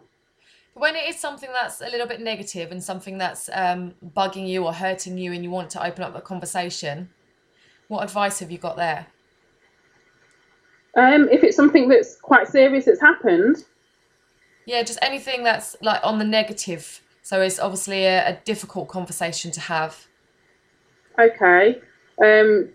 When 0.74 0.96
it 0.96 1.08
is 1.10 1.18
something 1.18 1.50
that's 1.54 1.80
a 1.82 1.90
little 1.90 2.08
bit 2.08 2.20
negative 2.20 2.72
and 2.72 2.84
something 2.84 3.18
that's 3.18 3.50
um, 3.54 3.96
bugging 4.16 4.48
you 4.48 4.66
or 4.66 4.74
hurting 4.74 5.18
you, 5.18 5.32
and 5.32 5.42
you 5.42 5.52
want 5.52 5.70
to 5.72 5.86
open 5.86 6.04
up 6.04 6.14
the 6.14 6.22
conversation, 6.22 7.10
what 7.88 8.04
advice 8.04 8.40
have 8.40 8.52
you 8.52 8.58
got 8.58 8.76
there? 8.76 9.08
Um, 10.98 11.30
if 11.30 11.44
it's 11.46 11.56
something 11.56 11.88
that's 11.88 12.18
quite 12.18 12.50
serious 12.50 12.86
that's 12.86 13.00
happened, 13.00 13.64
Yeah, 14.70 14.84
just 14.84 15.00
anything 15.02 15.44
that's 15.44 15.76
like 15.82 16.00
on 16.04 16.20
the 16.20 16.26
negative. 16.26 17.02
So 17.24 17.42
it's 17.42 17.58
obviously 17.58 18.06
a, 18.06 18.30
a 18.30 18.34
difficult 18.46 18.88
conversation 18.88 19.50
to 19.50 19.60
have. 19.62 20.06
Okay. 21.18 21.82
Um, 22.24 22.70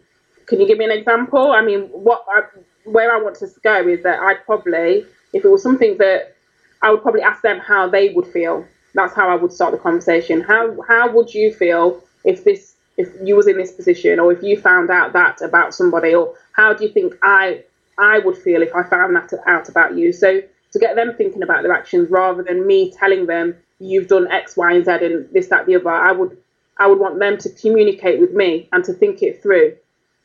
can 0.46 0.60
you 0.60 0.66
give 0.66 0.76
me 0.78 0.86
an 0.86 0.90
example? 0.90 1.52
I 1.52 1.62
mean, 1.62 1.82
what 1.82 2.24
I, 2.28 2.40
where 2.84 3.14
I 3.14 3.22
want 3.22 3.36
to 3.36 3.46
go 3.62 3.86
is 3.86 4.02
that 4.02 4.18
I'd 4.18 4.44
probably, 4.44 5.06
if 5.32 5.44
it 5.44 5.48
was 5.48 5.62
something 5.62 5.96
that 5.98 6.34
I 6.82 6.90
would 6.90 7.00
probably 7.00 7.22
ask 7.22 7.42
them 7.42 7.60
how 7.60 7.88
they 7.88 8.08
would 8.08 8.26
feel. 8.26 8.66
That's 8.94 9.14
how 9.14 9.28
I 9.28 9.36
would 9.36 9.52
start 9.52 9.70
the 9.70 9.78
conversation. 9.78 10.40
How 10.40 10.76
how 10.88 11.12
would 11.12 11.32
you 11.32 11.54
feel 11.54 12.02
if 12.24 12.42
this 12.42 12.74
if 12.96 13.08
you 13.22 13.36
was 13.36 13.46
in 13.46 13.56
this 13.56 13.70
position, 13.70 14.18
or 14.18 14.32
if 14.32 14.42
you 14.42 14.60
found 14.60 14.90
out 14.90 15.12
that 15.12 15.42
about 15.42 15.74
somebody, 15.74 16.12
or 16.12 16.34
how 16.54 16.74
do 16.74 16.84
you 16.84 16.90
think 16.90 17.14
I 17.22 17.62
I 17.98 18.18
would 18.18 18.36
feel 18.36 18.62
if 18.62 18.74
I 18.74 18.82
found 18.82 19.14
that 19.14 19.32
out 19.46 19.68
about 19.68 19.96
you? 19.96 20.12
So 20.12 20.42
to 20.74 20.80
get 20.80 20.96
them 20.96 21.14
thinking 21.16 21.42
about 21.42 21.62
their 21.62 21.72
actions 21.72 22.10
rather 22.10 22.42
than 22.42 22.66
me 22.66 22.90
telling 22.90 23.26
them 23.26 23.54
you've 23.78 24.08
done 24.08 24.30
X, 24.30 24.56
Y, 24.56 24.72
and 24.72 24.84
Z 24.84 24.90
and 25.02 25.28
this, 25.32 25.46
that, 25.46 25.66
the 25.66 25.76
other, 25.76 25.88
I 25.88 26.12
would 26.12 26.36
I 26.76 26.88
would 26.88 26.98
want 26.98 27.20
them 27.20 27.38
to 27.38 27.48
communicate 27.50 28.18
with 28.18 28.32
me 28.32 28.68
and 28.72 28.82
to 28.84 28.92
think 28.92 29.22
it 29.22 29.40
through. 29.40 29.76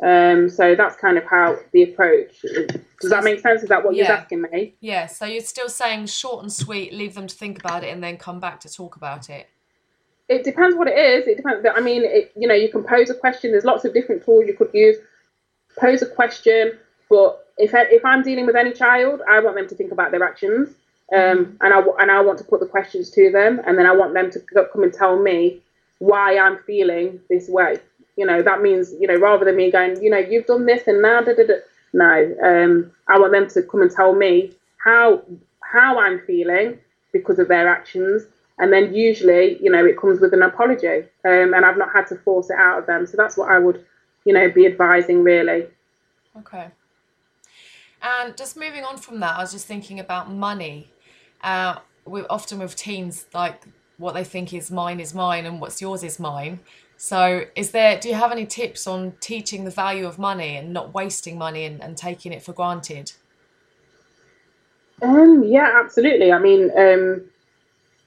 Um, 0.02 0.50
so 0.50 0.74
that's 0.74 0.96
kind 0.96 1.20
of 1.20 1.24
how 1.26 1.60
the 1.72 1.84
approach. 1.84 2.42
Does 3.00 3.12
that 3.12 3.24
make 3.24 3.40
sense? 3.40 3.62
Is 3.62 3.70
that 3.70 3.86
what 3.86 3.96
you're 3.96 4.08
asking 4.08 4.42
me? 4.42 4.74
Yeah, 4.80 5.06
so 5.06 5.26
you're 5.26 5.42
still 5.42 5.70
saying 5.70 6.08
short 6.08 6.42
and 6.42 6.52
sweet, 6.52 6.92
leave 6.92 7.14
them 7.14 7.28
to 7.28 7.36
think 7.36 7.60
about 7.60 7.84
it 7.84 7.90
and 7.94 8.04
then 8.04 8.18
come 8.18 8.40
back 8.40 8.60
to 8.62 8.74
talk 8.74 8.96
about 8.96 9.30
it. 9.30 9.48
It 10.28 10.44
depends 10.44 10.76
what 10.76 10.88
it 10.88 10.98
is. 10.98 11.28
It 11.28 11.38
depends. 11.38 11.62
But 11.62 11.78
I 11.78 11.82
mean, 11.82 12.02
it, 12.04 12.32
you 12.36 12.48
know, 12.48 12.56
you 12.56 12.70
can 12.70 12.84
pose 12.84 13.12
a 13.12 13.16
question. 13.16 13.52
There's 13.52 13.66
lots 13.66 13.86
of 13.86 13.94
different 13.94 14.26
tools 14.26 14.46
you 14.48 14.56
could 14.56 14.72
use. 14.74 14.98
Pose 15.80 16.02
a 16.02 16.08
question, 16.08 16.80
but 17.12 17.46
if 17.60 17.76
I, 17.76 17.82
if 17.92 18.04
I'm 18.06 18.24
dealing 18.24 18.46
with 18.46 18.56
any 18.56 18.72
child, 18.72 19.22
I 19.30 19.40
want 19.42 19.58
them 19.58 19.68
to 19.68 19.76
think 19.76 19.92
about 19.92 20.12
their 20.12 20.24
actions, 20.24 20.70
um, 21.14 21.58
and 21.62 21.74
I 21.74 21.82
and 22.00 22.10
I 22.10 22.22
want 22.22 22.38
to 22.40 22.44
put 22.46 22.62
the 22.62 22.66
questions 22.66 23.10
to 23.12 23.30
them, 23.32 23.62
and 23.68 23.78
then 23.78 23.86
I 23.86 23.92
want 23.92 24.14
them 24.14 24.32
to 24.32 24.40
come 24.72 24.84
and 24.84 24.94
tell 24.94 25.22
me 25.22 25.62
why 26.00 26.38
I'm 26.38 26.58
feeling 26.66 27.20
this 27.30 27.50
way. 27.50 27.80
You 28.16 28.26
know, 28.26 28.42
that 28.42 28.62
means 28.62 28.94
you 29.00 29.08
know 29.08 29.18
rather 29.18 29.46
than 29.46 29.58
me 29.58 29.72
going, 29.72 30.02
you 30.02 30.10
know, 30.10 30.18
you've 30.18 30.46
done 30.46 30.66
this 30.66 30.88
and 30.88 31.02
now, 31.02 31.22
da, 31.22 31.34
da, 31.36 31.46
da. 31.46 31.56
no, 31.94 32.36
um, 32.44 32.92
I 33.08 33.20
want 33.20 33.34
them 33.34 33.48
to 33.50 33.62
come 33.64 33.82
and 33.82 33.92
tell 33.92 34.16
me 34.16 34.54
how 34.78 35.22
how 35.62 36.00
I'm 36.00 36.22
feeling 36.26 36.80
because 37.12 37.40
of 37.40 37.50
their 37.50 37.68
actions, 37.68 38.24
and 38.58 38.72
then 38.72 38.94
usually, 38.94 39.62
you 39.62 39.70
know, 39.70 39.86
it 39.86 40.00
comes 40.00 40.22
with 40.22 40.34
an 40.34 40.44
apology, 40.44 41.04
um, 41.26 41.54
and 41.54 41.66
I've 41.66 41.78
not 41.78 41.92
had 41.92 42.08
to 42.08 42.16
force 42.16 42.50
it 42.50 42.58
out 42.58 42.80
of 42.80 42.86
them. 42.86 43.06
So 43.06 43.18
that's 43.18 43.36
what 43.36 43.52
I 43.52 43.60
would, 43.60 43.84
you 44.24 44.34
know, 44.34 44.50
be 44.50 44.66
advising 44.66 45.24
really. 45.24 45.68
Okay. 46.38 46.70
And 48.02 48.38
just 48.38 48.58
moving 48.58 48.84
on 48.84 48.98
from 48.98 49.20
that, 49.20 49.38
I 49.38 49.42
was 49.42 49.52
just 49.52 49.68
thinking 49.68 50.00
about 50.00 50.32
money. 50.32 50.92
Uh, 51.44 51.80
we 52.06 52.22
often 52.30 52.60
with 52.60 52.76
teens, 52.76 53.26
like 53.34 53.64
what 53.98 54.14
they 54.14 54.24
think 54.24 54.54
is 54.54 54.72
mine 54.72 55.00
is 55.00 55.14
mine 55.14 55.46
and 55.46 55.60
what's 55.60 55.82
yours 55.82 56.04
is 56.04 56.20
mine. 56.20 56.60
So, 56.98 57.46
is 57.56 57.72
there? 57.72 57.98
Do 57.98 58.10
you 58.10 58.16
have 58.16 58.32
any 58.32 58.46
tips 58.46 58.86
on 58.86 59.14
teaching 59.22 59.64
the 59.64 59.72
value 59.72 60.06
of 60.06 60.20
money 60.20 60.58
and 60.58 60.74
not 60.74 60.94
wasting 60.94 61.38
money 61.38 61.64
and, 61.64 61.82
and 61.82 61.96
taking 61.96 62.34
it 62.34 62.44
for 62.44 62.52
granted? 62.52 63.14
Um, 65.02 65.44
yeah, 65.46 65.80
absolutely. 65.82 66.34
I 66.34 66.40
mean, 66.40 66.72
um, 66.78 67.24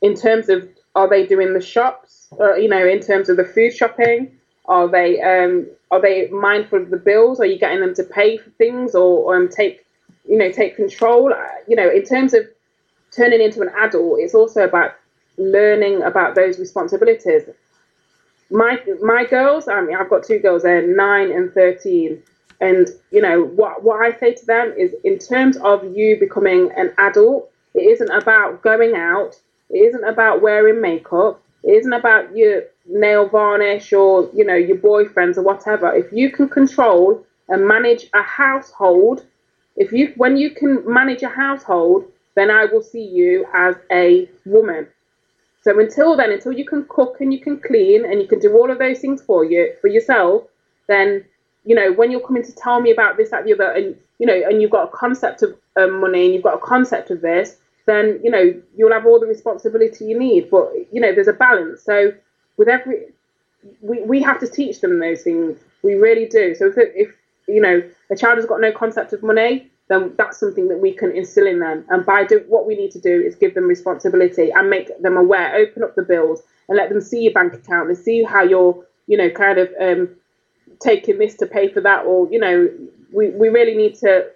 in 0.03 0.15
terms 0.15 0.49
of 0.49 0.69
are 0.95 1.09
they 1.09 1.27
doing 1.27 1.55
the 1.55 1.61
shops? 1.61 2.29
Uh, 2.39 2.55
you 2.55 2.69
know, 2.69 2.87
in 2.87 3.01
terms 3.01 3.29
of 3.29 3.39
the 3.39 3.45
food 3.45 3.73
shopping, 3.73 4.37
are 4.67 4.89
they 4.89 5.21
um, 5.21 5.67
are 5.91 6.01
they 6.01 6.29
mindful 6.29 6.83
of 6.83 6.91
the 6.91 6.97
bills? 6.97 7.41
Are 7.41 7.47
you 7.47 7.59
getting 7.59 7.81
them 7.81 7.95
to 7.95 8.05
pay 8.05 8.37
for 8.37 8.51
things 8.51 8.95
or 8.95 9.35
um, 9.35 9.49
take 9.49 9.82
you 10.25 10.39
know 10.39 10.51
take 10.51 10.77
control? 10.77 11.33
You 11.67 11.77
know, 11.77 11.91
in 11.91 12.05
terms 12.05 12.35
of 12.35 12.47
turning 13.11 13.41
into 13.41 13.61
an 13.61 13.71
adult, 13.79 14.21
it's 14.21 14.35
also 14.35 14.65
about 14.65 14.95
learning 15.39 16.03
about 16.03 16.35
those 16.35 16.59
responsibilities. 16.59 17.43
My 18.51 18.79
my 19.01 19.25
girls, 19.25 19.69
I 19.69 19.81
mean, 19.81 19.97
I've 19.97 20.11
got 20.11 20.25
two 20.25 20.39
girls. 20.39 20.63
They're 20.63 20.87
nine 20.87 21.31
and 21.31 21.53
thirteen. 21.53 22.23
And 22.61 22.89
you 23.11 23.21
know 23.21 23.43
what 23.43 23.83
what 23.83 24.01
I 24.01 24.17
say 24.19 24.35
to 24.35 24.47
them 24.47 24.73
is, 24.79 24.95
in 25.05 25.19
terms 25.19 25.57
of 25.59 25.85
you 25.97 26.19
becoming 26.19 26.71
an 26.77 26.93
adult, 26.99 27.51
it 27.75 27.83
isn't 27.83 28.11
about 28.11 28.63
going 28.63 28.95
out. 28.95 29.35
It 29.71 29.79
isn't 29.79 30.05
about 30.05 30.43
wearing 30.43 30.81
makeup. 30.81 31.43
It 31.65 31.73
isn't 31.73 31.93
about 31.93 32.37
your 32.37 32.63
nail 32.87 33.29
varnish 33.29 33.93
or 33.93 34.29
you 34.35 34.45
know 34.45 34.55
your 34.55 34.77
boyfriends 34.77 35.39
or 35.39 35.43
whatever. 35.43 35.93
If 35.93 36.13
you 36.13 36.31
can 36.31 36.49
control 36.49 37.25
and 37.49 37.67
manage 37.67 38.07
a 38.15 38.23
household, 38.23 39.25
if 39.77 39.93
you 39.93 40.13
when 40.17 40.37
you 40.37 40.51
can 40.51 40.83
manage 40.87 41.23
a 41.23 41.29
household, 41.29 42.05
then 42.35 42.51
I 42.51 42.67
will 42.67 42.83
see 42.83 43.05
you 43.05 43.47
as 43.55 43.77
a 43.91 44.29
woman. 44.45 44.87
So 45.63 45.79
until 45.79 46.17
then, 46.17 46.33
until 46.33 46.53
you 46.53 46.65
can 46.65 46.85
cook 46.89 47.21
and 47.21 47.33
you 47.33 47.41
can 47.41 47.61
clean 47.61 48.05
and 48.05 48.21
you 48.21 48.27
can 48.27 48.41
do 48.41 48.53
all 48.55 48.71
of 48.71 48.79
those 48.79 48.99
things 48.99 49.23
for 49.23 49.45
you 49.45 49.75
for 49.81 49.89
yourself, 49.89 50.45
then 50.89 51.25
you 51.65 51.75
know 51.75 51.93
when 51.93 52.11
you're 52.11 52.27
coming 52.27 52.43
to 52.43 52.53
tell 52.53 52.81
me 52.81 52.91
about 52.91 53.17
this, 53.17 53.31
that, 53.31 53.45
the 53.45 53.55
other, 53.55 53.71
and 53.71 53.97
you 54.19 54.27
know, 54.27 54.41
and 54.49 54.61
you've 54.61 54.71
got 54.71 54.89
a 54.89 54.97
concept 54.97 55.43
of 55.43 55.57
um, 55.77 56.01
money 56.01 56.25
and 56.25 56.35
you've 56.35 56.43
got 56.43 56.55
a 56.55 56.59
concept 56.59 57.11
of 57.11 57.21
this, 57.21 57.57
then 57.87 58.21
you 58.23 58.31
know 58.31 58.55
you'll 58.77 58.93
have 58.93 59.07
all 59.07 59.21
the 59.21 59.27
responsibility 59.27 60.05
you 60.05 60.19
need. 60.19 60.51
But 60.51 60.73
you 60.93 61.01
know, 61.01 61.15
there's 61.15 61.29
a 61.29 61.33
balance. 61.33 61.83
So 61.83 62.13
with 62.57 62.69
every, 62.69 63.07
we 63.81 64.03
we 64.03 64.23
have 64.23 64.41
to 64.41 64.49
teach 64.49 64.81
them 64.81 64.99
those 64.99 65.23
things. 65.23 65.59
We 65.83 65.95
really 65.95 66.27
do. 66.27 66.55
So 66.55 66.67
if 66.67 66.77
if 66.77 67.15
you 67.53 67.61
know 67.61 67.83
a 68.11 68.17
child 68.17 68.37
has 68.39 68.47
got 68.47 68.61
no 68.61 68.73
concept 68.73 69.13
of 69.13 69.23
money, 69.23 69.71
then 69.89 70.15
that's 70.17 70.39
something 70.39 70.69
that 70.69 70.79
we 70.79 70.93
can 70.93 71.11
instill 71.13 71.47
in 71.47 71.59
them. 71.59 71.85
And 71.91 72.05
by 72.05 72.25
do, 72.25 72.45
what 72.49 72.67
we 72.67 72.75
need 72.75 72.91
to 72.93 73.01
do 73.01 73.21
is 73.21 73.35
give 73.35 73.55
them 73.55 73.65
responsibility 73.65 74.51
and 74.51 74.71
make 74.71 74.89
them 75.03 75.17
aware, 75.17 75.55
open 75.55 75.83
up 75.83 75.95
the 75.95 76.03
bills 76.03 76.43
and 76.69 76.77
let 76.77 76.89
them 76.89 77.01
see 77.01 77.23
your 77.23 77.33
bank 77.33 77.55
account 77.55 77.89
and 77.89 77.99
see 77.99 78.23
how 78.23 78.43
you're, 78.43 78.87
you 79.07 79.17
know, 79.17 79.31
kind 79.31 79.59
of 79.59 79.69
um, 79.81 80.09
taking 80.81 81.19
this 81.19 81.35
to 81.37 81.47
pay 81.47 81.69
for 81.69 81.81
that. 81.81 82.05
Or, 82.07 82.29
you 82.31 82.39
know, 82.39 82.71
we, 83.13 83.31
we 83.31 83.49
really 83.49 83.77
need 83.77 83.95
to, 83.97 84.29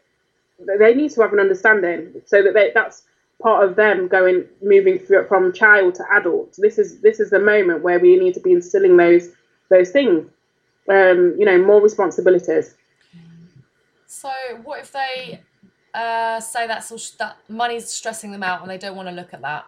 they 0.78 0.94
need 0.94 1.12
to 1.12 1.22
have 1.22 1.32
an 1.32 1.40
understanding 1.40 2.20
so 2.26 2.42
that 2.42 2.54
they, 2.54 2.72
that's 2.74 3.04
part 3.40 3.68
of 3.68 3.76
them 3.76 4.08
going, 4.08 4.44
moving 4.62 4.98
through 4.98 5.26
from 5.28 5.52
child 5.52 5.94
to 5.94 6.04
adult. 6.12 6.54
This 6.58 6.78
is, 6.78 7.00
this 7.00 7.20
is 7.20 7.30
the 7.30 7.40
moment 7.40 7.82
where 7.82 7.98
we 7.98 8.16
need 8.16 8.34
to 8.34 8.40
be 8.40 8.52
instilling 8.52 8.96
those, 8.96 9.28
those 9.68 9.90
things, 9.90 10.28
um, 10.90 11.34
you 11.38 11.44
know, 11.44 11.58
more 11.58 11.80
responsibilities. 11.80 12.74
So, 14.06 14.30
what 14.62 14.80
if 14.80 14.92
they 14.92 15.40
uh, 15.94 16.40
say 16.40 16.66
that's 16.66 16.92
all, 16.92 16.98
that 17.18 17.38
money's 17.48 17.88
stressing 17.88 18.30
them 18.30 18.42
out 18.42 18.62
and 18.62 18.70
they 18.70 18.78
don't 18.78 18.96
want 18.96 19.08
to 19.08 19.14
look 19.14 19.34
at 19.34 19.42
that? 19.42 19.66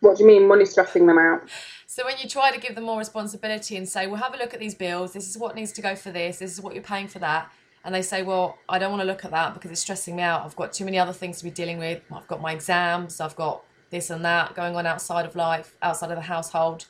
What 0.00 0.16
do 0.16 0.24
you 0.24 0.28
mean, 0.28 0.48
money 0.48 0.64
stressing 0.64 1.06
them 1.06 1.18
out? 1.18 1.42
So 1.86 2.04
when 2.04 2.16
you 2.18 2.28
try 2.28 2.50
to 2.50 2.58
give 2.58 2.74
them 2.74 2.84
more 2.84 2.98
responsibility 2.98 3.76
and 3.76 3.88
say, 3.88 4.06
"Well, 4.06 4.16
have 4.16 4.34
a 4.34 4.38
look 4.38 4.54
at 4.54 4.60
these 4.60 4.74
bills. 4.74 5.12
This 5.12 5.28
is 5.28 5.36
what 5.38 5.54
needs 5.54 5.72
to 5.72 5.82
go 5.82 5.94
for 5.94 6.10
this. 6.10 6.38
This 6.38 6.50
is 6.50 6.60
what 6.60 6.74
you're 6.74 6.82
paying 6.82 7.06
for 7.06 7.18
that," 7.18 7.52
and 7.84 7.94
they 7.94 8.02
say, 8.02 8.22
"Well, 8.22 8.56
I 8.68 8.78
don't 8.78 8.90
want 8.90 9.02
to 9.02 9.06
look 9.06 9.24
at 9.24 9.30
that 9.30 9.54
because 9.54 9.70
it's 9.70 9.82
stressing 9.82 10.16
me 10.16 10.22
out. 10.22 10.44
I've 10.44 10.56
got 10.56 10.72
too 10.72 10.84
many 10.86 10.98
other 10.98 11.12
things 11.12 11.38
to 11.38 11.44
be 11.44 11.50
dealing 11.50 11.78
with. 11.78 12.02
I've 12.10 12.26
got 12.26 12.40
my 12.40 12.52
exams. 12.52 13.20
I've 13.20 13.36
got 13.36 13.62
this 13.90 14.10
and 14.10 14.24
that 14.24 14.56
going 14.56 14.74
on 14.74 14.86
outside 14.86 15.26
of 15.26 15.36
life, 15.36 15.76
outside 15.82 16.10
of 16.10 16.16
the 16.16 16.22
household." 16.22 16.86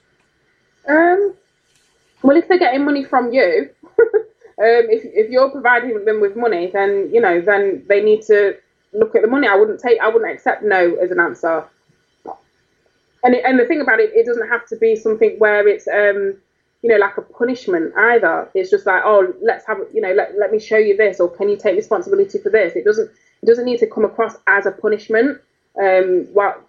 Um, 0.89 1.35
well, 2.23 2.37
if 2.37 2.49
they're 2.49 2.59
getting 2.59 2.85
money 2.85 3.05
from 3.05 3.33
you, 3.33 3.71
Um, 4.63 4.87
if 4.91 5.03
if 5.05 5.31
you're 5.31 5.51
providing 5.51 6.05
them 6.05 6.21
with 6.21 6.37
money, 6.37 6.71
then 6.73 7.11
you 7.13 7.21
know, 7.21 7.41
then 7.41 7.85
they 7.89 8.03
need 8.03 8.23
to 8.23 8.57
look 8.93 9.15
at 9.17 9.23
the 9.23 9.29
money. 9.29 9.49
I 9.49 9.57
wouldn't 9.57 9.81
take, 9.81 10.01
I 10.01 10.09
wouldn't 10.09 10.31
accept 10.31 10.63
no 10.63 10.95
as 10.97 11.11
an 11.11 11.19
answer. 11.19 11.65
And 13.25 13.35
it, 13.35 13.45
and 13.45 13.59
the 13.59 13.65
thing 13.65 13.81
about 13.81 14.01
it, 14.01 14.11
it 14.15 14.27
doesn't 14.27 14.49
have 14.49 14.67
to 14.69 14.77
be 14.77 14.97
something 14.97 15.37
where 15.39 15.67
it's 15.67 15.89
um, 15.89 16.37
you 16.83 16.91
know, 16.91 16.97
like 16.97 17.17
a 17.17 17.23
punishment 17.23 17.95
either. 17.97 18.51
It's 18.55 18.71
just 18.71 18.87
like, 18.87 19.03
oh, 19.05 19.33
let's 19.41 19.65
have, 19.67 19.79
you 19.95 20.01
know, 20.01 20.13
let, 20.13 20.37
let 20.39 20.51
me 20.51 20.59
show 20.59 20.77
you 20.77 20.97
this, 20.97 21.21
or 21.21 21.31
can 21.31 21.49
you 21.49 21.57
take 21.57 21.77
responsibility 21.77 22.39
for 22.39 22.51
this? 22.51 22.75
It 22.75 22.85
doesn't 22.85 23.11
it 23.43 23.47
doesn't 23.47 23.65
need 23.65 23.79
to 23.79 23.87
come 23.87 24.05
across 24.05 24.37
as 24.47 24.67
a 24.67 24.73
punishment 24.73 25.41
um, 25.81 26.29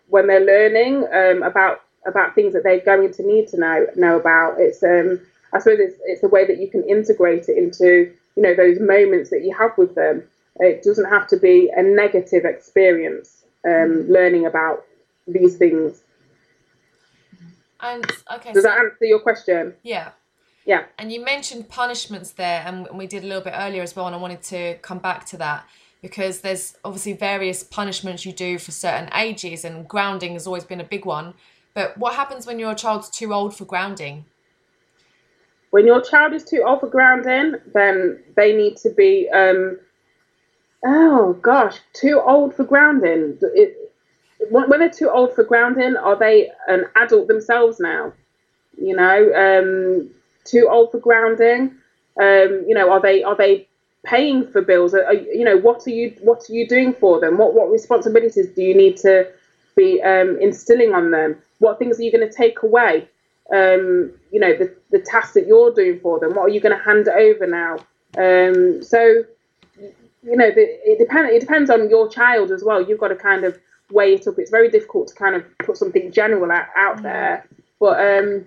when 0.09 0.27
they're 0.27 0.45
learning 0.45 1.05
um, 1.13 1.43
about 1.43 1.81
about 2.05 2.35
things 2.35 2.53
that 2.53 2.63
they're 2.63 2.79
going 2.79 3.11
to 3.13 3.23
need 3.23 3.47
to 3.49 3.59
know 3.59 3.87
know 3.95 4.19
about. 4.19 4.59
It's 4.59 4.83
um, 4.83 5.19
I 5.54 5.60
suppose 5.60 5.80
it's 5.80 5.97
it's 6.06 6.24
a 6.24 6.28
way 6.28 6.45
that 6.45 6.60
you 6.60 6.70
can 6.70 6.84
integrate 6.84 7.47
it 7.47 7.58
into 7.58 8.12
you 8.36 8.43
know 8.43 8.56
those 8.56 8.80
moments 8.80 9.30
that 9.30 9.43
you 9.43 9.56
have 9.58 9.78
with 9.78 9.95
them. 9.95 10.24
It 10.58 10.84
doesn't 10.84 11.10
have 11.10 11.28
to 11.30 11.38
be 11.38 11.72
a 11.76 11.82
negative 11.82 12.45
experience 12.45 13.43
um, 13.66 14.08
learning 14.10 14.45
about 14.45 14.84
these 15.28 15.58
things. 15.58 16.04
And 17.80 18.06
okay, 18.34 18.54
does 18.54 18.64
so, 18.64 18.70
that 18.70 18.80
answer 18.80 19.06
your 19.06 19.20
question? 19.20 19.74
Yeah. 19.84 20.12
Yeah. 20.66 20.86
And 20.97 21.12
you 21.12 21.24
mentioned 21.24 21.68
punishments 21.68 22.32
there, 22.32 22.64
and 22.66 22.88
we 22.93 23.08
did 23.08 23.24
a 23.24 23.28
little 23.28 23.43
bit 23.43 23.54
earlier 23.56 23.82
as 23.82 23.95
well, 23.95 24.08
and 24.08 24.16
I 24.16 24.20
wanted 24.20 24.41
to 24.43 24.76
come 24.76 24.99
back 24.99 25.26
to 25.28 25.38
that 25.38 25.68
because 26.01 26.41
there's 26.41 26.78
obviously 26.84 27.14
various 27.14 27.64
punishments 27.64 28.26
you 28.26 28.34
do 28.34 28.58
for 28.58 28.72
certain 28.72 29.10
ages, 29.14 29.66
and 29.66 29.88
grounding 29.88 30.34
has 30.34 30.47
always 30.47 30.64
been 30.64 30.82
a 30.82 30.86
big 30.86 31.06
one. 31.06 31.34
But 31.74 31.97
what 31.97 32.16
happens 32.16 32.45
when 32.45 32.60
your 32.60 32.76
child's 32.76 33.10
too 33.10 33.34
old 33.34 33.56
for 33.56 33.66
grounding? 33.66 34.26
When 35.74 35.88
your 35.88 36.01
child 36.01 36.34
is 36.34 36.43
too 36.43 36.61
old 36.63 36.82
for 36.82 36.88
grounding, 36.88 37.55
then 37.74 38.21
they 38.36 38.55
need 38.55 38.78
to 38.78 38.91
be, 38.91 39.28
um, 39.34 39.80
oh 40.86 41.34
gosh, 41.41 41.80
too 41.93 42.21
old 42.24 42.53
for 42.53 42.63
grounding. 42.63 43.39
It, 43.41 43.91
when 44.51 44.69
they're 44.69 44.91
too 44.91 45.09
old 45.09 45.34
for 45.34 45.43
grounding, 45.43 45.95
are 45.95 46.15
they 46.15 46.51
an 46.67 46.86
adult 46.95 47.28
themselves 47.28 47.80
now? 47.80 48.13
You 48.80 48.95
know, 48.95 49.34
um, 49.34 50.11
too 50.45 50.69
old 50.69 50.91
for 50.91 50.99
grounding. 50.99 51.74
Um, 52.21 52.65
you 52.67 52.76
know, 52.76 52.91
are 52.91 53.01
they 53.01 53.24
are 53.24 53.36
they 53.36 53.67
paying 54.05 54.45
for 54.45 54.61
bills? 54.61 54.93
Are, 54.93 55.11
you 55.11 55.43
know, 55.43 55.57
what 55.57 55.88
are 55.88 55.89
you 55.89 56.15
what 56.21 56.47
are 56.51 56.53
you 56.53 56.67
doing 56.67 56.93
for 56.93 57.19
them? 57.19 57.39
What 57.39 57.55
what 57.55 57.71
responsibilities 57.71 58.49
do 58.49 58.61
you 58.61 58.76
need 58.78 58.97
to 58.97 59.28
be 59.76 60.03
um, 60.03 60.38
instilling 60.39 60.93
on 60.93 61.09
them? 61.09 61.41
What 61.57 61.80
things 61.80 61.99
are 61.99 62.03
you 62.03 62.11
going 62.11 62.30
to 62.30 62.32
take 62.32 62.61
away? 62.61 63.09
Um, 63.51 64.13
you 64.31 64.39
know, 64.39 64.55
the 64.55 64.73
the 64.91 64.99
tasks 64.99 65.33
that 65.33 65.47
you're 65.47 65.73
doing 65.73 65.99
for 65.99 66.19
them. 66.19 66.35
What 66.35 66.43
are 66.43 66.49
you 66.49 66.59
going 66.59 66.77
to 66.77 66.83
hand 66.83 67.07
over 67.07 67.47
now? 67.47 67.77
Um, 68.17 68.83
so, 68.83 69.23
you 69.77 70.37
know, 70.37 70.51
the, 70.51 70.61
it 70.89 70.99
depends. 70.99 71.33
It 71.33 71.39
depends 71.41 71.69
on 71.69 71.89
your 71.89 72.07
child 72.09 72.51
as 72.51 72.63
well. 72.63 72.87
You've 72.87 72.99
got 72.99 73.09
to 73.09 73.15
kind 73.15 73.43
of 73.43 73.59
weigh 73.91 74.13
it 74.13 74.27
up. 74.27 74.35
It's 74.37 74.51
very 74.51 74.69
difficult 74.69 75.07
to 75.09 75.15
kind 75.15 75.35
of 75.35 75.45
put 75.59 75.77
something 75.77 76.11
general 76.11 76.51
out, 76.51 76.67
out 76.77 76.97
mm. 76.97 77.03
there. 77.03 77.47
But 77.79 77.99
um, 77.99 78.45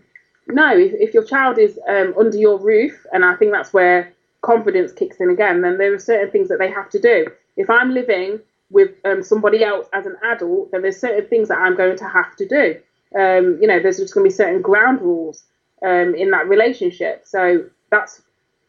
no, 0.49 0.76
if, 0.76 0.92
if, 0.94 1.14
your 1.14 1.24
child 1.24 1.59
is 1.59 1.78
um, 1.88 2.14
under 2.18 2.38
your 2.38 2.59
roof, 2.59 3.07
and 3.12 3.24
I 3.24 3.34
think 3.36 3.53
that's 3.53 3.72
where 3.72 4.12
confidence 4.42 4.92
kicks 4.92 5.16
in 5.18 5.30
again, 5.30 5.62
then 5.62 5.78
there 5.78 5.92
are 5.92 5.99
certain 5.99 6.30
things 6.30 6.49
that 6.49 6.59
they 6.59 6.70
have 6.70 6.88
to 6.90 7.01
do. 7.01 7.26
If 7.57 7.68
I'm 7.68 7.92
living 7.92 8.40
with 8.70 8.92
um, 9.05 9.22
somebody 9.22 9.64
else 9.64 9.86
as 9.92 10.07
an 10.07 10.16
adult, 10.24 10.70
then 10.72 10.82
there's 10.82 10.99
certain 10.99 11.28
things 11.28 11.49
that 11.49 11.59
I'm 11.59 11.76
going 11.76 11.97
to 11.99 12.09
have 12.09 12.34
to 12.36 12.47
do. 12.47 12.80
Um, 13.19 13.59
you 13.61 13.67
know, 13.67 13.81
there's 13.81 13.99
just 13.99 14.14
going 14.14 14.25
to 14.25 14.31
be 14.31 14.37
certain 14.37 14.62
ground 14.62 15.01
rules 15.01 15.45
um, 15.83 16.14
in 16.14 16.31
that 16.31 16.49
relationship. 16.49 17.23
So 17.25 17.64
that's, 17.91 18.23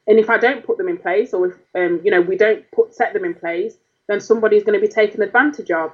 and 0.08 0.20
if 0.20 0.30
I 0.30 0.38
don't 0.38 0.66
put 0.66 0.78
them 0.78 0.88
in 0.88 0.98
place, 0.98 1.34
or 1.34 1.48
if 1.48 1.54
um, 1.76 2.02
you 2.04 2.12
know 2.12 2.22
we 2.22 2.38
don't 2.38 2.70
put 2.72 2.94
set 2.94 3.14
them 3.14 3.26
in 3.26 3.34
place, 3.34 3.76
then 4.08 4.20
somebody's 4.22 4.64
going 4.64 4.80
to 4.80 4.86
be 4.86 4.92
taken 4.92 5.22
advantage 5.22 5.72
of 5.72 5.92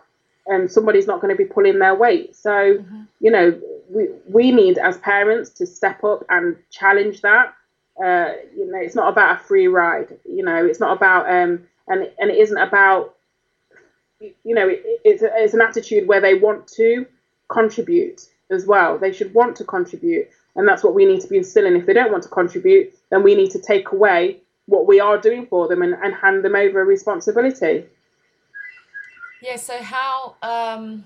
and 0.47 0.69
somebody's 0.69 1.07
not 1.07 1.21
going 1.21 1.35
to 1.35 1.37
be 1.37 1.49
pulling 1.49 1.79
their 1.79 1.95
weight. 1.95 2.35
So, 2.35 2.51
mm-hmm. 2.51 3.03
you 3.19 3.31
know, 3.31 3.59
we, 3.89 4.09
we 4.27 4.51
need 4.51 4.77
as 4.77 4.97
parents 4.97 5.49
to 5.51 5.65
step 5.65 6.03
up 6.03 6.25
and 6.29 6.57
challenge 6.69 7.21
that. 7.21 7.53
Uh, 7.97 8.33
you 8.55 8.69
know, 8.71 8.79
it's 8.79 8.95
not 8.95 9.11
about 9.11 9.39
a 9.39 9.43
free 9.43 9.67
ride. 9.67 10.17
You 10.25 10.43
know, 10.43 10.65
it's 10.65 10.79
not 10.79 10.97
about 10.97 11.29
um, 11.29 11.65
and 11.87 12.09
and 12.19 12.31
it 12.31 12.37
isn't 12.37 12.57
about. 12.57 13.15
You 14.19 14.55
know, 14.55 14.69
it, 14.69 14.83
it's 15.03 15.21
a, 15.21 15.29
it's 15.35 15.53
an 15.53 15.61
attitude 15.61 16.07
where 16.07 16.21
they 16.21 16.33
want 16.33 16.67
to 16.69 17.05
contribute 17.49 18.21
as 18.51 18.65
well. 18.65 18.97
They 18.97 19.11
should 19.11 19.33
want 19.33 19.55
to 19.57 19.63
contribute, 19.63 20.29
and 20.55 20.67
that's 20.67 20.83
what 20.83 20.93
we 20.93 21.05
need 21.05 21.21
to 21.21 21.27
be 21.27 21.37
instilling. 21.37 21.75
If 21.75 21.85
they 21.85 21.93
don't 21.93 22.11
want 22.11 22.23
to 22.23 22.29
contribute, 22.29 22.93
then 23.09 23.23
we 23.23 23.35
need 23.35 23.51
to 23.51 23.59
take 23.59 23.91
away 23.91 24.39
what 24.65 24.87
we 24.87 24.99
are 24.99 25.17
doing 25.17 25.45
for 25.47 25.67
them 25.67 25.81
and, 25.81 25.93
and 25.93 26.13
hand 26.13 26.43
them 26.43 26.55
over 26.55 26.81
a 26.81 26.85
responsibility. 26.85 27.85
Yeah, 29.41 29.57
so 29.57 29.77
how, 29.81 30.35
um, 30.41 31.03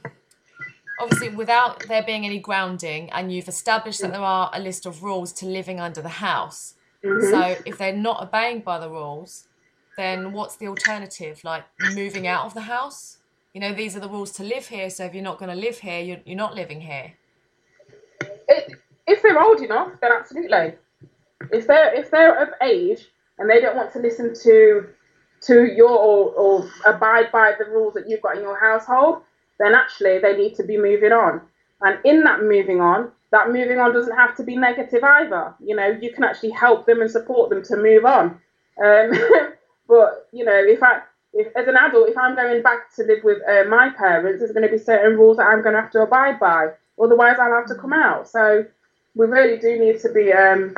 obviously, 1.00 1.30
without 1.30 1.88
there 1.88 2.04
being 2.04 2.26
any 2.26 2.40
grounding, 2.40 3.10
and 3.12 3.32
you've 3.32 3.48
established 3.48 4.02
that 4.02 4.12
there 4.12 4.22
are 4.22 4.52
a 4.54 4.60
list 4.60 4.86
of 4.86 5.04
rules 5.04 5.34
to 5.34 5.46
living 5.48 5.80
under 5.80 6.02
the 6.02 6.10
house. 6.10 6.76
Mm-hmm. 7.04 7.32
So 7.32 7.64
if 7.66 7.78
they're 7.78 7.96
not 7.96 8.22
obeying 8.22 8.62
by 8.62 8.80
the 8.80 8.90
rules, 8.90 9.48
then 9.98 10.34
what's 10.34 10.56
the 10.58 10.68
alternative? 10.68 11.44
Like 11.44 11.64
moving 11.96 12.28
out 12.28 12.46
of 12.46 12.54
the 12.54 12.62
house? 12.62 13.18
You 13.54 13.62
know, 13.62 13.74
these 13.74 13.96
are 13.96 14.00
the 14.00 14.10
rules 14.10 14.32
to 14.34 14.44
live 14.44 14.68
here, 14.68 14.92
so 14.92 15.06
if 15.06 15.16
you're 15.16 15.24
not 15.24 15.40
going 15.40 15.50
to 15.50 15.60
live 15.60 15.80
here, 15.80 16.00
you're, 16.00 16.20
you're 16.26 16.38
not 16.38 16.54
living 16.54 16.82
here. 16.82 17.14
It, 18.48 18.74
if 19.06 19.22
they're 19.22 19.42
old 19.42 19.62
enough, 19.62 19.92
then 20.02 20.12
absolutely. 20.12 20.74
If 21.52 21.68
they're 21.68 21.94
if 21.94 22.12
they're 22.12 22.42
of 22.42 22.50
age 22.62 23.08
and 23.40 23.50
they 23.50 23.62
don't 23.62 23.76
want 23.76 23.94
to 23.94 24.00
listen 24.00 24.34
to 24.44 24.88
to 25.42 25.66
your 25.66 25.90
or, 25.90 26.32
or 26.34 26.70
abide 26.86 27.32
by 27.32 27.54
the 27.58 27.66
rules 27.66 27.94
that 27.94 28.10
you've 28.10 28.22
got 28.22 28.38
in 28.38 28.44
your 28.44 28.60
household, 28.60 29.22
then 29.60 29.74
actually 29.74 30.20
they 30.20 30.36
need 30.36 30.56
to 30.56 30.64
be 30.64 30.78
moving 30.78 31.12
on. 31.12 31.42
And 31.82 32.00
in 32.04 32.24
that 32.24 32.42
moving 32.42 32.82
on, 32.82 33.12
that 33.32 33.50
moving 33.50 33.80
on 33.80 33.94
doesn't 33.94 34.16
have 34.16 34.36
to 34.38 34.44
be 34.44 34.56
negative 34.56 35.04
either. 35.04 35.54
You 35.60 35.76
know, 35.76 35.98
you 36.02 36.12
can 36.12 36.24
actually 36.24 36.52
help 36.52 36.86
them 36.86 37.02
and 37.02 37.12
support 37.12 37.50
them 37.50 37.64
to 37.64 37.78
move 37.78 38.06
on. 38.06 38.40
Um, 38.84 39.12
but 39.88 40.28
you 40.32 40.44
know, 40.46 40.56
if 40.56 40.82
I, 40.82 41.02
if 41.34 41.48
as 41.56 41.68
an 41.68 41.76
adult, 41.78 42.10
if 42.10 42.18
I'm 42.18 42.36
going 42.36 42.64
back 42.64 42.94
to 42.96 43.04
live 43.04 43.24
with 43.24 43.38
uh, 43.48 43.70
my 43.70 43.90
parents, 43.96 44.40
there's 44.40 44.54
going 44.54 44.68
to 44.68 44.72
be 44.72 44.82
certain 44.82 45.18
rules 45.18 45.38
that 45.38 45.48
I'm 45.48 45.62
going 45.62 45.76
to 45.76 45.82
have 45.82 45.92
to 45.92 46.02
abide 46.02 46.40
by. 46.40 46.70
Otherwise, 47.02 47.38
I'll 47.40 47.52
have 47.52 47.68
to 47.68 47.76
come 47.76 47.94
out. 47.94 48.28
So 48.28 48.66
we 49.16 49.26
really 49.26 49.58
do 49.58 49.80
need 49.80 50.00
to 50.02 50.12
be 50.12 50.32
um, 50.32 50.76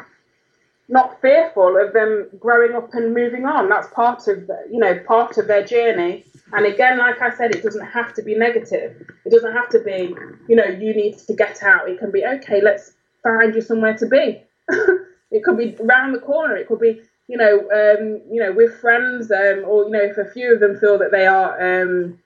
not 0.88 1.22
fearful 1.22 1.78
of 1.78 1.94
them 1.94 2.30
growing 2.40 2.76
up 2.76 2.94
and 2.94 3.14
moving 3.14 3.46
on. 3.46 3.70
That's 3.70 3.88
part 3.94 4.28
of 4.28 4.50
you 4.72 4.80
know 4.80 5.00
part 5.08 5.38
of 5.38 5.48
their 5.48 5.64
journey. 5.64 6.26
And 6.52 6.66
again, 6.66 6.98
like 6.98 7.22
I 7.22 7.36
said, 7.36 7.54
it 7.54 7.64
doesn't 7.64 7.86
have 7.86 8.14
to 8.16 8.24
be 8.24 8.36
negative. 8.36 9.08
It 9.24 9.32
doesn't 9.32 9.54
have 9.54 9.70
to 9.70 9.80
be 9.80 10.16
you 10.48 10.56
know 10.56 10.66
you 10.66 10.94
need 10.94 11.18
to 11.20 11.34
get 11.34 11.62
out. 11.64 11.90
It 11.90 12.00
can 12.00 12.12
be 12.12 12.26
okay. 12.26 12.62
Let's 12.62 12.94
find 13.24 13.54
you 13.54 13.62
somewhere 13.62 13.98
to 13.98 14.08
be. 14.08 14.42
it 15.32 15.44
could 15.44 15.58
be 15.58 15.76
round 15.80 16.16
the 16.16 16.20
corner. 16.20 16.56
It 16.56 16.68
could 16.68 16.80
be 16.80 17.02
you 17.28 17.38
know 17.38 17.60
um, 17.60 18.22
you 18.32 18.42
know 18.42 18.52
with 18.52 18.80
friends 18.82 19.32
um, 19.32 19.64
or 19.66 19.86
you 19.86 19.92
know 19.92 20.02
if 20.02 20.18
a 20.18 20.26
few 20.32 20.54
of 20.54 20.60
them 20.60 20.78
feel 20.80 20.98
that 20.98 21.12
they 21.12 21.28
are. 21.28 21.84
Um, 21.84 22.20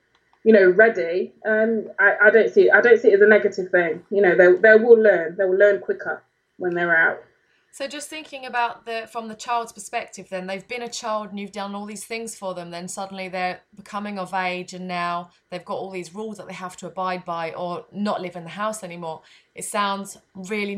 you 0.44 0.52
know, 0.52 0.70
ready. 0.70 1.32
Um, 1.46 1.88
I, 1.98 2.26
I 2.26 2.30
don't 2.30 2.52
see. 2.52 2.70
I 2.70 2.80
don't 2.80 3.00
see 3.00 3.08
it 3.08 3.14
as 3.14 3.20
a 3.22 3.26
negative 3.26 3.70
thing. 3.70 4.02
You 4.10 4.22
know, 4.22 4.36
they 4.36 4.52
they 4.60 4.76
will 4.76 5.00
learn. 5.00 5.36
They 5.36 5.44
will 5.44 5.58
learn 5.58 5.80
quicker 5.80 6.22
when 6.58 6.74
they're 6.74 6.96
out. 6.96 7.18
So 7.72 7.88
just 7.88 8.08
thinking 8.08 8.46
about 8.46 8.86
the 8.86 9.08
from 9.10 9.26
the 9.26 9.34
child's 9.34 9.72
perspective, 9.72 10.28
then 10.30 10.46
they've 10.46 10.68
been 10.68 10.82
a 10.82 10.88
child 10.88 11.30
and 11.30 11.40
you've 11.40 11.50
done 11.50 11.74
all 11.74 11.86
these 11.86 12.04
things 12.04 12.36
for 12.36 12.54
them. 12.54 12.70
Then 12.70 12.86
suddenly 12.86 13.28
they're 13.28 13.62
becoming 13.74 14.16
of 14.16 14.32
age 14.32 14.74
and 14.74 14.86
now 14.86 15.30
they've 15.50 15.64
got 15.64 15.78
all 15.78 15.90
these 15.90 16.14
rules 16.14 16.36
that 16.36 16.46
they 16.46 16.54
have 16.54 16.76
to 16.76 16.86
abide 16.86 17.24
by 17.24 17.52
or 17.52 17.84
not 17.90 18.20
live 18.20 18.36
in 18.36 18.44
the 18.44 18.50
house 18.50 18.84
anymore. 18.84 19.22
It 19.56 19.64
sounds 19.64 20.18
really. 20.34 20.76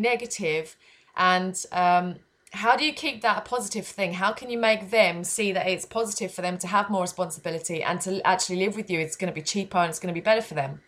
And 1.19 1.65
um, 1.73 2.17
how 2.53 2.77
do 2.77 2.85
you 2.85 2.93
keep 2.93 3.23
that 3.23 3.39
a 3.39 3.41
positive 3.43 3.87
thing? 3.87 4.15
How 4.15 4.33
can 4.33 4.51
you 4.51 4.59
make 4.59 4.91
them 4.91 5.25
see 5.25 5.53
that 5.53 5.67
it's 5.67 5.85
positive 5.85 6.33
for 6.33 6.43
them 6.43 6.59
to 6.59 6.67
have 6.67 6.89
more 6.89 7.03
responsibility 7.03 7.83
and 7.83 8.01
to 8.03 8.27
actually 8.27 8.57
live 8.57 8.77
with 8.77 8.91
you? 8.91 9.01
It's 9.01 9.17
going 9.17 9.33
to 9.33 9.35
be 9.35 9.43
cheaper 9.43 9.79
and 9.79 9.91
it's 9.91 9.99
going 9.99 10.15
to 10.15 10.19
be 10.19 10.25
better 10.25 10.43
for 10.43 10.55
them. 10.55 10.81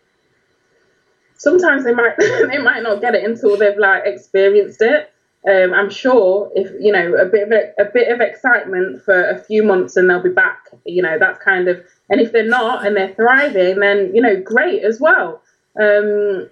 Sometimes 1.35 1.83
they 1.83 1.93
might 1.93 2.15
they 2.17 2.57
might 2.57 2.83
not 2.83 3.01
get 3.01 3.15
it 3.15 3.23
until 3.23 3.57
they've 3.57 3.77
like 3.77 4.03
experienced 4.05 4.81
it 4.81 5.11
um, 5.47 5.73
I'm 5.73 5.89
sure 5.89 6.51
if 6.53 6.69
you 6.81 6.91
know 6.91 7.15
a 7.15 7.25
bit 7.25 7.43
of 7.43 7.51
a, 7.51 7.71
a, 7.81 7.85
bit 7.85 8.11
of 8.11 8.19
excitement 8.19 9.01
for 9.01 9.29
a 9.29 9.37
few 9.37 9.63
months 9.63 9.95
and 9.95 10.09
they'll 10.09 10.21
be 10.21 10.29
back. 10.29 10.67
You 10.85 11.01
know 11.01 11.17
that's 11.17 11.41
kind 11.41 11.69
of 11.69 11.81
and 12.09 12.19
if 12.19 12.33
they're 12.33 12.43
not 12.43 12.85
and 12.85 12.95
they're 12.95 13.13
thriving, 13.13 13.79
then 13.79 14.13
you 14.13 14.21
know 14.21 14.41
great 14.41 14.83
as 14.83 14.99
well. 14.99 15.41
Um, 15.79 16.49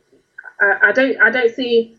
I, 0.62 0.90
I 0.90 0.92
don't 0.94 1.20
I 1.22 1.30
don't 1.30 1.54
see 1.54 1.97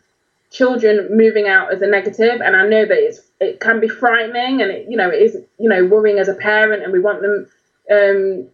children 0.50 1.08
moving 1.10 1.46
out 1.48 1.72
as 1.72 1.82
a 1.82 1.86
negative, 1.86 2.40
and 2.40 2.56
I 2.56 2.66
know 2.66 2.84
that 2.84 2.98
it's 2.98 3.20
it 3.40 3.60
can 3.60 3.80
be 3.80 3.88
frightening 3.88 4.62
and 4.62 4.70
it 4.70 4.86
you 4.88 4.96
know 4.96 5.08
it 5.08 5.22
is 5.22 5.36
you 5.58 5.68
know 5.68 5.84
worrying 5.84 6.18
as 6.18 6.28
a 6.28 6.34
parent, 6.34 6.82
and 6.82 6.92
we 6.92 7.00
want 7.00 7.22
them. 7.22 7.48
Um, 7.90 8.48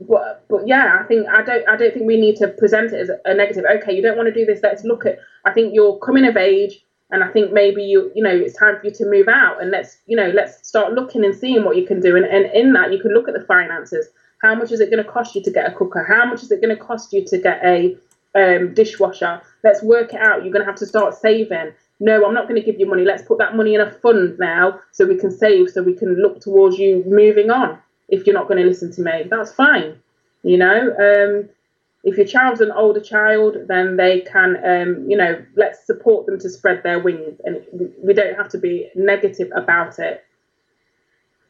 but, 0.00 0.44
but 0.48 0.68
yeah, 0.68 0.98
I 1.00 1.04
think 1.04 1.28
I 1.28 1.42
don't 1.42 1.68
I 1.68 1.76
don't 1.76 1.92
think 1.92 2.06
we 2.06 2.20
need 2.20 2.36
to 2.36 2.48
present 2.48 2.92
it 2.92 3.00
as 3.00 3.10
a 3.24 3.34
negative. 3.34 3.64
Okay, 3.64 3.94
you 3.94 4.02
don't 4.02 4.16
want 4.16 4.28
to 4.28 4.34
do 4.34 4.46
this. 4.46 4.60
Let's 4.62 4.84
look 4.84 5.06
at. 5.06 5.18
I 5.44 5.52
think 5.52 5.74
you're 5.74 5.98
coming 5.98 6.26
of 6.26 6.36
age 6.36 6.84
and 7.10 7.24
I 7.24 7.28
think 7.28 7.52
maybe 7.52 7.82
you 7.82 8.12
you 8.14 8.22
know 8.22 8.30
it's 8.30 8.56
time 8.56 8.78
for 8.78 8.86
you 8.86 8.92
to 8.92 9.06
move 9.06 9.28
out 9.28 9.62
and 9.62 9.70
let's 9.70 9.98
you 10.06 10.16
know 10.16 10.30
let's 10.30 10.66
start 10.66 10.92
looking 10.92 11.24
and 11.24 11.34
seeing 11.34 11.64
what 11.64 11.76
you 11.76 11.86
can 11.86 12.00
do 12.00 12.16
and, 12.16 12.24
and 12.24 12.46
in 12.52 12.72
that 12.74 12.92
you 12.92 13.00
can 13.00 13.12
look 13.12 13.28
at 13.28 13.34
the 13.34 13.44
finances 13.44 14.08
how 14.42 14.54
much 14.54 14.70
is 14.72 14.80
it 14.80 14.90
going 14.90 15.02
to 15.02 15.10
cost 15.10 15.34
you 15.34 15.42
to 15.42 15.50
get 15.50 15.70
a 15.70 15.74
cooker 15.74 16.04
how 16.04 16.24
much 16.24 16.42
is 16.42 16.50
it 16.50 16.60
going 16.60 16.74
to 16.74 16.82
cost 16.82 17.12
you 17.12 17.24
to 17.24 17.38
get 17.38 17.60
a 17.64 17.96
um, 18.34 18.74
dishwasher 18.74 19.40
let's 19.64 19.82
work 19.82 20.12
it 20.12 20.20
out 20.20 20.42
you're 20.42 20.52
going 20.52 20.64
to 20.64 20.70
have 20.70 20.78
to 20.78 20.86
start 20.86 21.14
saving 21.14 21.72
no 22.00 22.24
i'm 22.26 22.34
not 22.34 22.48
going 22.48 22.60
to 22.60 22.64
give 22.64 22.78
you 22.78 22.86
money 22.86 23.04
let's 23.04 23.22
put 23.22 23.38
that 23.38 23.56
money 23.56 23.74
in 23.74 23.80
a 23.80 23.90
fund 23.90 24.38
now 24.38 24.78
so 24.92 25.06
we 25.06 25.16
can 25.16 25.30
save 25.30 25.70
so 25.70 25.82
we 25.82 25.94
can 25.94 26.14
look 26.20 26.40
towards 26.40 26.78
you 26.78 27.02
moving 27.06 27.50
on 27.50 27.78
if 28.08 28.26
you're 28.26 28.34
not 28.34 28.48
going 28.48 28.60
to 28.60 28.66
listen 28.66 28.92
to 28.92 29.02
me 29.02 29.24
that's 29.30 29.52
fine 29.52 29.98
you 30.42 30.56
know 30.56 30.94
um, 30.98 31.48
if 32.04 32.16
your 32.16 32.26
child's 32.26 32.60
an 32.60 32.70
older 32.72 33.00
child, 33.00 33.56
then 33.66 33.96
they 33.96 34.20
can, 34.20 34.56
um, 34.64 35.04
you 35.08 35.16
know, 35.16 35.44
let's 35.56 35.84
support 35.84 36.26
them 36.26 36.38
to 36.38 36.48
spread 36.48 36.82
their 36.82 37.00
wings, 37.00 37.40
and 37.44 37.64
we 38.02 38.14
don't 38.14 38.36
have 38.36 38.48
to 38.50 38.58
be 38.58 38.88
negative 38.94 39.50
about 39.54 39.98
it. 39.98 40.24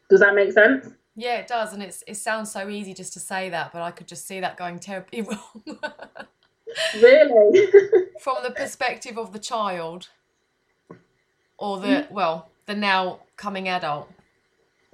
Does 0.09 0.21
that 0.21 0.35
make 0.35 0.53
sense? 0.53 0.89
Yeah, 1.15 1.37
it 1.37 1.49
does, 1.49 1.75
and 1.75 1.83
it's 1.83 2.03
it 2.07 2.17
sounds 2.17 2.51
so 2.51 2.69
easy 2.69 2.95
just 2.95 3.13
to 3.13 3.21
say 3.21 3.51
that, 3.51 3.73
but 3.73 3.83
I 3.83 3.91
could 3.91 4.09
just 4.09 4.27
see 4.27 4.41
that 4.41 4.57
going 4.57 4.79
terribly 4.79 5.23
wrong. 5.23 5.79
really? 7.03 7.69
From 8.21 8.37
the 8.43 8.51
perspective 8.51 9.19
of 9.19 9.33
the 9.33 9.39
child, 9.39 10.09
or 11.59 11.81
the 11.81 11.87
mm. 11.87 12.11
well, 12.11 12.51
the 12.67 12.75
now 12.75 13.21
coming 13.37 13.69
adult, 13.69 14.11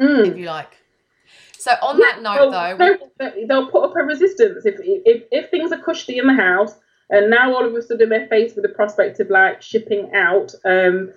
mm. 0.00 0.26
if 0.26 0.36
you 0.36 0.46
like. 0.46 0.76
So 1.58 1.72
on 1.82 1.98
yeah, 1.98 2.06
that 2.12 2.22
note, 2.22 2.50
well, 2.50 2.78
though, 3.18 3.30
they'll 3.48 3.70
put 3.70 3.84
up 3.84 3.96
a 3.96 4.02
resistance 4.02 4.66
if, 4.66 4.76
if 4.80 5.24
if 5.30 5.50
things 5.50 5.72
are 5.72 5.80
cushy 5.80 6.18
in 6.18 6.26
the 6.26 6.34
house, 6.34 6.74
and 7.10 7.30
now 7.30 7.54
all 7.54 7.66
of 7.66 7.74
a 7.74 7.82
sudden 7.82 8.10
they're 8.10 8.28
faced 8.28 8.56
with 8.56 8.64
the 8.64 8.74
prospect 8.74 9.20
of 9.20 9.30
like 9.30 9.62
shipping 9.62 10.10
out. 10.14 10.54
Um, 10.64 11.12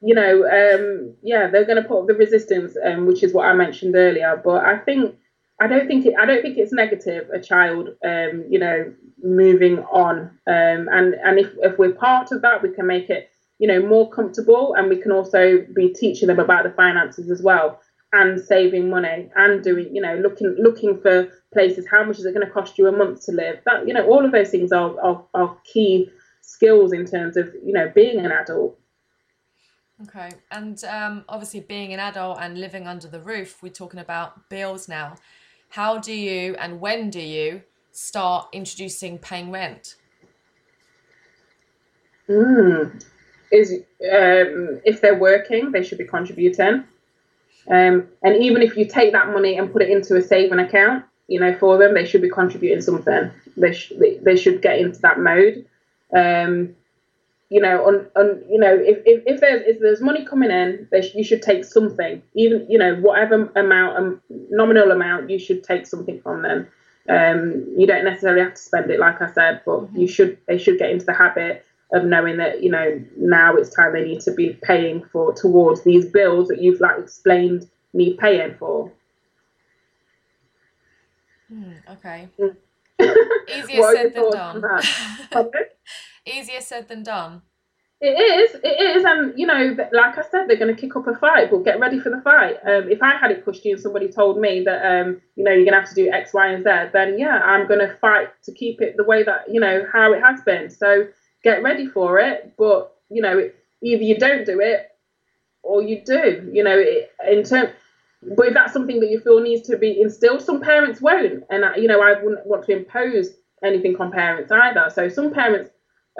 you 0.00 0.14
know, 0.14 0.44
um, 0.44 1.14
yeah, 1.22 1.48
they're 1.48 1.64
going 1.64 1.82
to 1.82 1.88
put 1.88 2.00
up 2.02 2.06
the 2.06 2.14
resistance, 2.14 2.76
um, 2.84 3.06
which 3.06 3.24
is 3.24 3.34
what 3.34 3.46
I 3.46 3.54
mentioned 3.54 3.96
earlier. 3.96 4.40
But 4.42 4.64
I 4.64 4.78
think 4.78 5.16
I 5.60 5.66
don't 5.66 5.88
think 5.88 6.06
it, 6.06 6.14
I 6.18 6.24
don't 6.24 6.42
think 6.42 6.56
it's 6.56 6.72
negative 6.72 7.28
a 7.30 7.40
child, 7.40 7.88
um, 8.04 8.44
you 8.48 8.58
know, 8.58 8.92
moving 9.22 9.80
on. 9.90 10.30
Um, 10.46 10.88
and 10.92 11.14
and 11.14 11.38
if 11.38 11.50
if 11.62 11.78
we're 11.78 11.92
part 11.92 12.30
of 12.32 12.42
that, 12.42 12.62
we 12.62 12.70
can 12.70 12.86
make 12.86 13.10
it, 13.10 13.30
you 13.58 13.66
know, 13.66 13.84
more 13.84 14.08
comfortable, 14.08 14.74
and 14.74 14.88
we 14.88 14.96
can 14.96 15.10
also 15.10 15.66
be 15.74 15.92
teaching 15.92 16.28
them 16.28 16.38
about 16.38 16.64
the 16.64 16.70
finances 16.70 17.30
as 17.30 17.42
well 17.42 17.80
and 18.12 18.40
saving 18.40 18.88
money 18.88 19.28
and 19.36 19.62
doing 19.62 19.94
you 19.94 20.00
know 20.00 20.14
looking 20.16 20.54
looking 20.58 21.00
for 21.00 21.28
places. 21.52 21.86
How 21.90 22.04
much 22.04 22.18
is 22.18 22.24
it 22.24 22.34
going 22.34 22.46
to 22.46 22.52
cost 22.52 22.78
you 22.78 22.86
a 22.86 22.92
month 22.92 23.24
to 23.26 23.32
live? 23.32 23.60
That 23.66 23.86
you 23.86 23.94
know 23.94 24.06
all 24.06 24.24
of 24.24 24.32
those 24.32 24.50
things 24.50 24.70
are, 24.72 24.98
are, 25.00 25.24
are 25.34 25.58
key 25.64 26.08
skills 26.40 26.92
in 26.92 27.04
terms 27.04 27.36
of 27.36 27.52
you 27.64 27.72
know 27.72 27.90
being 27.94 28.24
an 28.24 28.30
adult. 28.30 28.78
Okay 30.04 30.30
and 30.52 30.84
um, 30.84 31.24
obviously 31.28 31.58
being 31.58 31.92
an 31.92 31.98
adult 31.98 32.38
and 32.40 32.60
living 32.60 32.86
under 32.86 33.08
the 33.08 33.18
roof 33.18 33.60
we're 33.60 33.68
talking 33.68 33.98
about 33.98 34.48
bills 34.48 34.88
now 34.88 35.16
how 35.70 35.98
do 35.98 36.12
you 36.12 36.54
and 36.58 36.80
when 36.80 37.10
do 37.10 37.20
you 37.20 37.62
start 37.92 38.48
introducing 38.52 39.18
paying 39.18 39.50
rent 39.50 39.96
mm. 42.28 43.04
is 43.50 43.72
um, 43.72 44.80
if 44.84 45.00
they're 45.00 45.18
working 45.18 45.72
they 45.72 45.82
should 45.82 45.98
be 45.98 46.04
contributing 46.04 46.84
um, 47.70 48.08
and 48.22 48.36
even 48.42 48.62
if 48.62 48.76
you 48.76 48.86
take 48.86 49.12
that 49.12 49.28
money 49.28 49.58
and 49.58 49.70
put 49.70 49.82
it 49.82 49.90
into 49.90 50.16
a 50.16 50.22
saving 50.22 50.58
account, 50.58 51.04
you 51.26 51.38
know, 51.38 51.54
for 51.54 51.76
them, 51.76 51.94
they 51.94 52.06
should 52.06 52.22
be 52.22 52.30
contributing 52.30 52.80
something. 52.80 53.30
They, 53.56 53.72
sh- 53.72 53.92
they, 53.98 54.16
they 54.18 54.36
should 54.36 54.62
get 54.62 54.78
into 54.78 55.00
that 55.00 55.18
mode. 55.18 55.66
Um, 56.14 56.74
you 57.50 57.60
know, 57.60 57.86
on, 57.86 58.06
on 58.14 58.42
you 58.50 58.58
know, 58.58 58.74
if, 58.74 58.98
if, 59.06 59.22
if 59.26 59.40
there's 59.40 59.62
if 59.66 59.80
there's 59.80 60.00
money 60.00 60.24
coming 60.24 60.50
in, 60.50 60.86
sh- 61.00 61.14
you 61.14 61.24
should 61.24 61.42
take 61.42 61.64
something, 61.64 62.22
even 62.34 62.66
you 62.68 62.78
know, 62.78 62.96
whatever 62.96 63.50
amount, 63.56 63.96
um, 63.96 64.22
nominal 64.50 64.90
amount, 64.90 65.30
you 65.30 65.38
should 65.38 65.64
take 65.64 65.86
something 65.86 66.20
from 66.20 66.42
them. 66.42 66.68
Um, 67.08 67.64
you 67.74 67.86
don't 67.86 68.04
necessarily 68.04 68.42
have 68.42 68.54
to 68.54 68.60
spend 68.60 68.90
it, 68.90 69.00
like 69.00 69.22
I 69.22 69.32
said, 69.32 69.62
but 69.64 69.88
you 69.94 70.06
should 70.06 70.36
they 70.46 70.58
should 70.58 70.78
get 70.78 70.90
into 70.90 71.06
the 71.06 71.14
habit 71.14 71.64
of 71.90 72.04
knowing 72.04 72.36
that 72.36 72.62
you 72.62 72.70
know 72.70 73.02
now 73.16 73.54
it's 73.56 73.74
time 73.74 73.94
they 73.94 74.04
need 74.04 74.20
to 74.20 74.32
be 74.32 74.58
paying 74.62 75.02
for 75.10 75.32
towards 75.32 75.82
these 75.84 76.04
bills 76.04 76.48
that 76.48 76.60
you've 76.60 76.80
like 76.80 76.98
explained 76.98 77.66
need 77.94 78.18
paying 78.18 78.54
for. 78.58 78.92
Hmm, 81.48 81.72
okay. 81.88 82.28
Hmm. 82.38 82.48
Easier 83.00 83.82
said 83.94 84.14
than 84.14 84.30
done. 84.30 84.82
Easier 86.26 86.60
said 86.60 86.88
than 86.88 87.02
done. 87.02 87.42
It 88.00 88.10
is, 88.10 88.54
it 88.62 88.96
is, 88.96 89.04
and 89.04 89.36
you 89.36 89.44
know, 89.44 89.76
like 89.90 90.16
I 90.16 90.22
said, 90.30 90.46
they're 90.46 90.56
going 90.56 90.72
to 90.72 90.80
kick 90.80 90.94
up 90.94 91.08
a 91.08 91.16
fight, 91.16 91.50
but 91.50 91.64
get 91.64 91.80
ready 91.80 91.98
for 91.98 92.10
the 92.10 92.20
fight. 92.22 92.56
Um, 92.64 92.88
if 92.88 93.02
I 93.02 93.16
had 93.16 93.32
it 93.32 93.44
pushed 93.44 93.64
you 93.64 93.72
and 93.72 93.82
somebody 93.82 94.06
told 94.06 94.40
me 94.40 94.62
that, 94.62 94.86
um, 94.86 95.20
you 95.34 95.42
know, 95.42 95.50
you're 95.50 95.64
going 95.64 95.72
to 95.72 95.80
have 95.80 95.88
to 95.88 95.96
do 95.96 96.08
X, 96.08 96.32
Y, 96.32 96.46
and 96.46 96.62
Z, 96.62 96.70
then 96.92 97.18
yeah, 97.18 97.40
I'm 97.42 97.66
going 97.66 97.80
to 97.80 97.96
fight 97.96 98.28
to 98.44 98.52
keep 98.52 98.80
it 98.80 98.96
the 98.96 99.02
way 99.02 99.24
that 99.24 99.52
you 99.52 99.58
know 99.58 99.84
how 99.92 100.12
it 100.12 100.22
has 100.22 100.40
been. 100.42 100.70
So 100.70 101.08
get 101.42 101.64
ready 101.64 101.88
for 101.88 102.20
it. 102.20 102.54
But 102.56 102.94
you 103.10 103.20
know, 103.20 103.50
either 103.82 104.02
you 104.02 104.16
don't 104.16 104.46
do 104.46 104.60
it 104.60 104.90
or 105.64 105.82
you 105.82 106.00
do. 106.04 106.48
You 106.52 106.62
know, 106.62 106.78
it, 106.78 107.10
in 107.28 107.42
term. 107.42 107.70
But 108.22 108.48
if 108.48 108.54
that's 108.54 108.72
something 108.72 109.00
that 109.00 109.10
you 109.10 109.20
feel 109.20 109.40
needs 109.40 109.66
to 109.68 109.78
be 109.78 110.00
instilled, 110.00 110.42
some 110.42 110.60
parents 110.60 111.00
won't, 111.00 111.44
and 111.50 111.64
you 111.76 111.86
know, 111.86 112.02
I 112.02 112.20
wouldn't 112.20 112.46
want 112.46 112.64
to 112.66 112.72
impose 112.72 113.30
anything 113.62 113.96
on 114.00 114.10
parents 114.10 114.50
either. 114.50 114.90
So 114.92 115.08
some 115.08 115.32
parents 115.32 115.70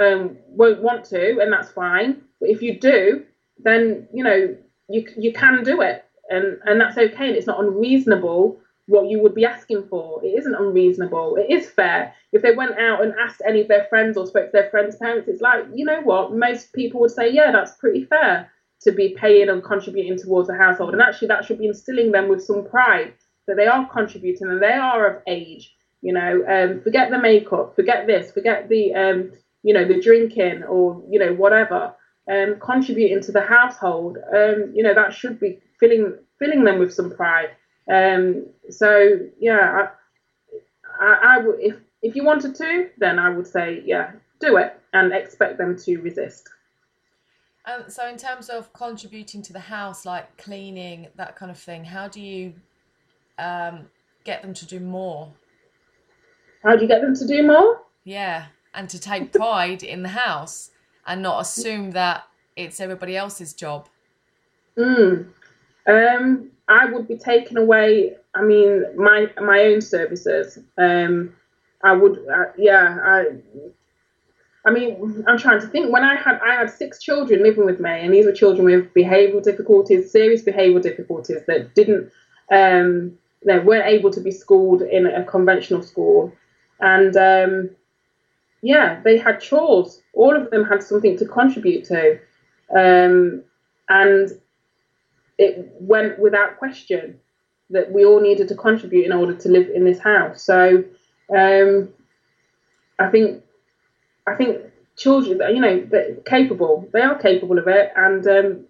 um, 0.01 0.37
won't 0.49 0.83
want 0.83 1.05
to, 1.07 1.41
and 1.41 1.53
that's 1.53 1.71
fine. 1.73 2.23
But 2.41 2.51
if 2.51 2.63
you 2.63 2.79
do, 2.79 3.25
then 3.59 4.09
you 4.13 4.23
know 4.23 4.57
you 4.89 5.07
you 5.17 5.33
can 5.33 5.65
do 5.65 5.81
it, 5.81 6.05
and 6.31 6.59
and 6.65 6.81
that's 6.81 6.97
okay, 6.97 7.29
and 7.29 7.37
it's 7.37 7.49
not 7.49 7.61
unreasonable 7.61 8.61
what 8.87 9.11
you 9.11 9.21
would 9.21 9.35
be 9.35 9.45
asking 9.45 9.87
for. 9.89 10.25
It 10.25 10.29
isn't 10.39 10.55
unreasonable. 10.55 11.37
It 11.37 11.51
is 11.51 11.69
fair. 11.69 12.15
If 12.33 12.43
they 12.43 12.55
went 12.55 12.79
out 12.79 13.03
and 13.03 13.13
asked 13.21 13.43
any 13.47 13.61
of 13.61 13.69
their 13.69 13.85
friends 13.91 14.17
or 14.17 14.27
spoke 14.27 14.47
to 14.47 14.53
their 14.53 14.71
friends' 14.71 14.97
parents, 14.97 15.29
it's 15.29 15.43
like, 15.43 15.67
you 15.75 15.85
know 15.85 16.01
what? 16.01 16.33
Most 16.33 16.73
people 16.73 17.01
would 17.01 17.11
say, 17.11 17.31
yeah, 17.31 17.53
that's 17.53 17.73
pretty 17.73 18.05
fair 18.05 18.51
to 18.83 18.93
be 18.93 19.17
paying 19.19 19.49
and 19.49 19.63
contributing 19.63 20.17
towards 20.17 20.49
a 20.49 20.55
household. 20.55 20.93
And 20.93 21.03
actually, 21.03 21.29
that 21.29 21.45
should 21.45 21.59
be 21.59 21.67
instilling 21.67 22.13
them 22.13 22.29
with 22.29 22.43
some 22.45 22.65
pride 22.65 23.15
that 23.47 23.57
they 23.57 23.67
are 23.67 23.89
contributing 23.89 24.49
and 24.49 24.63
they 24.63 24.73
are 24.73 25.07
of 25.07 25.23
age. 25.27 25.75
You 26.01 26.13
know, 26.13 26.45
um, 26.49 26.81
forget 26.83 27.11
the 27.11 27.19
makeup, 27.19 27.75
forget 27.75 28.07
this, 28.07 28.31
forget 28.31 28.69
the, 28.69 28.95
um, 28.95 29.33
you 29.65 29.75
know, 29.75 29.87
the 29.87 30.01
drinking 30.01 30.63
or, 30.63 31.03
you 31.11 31.19
know, 31.19 31.35
whatever. 31.35 31.95
Um, 32.31 32.57
contributing 32.61 33.23
to 33.23 33.33
the 33.33 33.41
household, 33.41 34.19
um, 34.35 34.71
you 34.75 34.83
know, 34.83 34.93
that 34.93 35.15
should 35.15 35.41
be 35.41 35.61
filling 35.81 36.19
filling 36.39 36.63
them 36.63 36.79
with 36.79 36.93
some 36.93 37.11
pride. 37.11 37.51
Um, 37.91 38.47
so 38.69 39.19
yeah, 39.41 39.89
I, 41.01 41.05
I, 41.05 41.19
I 41.23 41.39
would 41.39 41.57
if 41.59 41.77
if 42.03 42.15
you 42.15 42.25
wanted 42.25 42.55
to, 42.57 42.91
then 42.99 43.19
I 43.19 43.31
would 43.31 43.47
say 43.47 43.83
yeah, 43.85 44.13
do 44.41 44.59
it 44.59 44.79
and 44.93 45.13
expect 45.13 45.57
them 45.59 45.77
to 45.79 45.97
resist. 45.99 46.49
Um, 47.69 47.85
so 47.89 48.09
in 48.09 48.17
terms 48.17 48.49
of 48.49 48.73
contributing 48.73 49.43
to 49.43 49.53
the 49.53 49.61
house, 49.61 50.07
like 50.07 50.37
cleaning, 50.39 51.09
that 51.17 51.37
kind 51.37 51.51
of 51.51 51.59
thing, 51.59 51.85
how 51.85 52.09
do 52.09 52.21
you 52.21 52.55
um, 53.39 53.87
get 54.25 54.41
them 54.41 54.55
to 54.55 54.67
do 54.67 54.81
more? 54.81 55.31
How 56.63 56.77
do 56.77 56.83
you 56.83 56.89
get 56.89 57.03
them 57.03 57.15
to 57.15 57.27
do 57.27 57.47
more? 57.47 57.83
Yeah, 58.05 58.47
and 58.75 58.89
to 58.89 58.99
take 58.99 59.33
pride 59.35 59.83
in 59.83 60.03
the 60.03 60.09
house 60.09 60.71
and 61.07 61.23
not 61.23 61.43
assume 61.43 61.91
that 61.91 62.25
it's 62.57 62.81
everybody 62.81 63.17
else's 63.17 63.53
job. 63.53 63.89
Mm. 64.77 65.29
Um, 65.87 66.51
I 66.69 66.87
would 66.87 67.07
be 67.07 67.17
taking 67.17 67.59
away. 67.59 68.17
I 68.35 68.43
mean, 68.43 68.85
my 68.97 69.27
my 69.41 69.61
own 69.65 69.81
services. 69.83 70.59
Um, 70.79 71.35
I 71.83 71.93
would, 71.93 72.19
uh, 72.29 72.53
yeah. 72.57 72.99
I, 73.03 73.25
I 74.69 74.71
mean, 74.71 75.25
I'm 75.27 75.39
trying 75.39 75.63
to 75.63 75.67
think. 75.67 75.91
When 75.91 76.05
I 76.05 76.15
had 76.15 76.39
I 76.41 76.53
had 76.57 76.71
six 76.71 77.03
children 77.03 77.43
living 77.43 77.65
with 77.65 77.81
me, 77.81 78.01
and 78.01 78.13
these 78.13 78.27
were 78.27 78.33
children 78.33 78.67
with 78.67 78.93
behavioural 78.93 79.43
difficulties, 79.43 80.13
serious 80.13 80.43
behavioural 80.43 80.83
difficulties 80.83 81.39
that 81.47 81.75
didn't, 81.75 82.13
um, 82.53 83.17
they 83.47 83.61
weren't 83.61 83.87
able 83.87 84.11
to 84.11 84.21
be 84.21 84.31
schooled 84.31 84.83
in 84.83 85.07
a 85.07 85.25
conventional 85.25 85.83
school, 85.83 86.35
and 86.81 87.17
um, 87.17 87.71
yeah, 88.61 89.01
they 89.05 89.17
had 89.17 89.41
chores. 89.41 90.03
All 90.13 90.37
of 90.37 90.51
them 90.51 90.67
had 90.67 90.83
something 90.83 91.17
to 91.17 91.25
contribute 91.25 91.87
to, 91.87 92.19
um, 92.77 93.43
and 93.89 94.39
it 95.39 95.73
went 95.81 96.19
without 96.19 96.59
question 96.59 97.19
that 97.71 97.91
we 97.91 98.05
all 98.05 98.21
needed 98.21 98.49
to 98.49 98.55
contribute 98.55 99.07
in 99.07 99.13
order 99.13 99.35
to 99.35 99.49
live 99.49 99.71
in 99.71 99.87
this 99.87 99.99
house. 99.99 100.43
So 100.43 100.85
um, 101.35 101.89
I 102.99 103.09
think 103.09 103.45
I 104.29 104.37
think 104.37 104.59
children, 104.97 105.41
you 105.55 105.61
know, 105.61 105.87
they're 105.91 106.17
capable. 106.27 106.89
They 106.93 107.01
are 107.03 107.19
capable 107.19 107.59
of 107.59 107.69
it, 107.69 107.93
and 107.97 108.27
um, 108.27 108.67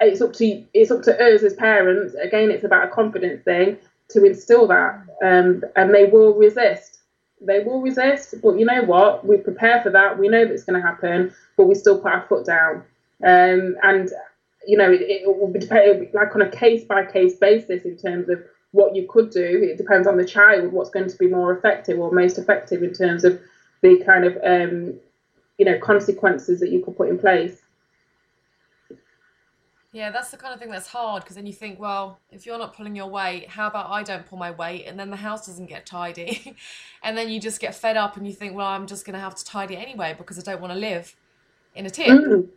it's 0.00 0.20
up 0.22 0.32
to 0.34 0.64
it's 0.74 0.90
up 0.90 1.02
to 1.02 1.14
us 1.34 1.42
as 1.42 1.54
parents. 1.54 2.14
Again, 2.14 2.50
it's 2.50 2.64
about 2.64 2.86
a 2.86 2.88
confidence 2.88 3.42
thing 3.44 3.78
to 4.10 4.24
instill 4.24 4.66
that, 4.68 5.02
um, 5.24 5.64
and 5.76 5.94
they 5.94 6.06
will 6.06 6.34
resist. 6.34 6.98
They 7.40 7.60
will 7.64 7.82
resist, 7.82 8.34
but 8.42 8.58
you 8.58 8.66
know 8.66 8.82
what? 8.84 9.26
We 9.26 9.38
prepare 9.38 9.82
for 9.82 9.90
that. 9.90 10.18
We 10.18 10.28
know 10.28 10.44
that 10.44 10.52
it's 10.52 10.64
going 10.64 10.80
to 10.80 10.86
happen, 10.86 11.34
but 11.56 11.66
we 11.66 11.74
still 11.74 12.00
put 12.00 12.12
our 12.12 12.26
foot 12.28 12.46
down 12.46 12.84
Um, 13.24 13.76
and 13.82 14.10
you 14.66 14.76
know, 14.76 14.90
it, 14.92 15.02
it 15.02 15.26
will 15.26 15.48
be 15.48 15.60
like 16.14 16.34
on 16.34 16.42
a 16.42 16.50
case 16.50 16.84
by 16.84 17.04
case 17.06 17.36
basis 17.36 17.84
in 17.84 17.96
terms 17.96 18.28
of 18.28 18.42
what 18.72 18.94
you 18.94 19.06
could 19.08 19.30
do. 19.30 19.60
It 19.62 19.78
depends 19.78 20.06
on 20.06 20.16
the 20.18 20.24
child 20.24 20.72
what's 20.72 20.90
going 20.90 21.08
to 21.08 21.18
be 21.18 21.28
more 21.28 21.52
effective 21.56 21.98
or 21.98 22.12
most 22.12 22.38
effective 22.38 22.82
in 22.82 22.92
terms 22.94 23.24
of 23.24 23.40
the 23.82 24.02
kind 24.04 24.24
of 24.24 24.36
um, 24.44 24.94
you 25.58 25.64
know 25.64 25.78
consequences 25.78 26.60
that 26.60 26.70
you 26.70 26.82
could 26.82 26.96
put 26.96 27.08
in 27.08 27.18
place. 27.18 27.60
Yeah, 29.92 30.12
that's 30.12 30.30
the 30.30 30.36
kind 30.36 30.54
of 30.54 30.60
thing 30.60 30.70
that's 30.70 30.86
hard 30.86 31.24
because 31.24 31.34
then 31.34 31.46
you 31.46 31.52
think, 31.52 31.80
well, 31.80 32.20
if 32.30 32.46
you're 32.46 32.58
not 32.58 32.76
pulling 32.76 32.94
your 32.94 33.08
weight, 33.08 33.48
how 33.48 33.66
about 33.66 33.90
I 33.90 34.04
don't 34.04 34.24
pull 34.24 34.38
my 34.38 34.52
weight 34.52 34.84
and 34.86 34.96
then 34.96 35.10
the 35.10 35.16
house 35.16 35.46
doesn't 35.46 35.66
get 35.66 35.84
tidy? 35.84 36.54
and 37.02 37.18
then 37.18 37.28
you 37.28 37.40
just 37.40 37.58
get 37.58 37.74
fed 37.74 37.96
up 37.96 38.16
and 38.16 38.24
you 38.24 38.32
think, 38.32 38.54
well, 38.54 38.68
I'm 38.68 38.86
just 38.86 39.04
going 39.04 39.14
to 39.14 39.20
have 39.20 39.34
to 39.34 39.44
tidy 39.44 39.76
anyway 39.76 40.14
because 40.16 40.38
I 40.38 40.42
don't 40.42 40.60
want 40.60 40.72
to 40.72 40.78
live 40.78 41.16
in 41.74 41.86
a 41.86 41.90
tip. 41.90 42.06
Mm. 42.06 42.48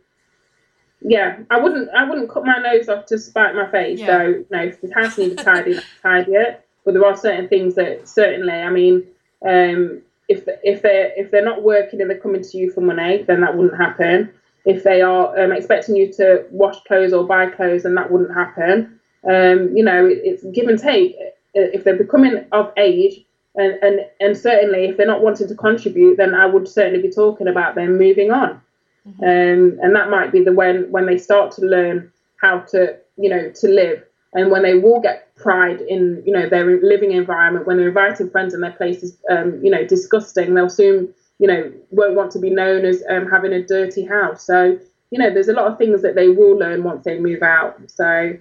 Yeah, 1.00 1.40
I 1.50 1.60
wouldn't 1.60 1.90
I 1.90 2.08
wouldn't 2.08 2.30
cut 2.30 2.46
my 2.46 2.58
nose 2.58 2.88
off 2.88 3.04
to 3.06 3.18
spite 3.18 3.54
my 3.54 3.68
face. 3.70 3.98
Yeah. 3.98 4.06
So, 4.06 4.44
no, 4.50 4.62
if 4.62 4.80
the 4.80 4.94
house 4.94 5.18
needs 5.18 5.42
tidy, 5.42 5.78
tidy 6.02 6.32
it. 6.32 6.66
But 6.84 6.94
there 6.94 7.04
are 7.04 7.16
certain 7.16 7.48
things 7.48 7.74
that 7.74 8.08
certainly, 8.08 8.52
I 8.52 8.70
mean, 8.70 9.04
um, 9.46 10.02
if 10.28 10.44
if 10.62 10.82
they're 10.82 11.12
if 11.16 11.30
they're 11.30 11.44
not 11.44 11.62
working 11.62 12.00
and 12.00 12.10
they're 12.10 12.18
coming 12.18 12.42
to 12.42 12.58
you 12.58 12.70
for 12.70 12.80
money, 12.80 13.22
then 13.22 13.40
that 13.40 13.56
wouldn't 13.56 13.76
happen 13.76 14.32
if 14.64 14.82
they 14.82 15.02
are 15.02 15.38
um, 15.38 15.52
expecting 15.52 15.96
you 15.96 16.12
to 16.14 16.44
wash 16.50 16.76
clothes 16.84 17.12
or 17.12 17.24
buy 17.24 17.46
clothes, 17.46 17.82
then 17.82 17.94
that 17.94 18.10
wouldn't 18.10 18.34
happen. 18.34 18.98
Um, 19.28 19.76
you 19.76 19.84
know, 19.84 20.06
it, 20.06 20.20
it's 20.24 20.44
give 20.44 20.68
and 20.68 20.78
take. 20.78 21.16
If 21.54 21.84
they're 21.84 21.96
becoming 21.96 22.44
of 22.52 22.72
age, 22.76 23.24
and, 23.56 23.74
and 23.82 24.00
and 24.20 24.36
certainly 24.36 24.86
if 24.86 24.96
they're 24.96 25.06
not 25.06 25.22
wanting 25.22 25.48
to 25.48 25.54
contribute, 25.54 26.16
then 26.16 26.34
I 26.34 26.46
would 26.46 26.66
certainly 26.66 27.00
be 27.00 27.10
talking 27.10 27.46
about 27.46 27.74
them 27.74 27.98
moving 27.98 28.32
on. 28.32 28.60
Mm-hmm. 29.06 29.22
Um, 29.22 29.78
and 29.82 29.94
that 29.94 30.10
might 30.10 30.32
be 30.32 30.42
the 30.42 30.52
when 30.52 30.90
when 30.90 31.06
they 31.06 31.18
start 31.18 31.52
to 31.52 31.62
learn 31.62 32.10
how 32.40 32.60
to 32.70 32.96
you 33.16 33.28
know 33.28 33.50
to 33.50 33.68
live, 33.68 34.02
and 34.34 34.50
when 34.50 34.62
they 34.62 34.74
will 34.74 35.00
get 35.00 35.34
pride 35.36 35.80
in 35.80 36.22
you 36.26 36.32
know 36.32 36.48
their 36.48 36.80
living 36.82 37.12
environment, 37.12 37.66
when 37.66 37.76
they're 37.76 37.88
inviting 37.88 38.30
friends 38.30 38.54
and 38.54 38.62
their 38.62 38.72
place 38.72 39.02
is 39.02 39.16
um, 39.30 39.60
you 39.62 39.70
know 39.70 39.86
disgusting, 39.86 40.54
they'll 40.54 40.68
soon 40.68 41.14
you 41.38 41.46
know, 41.48 41.72
won't 41.90 42.14
want 42.14 42.30
to 42.32 42.38
be 42.38 42.50
known 42.50 42.84
as 42.84 43.02
um, 43.08 43.30
having 43.30 43.52
a 43.52 43.62
dirty 43.62 44.04
house. 44.04 44.46
So, 44.46 44.78
you 45.10 45.18
know, 45.18 45.32
there's 45.32 45.48
a 45.48 45.52
lot 45.52 45.70
of 45.70 45.78
things 45.78 46.02
that 46.02 46.14
they 46.14 46.28
will 46.28 46.56
learn 46.56 46.84
once 46.84 47.04
they 47.04 47.18
move 47.18 47.42
out. 47.42 47.78
So, 47.90 48.36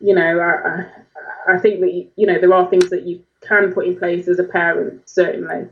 you 0.00 0.14
know, 0.14 0.40
I, 0.40 1.52
I 1.54 1.58
think 1.58 1.80
that, 1.80 2.08
you 2.16 2.26
know, 2.26 2.38
there 2.40 2.52
are 2.52 2.68
things 2.68 2.90
that 2.90 3.06
you 3.06 3.22
can 3.42 3.72
put 3.72 3.86
in 3.86 3.96
place 3.96 4.28
as 4.28 4.38
a 4.38 4.44
parent, 4.44 5.08
certainly. 5.08 5.68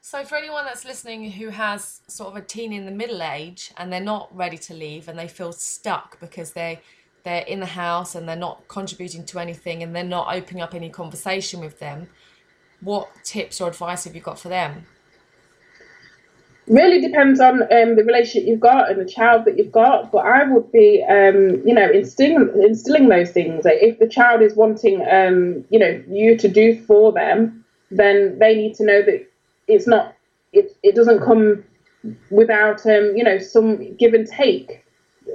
So, 0.00 0.24
for 0.24 0.36
anyone 0.36 0.64
that's 0.64 0.84
listening 0.84 1.30
who 1.30 1.50
has 1.50 2.00
sort 2.08 2.30
of 2.30 2.36
a 2.36 2.44
teen 2.44 2.72
in 2.72 2.86
the 2.86 2.90
middle 2.90 3.22
age 3.22 3.72
and 3.76 3.92
they're 3.92 4.00
not 4.00 4.36
ready 4.36 4.58
to 4.58 4.74
leave 4.74 5.06
and 5.06 5.16
they 5.16 5.28
feel 5.28 5.52
stuck 5.52 6.18
because 6.18 6.52
they 6.52 6.80
they're 7.24 7.42
in 7.42 7.60
the 7.60 7.66
house 7.66 8.14
and 8.14 8.28
they're 8.28 8.36
not 8.36 8.68
contributing 8.68 9.24
to 9.26 9.38
anything 9.38 9.82
and 9.82 9.94
they're 9.94 10.04
not 10.04 10.34
opening 10.34 10.62
up 10.62 10.74
any 10.74 10.90
conversation 10.90 11.60
with 11.60 11.78
them, 11.78 12.08
what 12.80 13.08
tips 13.24 13.60
or 13.60 13.68
advice 13.68 14.04
have 14.04 14.14
you 14.14 14.20
got 14.20 14.38
for 14.38 14.48
them? 14.48 14.86
really 16.68 17.00
depends 17.00 17.40
on 17.40 17.62
um, 17.62 17.96
the 17.96 18.04
relationship 18.04 18.48
you've 18.48 18.60
got 18.60 18.90
and 18.90 19.00
the 19.00 19.10
child 19.10 19.44
that 19.44 19.58
you've 19.58 19.72
got. 19.72 20.12
But 20.12 20.26
I 20.26 20.44
would 20.44 20.70
be, 20.72 21.04
um, 21.08 21.62
you 21.66 21.74
know, 21.74 21.90
instilling 21.90 22.50
instilling 22.62 23.08
those 23.08 23.30
things. 23.30 23.64
Like 23.64 23.78
if 23.80 23.98
the 23.98 24.08
child 24.08 24.42
is 24.42 24.54
wanting, 24.54 25.02
um, 25.10 25.64
you 25.70 25.78
know, 25.78 26.02
you 26.08 26.36
to 26.38 26.48
do 26.48 26.80
for 26.82 27.12
them, 27.12 27.64
then 27.90 28.38
they 28.38 28.54
need 28.54 28.74
to 28.76 28.84
know 28.84 29.02
that 29.02 29.26
it's 29.68 29.86
not. 29.86 30.14
It 30.52 30.76
it 30.82 30.94
doesn't 30.94 31.20
come 31.20 31.64
without, 32.30 32.84
um, 32.86 33.16
you 33.16 33.24
know, 33.24 33.38
some 33.38 33.94
give 33.96 34.14
and 34.14 34.26
take. 34.26 34.84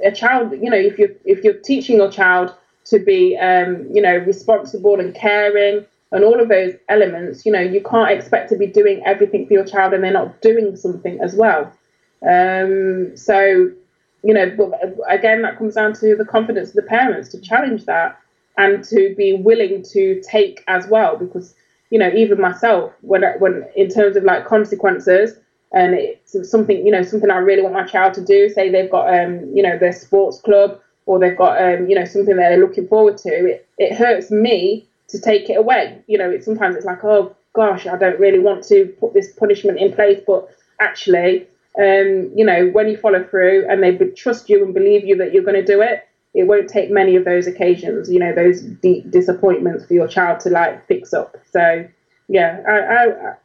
A 0.04 0.12
child, 0.12 0.52
you 0.52 0.70
know, 0.70 0.78
if 0.78 0.98
you're 0.98 1.16
if 1.26 1.44
you're 1.44 1.60
teaching 1.60 1.98
your 1.98 2.12
child 2.12 2.54
to 2.86 3.00
be, 3.00 3.38
um, 3.38 3.88
you 3.92 4.02
know, 4.02 4.18
responsible 4.18 5.00
and 5.00 5.14
caring 5.14 5.86
and 6.12 6.24
all 6.24 6.40
of 6.40 6.48
those 6.48 6.74
elements, 6.88 7.46
you 7.46 7.52
know, 7.52 7.60
you 7.60 7.82
can't 7.82 8.12
expect 8.12 8.50
to 8.50 8.56
be 8.56 8.68
doing 8.68 9.02
everything 9.06 9.46
for 9.46 9.54
your 9.54 9.66
child 9.66 9.94
and 9.94 10.04
they're 10.04 10.12
not 10.12 10.42
doing 10.42 10.76
something 10.76 11.20
as 11.22 11.36
well. 11.36 11.72
Um, 12.28 13.16
so, 13.18 13.70
you 14.24 14.34
know, 14.34 14.74
again, 15.10 15.42
that 15.42 15.58
comes 15.58 15.76
down 15.76 15.94
to 15.96 16.16
the 16.16 16.26
confidence 16.26 16.70
of 16.70 16.76
the 16.76 16.82
parents 16.84 17.30
to 17.30 17.42
challenge 17.42 17.86
that 17.86 18.18
and 18.58 18.84
to 18.86 19.14
be 19.16 19.34
willing 19.34 19.84
to 19.92 20.22
take 20.22 20.64
as 20.68 20.88
well. 20.88 21.18
Because, 21.18 21.54
you 21.90 22.00
know, 22.00 22.10
even 22.16 22.40
myself, 22.40 22.94
when, 23.02 23.24
when 23.40 23.66
in 23.76 23.90
terms 23.90 24.16
of 24.16 24.24
like 24.24 24.46
consequences, 24.46 25.38
and 25.74 25.94
it's 25.94 26.50
something, 26.50 26.86
you 26.86 26.92
know, 26.92 27.04
something 27.04 27.30
I 27.30 27.38
really 27.38 27.62
want 27.62 27.74
my 27.74 27.86
child 27.86 28.14
to 28.16 28.24
do, 28.24 28.50
say 28.50 28.70
they've 28.70 28.90
got, 28.90 29.14
um, 29.14 29.52
you 29.54 29.62
know, 29.62 29.78
their 29.78 29.92
sports 29.92 30.40
club 30.40 30.80
or 31.06 31.20
they've 31.20 31.38
got, 31.38 31.62
um, 31.62 31.90
you 31.90 31.96
know, 31.96 32.06
something 32.06 32.36
that 32.36 32.50
they're 32.50 32.60
looking 32.60 32.88
forward 32.88 33.18
to, 33.18 33.30
it, 33.30 33.68
it 33.78 33.96
hurts 33.96 34.32
me 34.32 34.88
to 35.10 35.20
take 35.20 35.50
it 35.50 35.58
away. 35.58 36.02
You 36.08 36.18
know, 36.18 36.30
it, 36.30 36.44
sometimes 36.44 36.76
it's 36.76 36.86
like, 36.86 37.04
oh 37.04 37.36
gosh, 37.54 37.88
I 37.88 37.98
don't 37.98 38.20
really 38.20 38.40
want 38.40 38.64
to 38.66 38.86
put 39.00 39.14
this 39.14 39.32
punishment 39.34 39.80
in 39.80 39.94
place, 39.94 40.22
but 40.26 40.50
actually, 40.80 41.48
um, 41.78 42.32
you 42.36 42.46
know, 42.46 42.70
when 42.70 42.88
you 42.88 42.98
follow 42.98 43.24
through 43.24 43.68
and 43.70 43.84
they 43.84 43.96
trust 44.12 44.50
you 44.50 44.64
and 44.64 44.74
believe 44.74 45.06
you 45.06 45.16
that 45.18 45.34
you're 45.34 45.44
going 45.44 45.56
to 45.56 45.66
do 45.66 45.82
it, 45.82 46.08
it 46.34 46.44
won't 46.44 46.70
take 46.70 46.92
many 46.92 47.16
of 47.16 47.26
those 47.26 47.48
occasions, 47.48 48.12
you 48.12 48.20
know, 48.20 48.34
those 48.34 48.62
deep 48.62 49.10
disappointments 49.10 49.86
for 49.86 49.94
your 49.94 50.08
child 50.08 50.40
to 50.42 50.50
like 50.50 50.86
fix 50.88 51.14
up. 51.14 51.36
So, 51.52 51.88
yeah, 52.28 52.62
I, 52.68 52.74
I, 52.74 53.36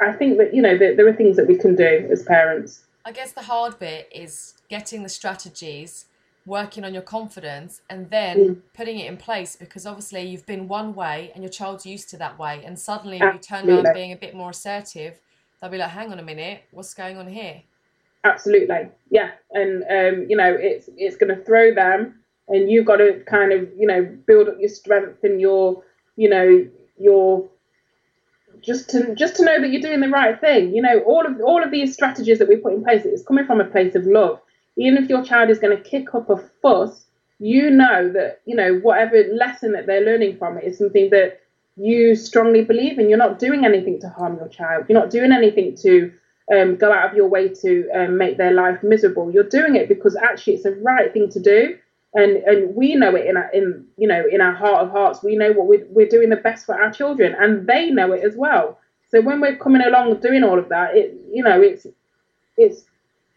I 0.00 0.12
think 0.12 0.38
that 0.38 0.54
you 0.54 0.62
know 0.62 0.76
that 0.76 0.96
there 0.96 1.06
are 1.06 1.12
things 1.12 1.36
that 1.36 1.46
we 1.46 1.56
can 1.56 1.74
do 1.74 2.08
as 2.10 2.22
parents. 2.22 2.84
I 3.04 3.12
guess 3.12 3.32
the 3.32 3.42
hard 3.42 3.78
bit 3.78 4.08
is 4.12 4.54
getting 4.68 5.02
the 5.02 5.08
strategies 5.08 6.06
working 6.44 6.84
on 6.84 6.92
your 6.92 7.02
confidence 7.02 7.80
and 7.90 8.08
then 8.10 8.38
mm. 8.38 8.62
putting 8.72 9.00
it 9.00 9.08
in 9.08 9.16
place 9.16 9.56
because 9.56 9.84
obviously 9.84 10.22
you've 10.22 10.46
been 10.46 10.68
one 10.68 10.94
way 10.94 11.32
and 11.34 11.42
your 11.42 11.50
child's 11.50 11.84
used 11.84 12.08
to 12.08 12.16
that 12.16 12.38
way 12.38 12.62
and 12.64 12.78
suddenly 12.78 13.20
Absolutely. 13.20 13.36
you 13.36 13.42
turn 13.42 13.84
around 13.84 13.94
being 13.94 14.12
a 14.12 14.16
bit 14.16 14.32
more 14.32 14.50
assertive 14.50 15.18
they'll 15.60 15.70
be 15.70 15.76
like 15.76 15.90
hang 15.90 16.12
on 16.12 16.20
a 16.20 16.22
minute 16.22 16.62
what's 16.70 16.94
going 16.94 17.16
on 17.16 17.26
here 17.26 17.62
Absolutely, 18.26 18.88
yeah, 19.08 19.30
and 19.52 19.84
um, 19.84 20.26
you 20.28 20.36
know 20.36 20.52
it's 20.58 20.90
it's 20.96 21.16
going 21.16 21.34
to 21.34 21.44
throw 21.44 21.72
them, 21.72 22.18
and 22.48 22.68
you've 22.68 22.84
got 22.84 22.96
to 22.96 23.22
kind 23.24 23.52
of 23.52 23.68
you 23.78 23.86
know 23.86 24.02
build 24.26 24.48
up 24.48 24.56
your 24.58 24.68
strength 24.68 25.22
and 25.22 25.40
your 25.40 25.84
you 26.16 26.28
know 26.28 26.66
your 26.98 27.48
just 28.66 28.90
to 28.90 29.14
just 29.14 29.36
to 29.36 29.44
know 29.44 29.60
that 29.60 29.70
you're 29.70 29.80
doing 29.80 30.00
the 30.00 30.08
right 30.08 30.38
thing. 30.40 30.74
You 30.74 30.82
know 30.82 31.00
all 31.06 31.24
of 31.24 31.40
all 31.40 31.62
of 31.62 31.70
these 31.70 31.94
strategies 31.94 32.38
that 32.40 32.48
we 32.48 32.56
put 32.56 32.74
in 32.74 32.84
place. 32.84 33.04
It's 33.04 33.24
coming 33.24 33.46
from 33.46 33.60
a 33.60 33.64
place 33.64 33.94
of 33.94 34.04
love 34.04 34.40
even 34.76 35.02
if 35.02 35.08
your 35.08 35.24
child 35.24 35.50
is 35.50 35.58
going 35.58 35.76
to 35.76 35.82
kick 35.82 36.14
up 36.14 36.30
a 36.30 36.36
fuss, 36.62 37.06
you 37.38 37.70
know 37.70 38.10
that, 38.12 38.40
you 38.44 38.54
know, 38.54 38.76
whatever 38.76 39.24
lesson 39.32 39.72
that 39.72 39.86
they're 39.86 40.04
learning 40.04 40.36
from 40.38 40.58
it 40.58 40.64
is 40.64 40.78
something 40.78 41.10
that 41.10 41.40
you 41.76 42.14
strongly 42.14 42.64
believe 42.64 42.98
in. 42.98 43.08
You're 43.08 43.18
not 43.18 43.38
doing 43.38 43.64
anything 43.64 44.00
to 44.00 44.08
harm 44.08 44.36
your 44.36 44.48
child. 44.48 44.86
You're 44.88 44.98
not 44.98 45.10
doing 45.10 45.32
anything 45.32 45.76
to 45.82 46.12
um, 46.54 46.76
go 46.76 46.92
out 46.92 47.10
of 47.10 47.16
your 47.16 47.28
way 47.28 47.48
to 47.48 47.90
um, 47.94 48.16
make 48.16 48.38
their 48.38 48.52
life 48.52 48.82
miserable. 48.82 49.30
You're 49.30 49.44
doing 49.44 49.76
it 49.76 49.88
because 49.88 50.16
actually 50.16 50.54
it's 50.54 50.62
the 50.62 50.72
right 50.76 51.12
thing 51.12 51.30
to 51.30 51.40
do. 51.40 51.78
And, 52.16 52.38
and 52.44 52.74
we 52.74 52.94
know 52.94 53.14
it 53.14 53.26
in 53.26 53.36
our, 53.36 53.50
in 53.50 53.86
you 53.96 54.08
know 54.08 54.24
in 54.30 54.40
our 54.40 54.54
heart 54.54 54.84
of 54.84 54.90
hearts 54.90 55.22
we 55.22 55.36
know 55.36 55.52
what 55.52 55.66
we're, 55.66 55.86
we're 55.90 56.08
doing 56.08 56.30
the 56.30 56.36
best 56.36 56.64
for 56.64 56.74
our 56.80 56.90
children 56.90 57.36
and 57.38 57.66
they 57.66 57.90
know 57.90 58.12
it 58.12 58.24
as 58.24 58.34
well 58.36 58.78
so 59.10 59.20
when 59.20 59.40
we're 59.40 59.56
coming 59.56 59.82
along 59.82 60.18
doing 60.20 60.42
all 60.42 60.58
of 60.58 60.68
that 60.70 60.96
it 60.96 61.14
you 61.30 61.42
know 61.42 61.60
it's 61.60 61.86
it's 62.56 62.84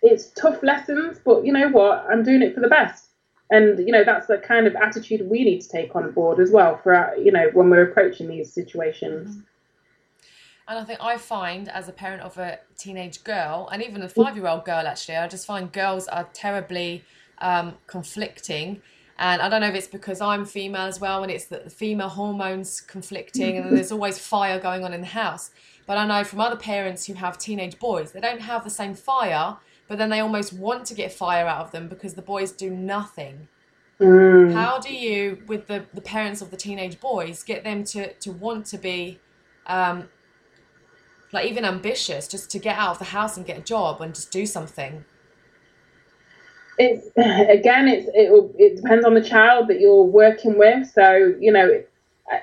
it's 0.02 0.28
tough 0.32 0.64
lessons, 0.64 1.20
but 1.24 1.46
you 1.46 1.52
know 1.52 1.70
what? 1.70 2.06
I'm 2.10 2.24
doing 2.24 2.42
it 2.42 2.54
for 2.54 2.62
the 2.62 2.70
best. 2.70 3.06
And 3.52 3.80
you 3.80 3.92
know 3.92 4.04
that's 4.04 4.28
the 4.28 4.38
kind 4.38 4.68
of 4.68 4.76
attitude 4.76 5.28
we 5.28 5.44
need 5.44 5.62
to 5.62 5.70
take 5.70 5.96
on 5.96 6.12
board 6.12 6.40
as 6.40 6.52
well 6.52 6.78
for 6.84 6.94
our, 6.94 7.18
you 7.18 7.32
know 7.32 7.50
when 7.54 7.70
we're 7.70 7.90
approaching 7.90 8.28
these 8.28 8.54
situations. 8.54 9.32
Mm-hmm. 9.32 9.40
And 10.68 10.78
I 10.78 10.84
think 10.84 11.00
I 11.02 11.18
find 11.18 11.68
as 11.68 11.90
a 11.90 11.92
parent 11.92 12.22
of 12.22 12.38
a 12.38 12.60
teenage 12.78 13.24
girl, 13.24 13.68
and 13.72 13.82
even 13.82 14.04
a 14.04 14.10
five-year-old 14.10 14.66
girl, 14.66 14.86
actually, 14.86 15.16
I 15.16 15.28
just 15.28 15.48
find 15.48 15.72
girls 15.72 16.08
are 16.08 16.30
terribly 16.32 17.04
um, 17.42 17.76
conflicting. 17.88 18.82
And 19.18 19.42
I 19.42 19.50
don't 19.50 19.62
know 19.62 19.68
if 19.68 19.76
it's 19.76 19.88
because 19.88 20.22
I'm 20.22 20.46
female 20.46 20.84
as 20.84 21.00
well, 21.02 21.24
and 21.24 21.32
it's 21.32 21.46
that 21.46 21.66
the 21.66 21.70
female 21.70 22.10
hormones 22.10 22.80
conflicting, 22.80 23.58
and 23.58 23.76
there's 23.76 23.92
always 23.92 24.18
fire 24.18 24.60
going 24.60 24.86
on 24.86 24.94
in 24.94 25.02
the 25.02 25.08
house. 25.08 25.52
But 25.86 25.98
I 25.98 26.06
know 26.06 26.24
from 26.24 26.40
other 26.40 26.56
parents 26.56 27.06
who 27.06 27.16
have 27.16 27.38
teenage 27.38 27.80
boys, 27.80 28.12
they 28.12 28.22
don't 28.22 28.42
have 28.42 28.64
the 28.64 28.70
same 28.70 28.94
fire 28.94 29.58
but 29.90 29.98
then 29.98 30.10
they 30.10 30.20
almost 30.22 30.54
want 30.54 30.86
to 30.86 30.94
get 30.94 31.12
fire 31.12 31.48
out 31.48 31.66
of 31.66 31.72
them 31.72 31.90
because 31.90 32.14
the 32.14 32.22
boys 32.22 32.52
do 32.52 32.70
nothing. 32.70 33.50
Mm. 34.00 34.54
How 34.54 34.80
do 34.80 34.94
you, 34.94 35.42
with 35.48 35.66
the, 35.68 35.84
the 35.94 36.00
parents 36.00 36.42
of 36.42 36.52
the 36.52 36.58
teenage 36.58 37.00
boys, 37.02 37.44
get 37.44 37.64
them 37.64 37.84
to, 37.86 38.14
to 38.14 38.32
want 38.32 38.68
to 38.68 38.78
be, 38.78 39.20
um, 39.66 40.08
like 41.34 41.48
even 41.48 41.66
ambitious, 41.66 42.28
just 42.28 42.52
to 42.52 42.60
get 42.60 42.78
out 42.78 42.92
of 42.92 43.00
the 43.00 43.06
house 43.06 43.36
and 43.36 43.46
get 43.48 43.58
a 43.58 43.62
job 43.62 44.00
and 44.00 44.14
just 44.14 44.32
do 44.32 44.46
something? 44.46 45.06
It's 46.80 47.08
again, 47.18 47.88
it's 47.88 48.08
it, 48.14 48.32
it 48.58 48.76
depends 48.78 49.06
on 49.06 49.14
the 49.14 49.24
child 49.24 49.68
that 49.68 49.80
you're 49.80 50.04
working 50.04 50.58
with. 50.58 50.90
So 50.92 51.36
you 51.40 51.52
know, 51.52 51.84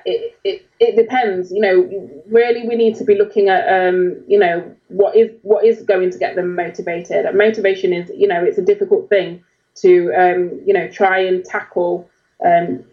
it, 0.05 0.37
it, 0.43 0.65
it 0.79 0.95
depends. 0.95 1.51
You 1.51 1.61
know, 1.61 2.21
really, 2.27 2.67
we 2.67 2.75
need 2.75 2.95
to 2.97 3.03
be 3.03 3.15
looking 3.15 3.49
at, 3.49 3.67
um, 3.67 4.23
you 4.27 4.39
know, 4.39 4.75
what 4.89 5.15
is 5.15 5.31
what 5.41 5.65
is 5.65 5.81
going 5.83 6.11
to 6.11 6.17
get 6.17 6.35
them 6.35 6.55
motivated. 6.55 7.25
And 7.25 7.37
motivation 7.37 7.93
is, 7.93 8.11
you 8.15 8.27
know, 8.27 8.43
it's 8.43 8.57
a 8.57 8.61
difficult 8.63 9.09
thing 9.09 9.43
to 9.75 10.11
um, 10.13 10.61
you 10.65 10.73
know 10.73 10.87
try 10.89 11.19
and 11.19 11.43
tackle 11.45 12.09
um, 12.45 12.83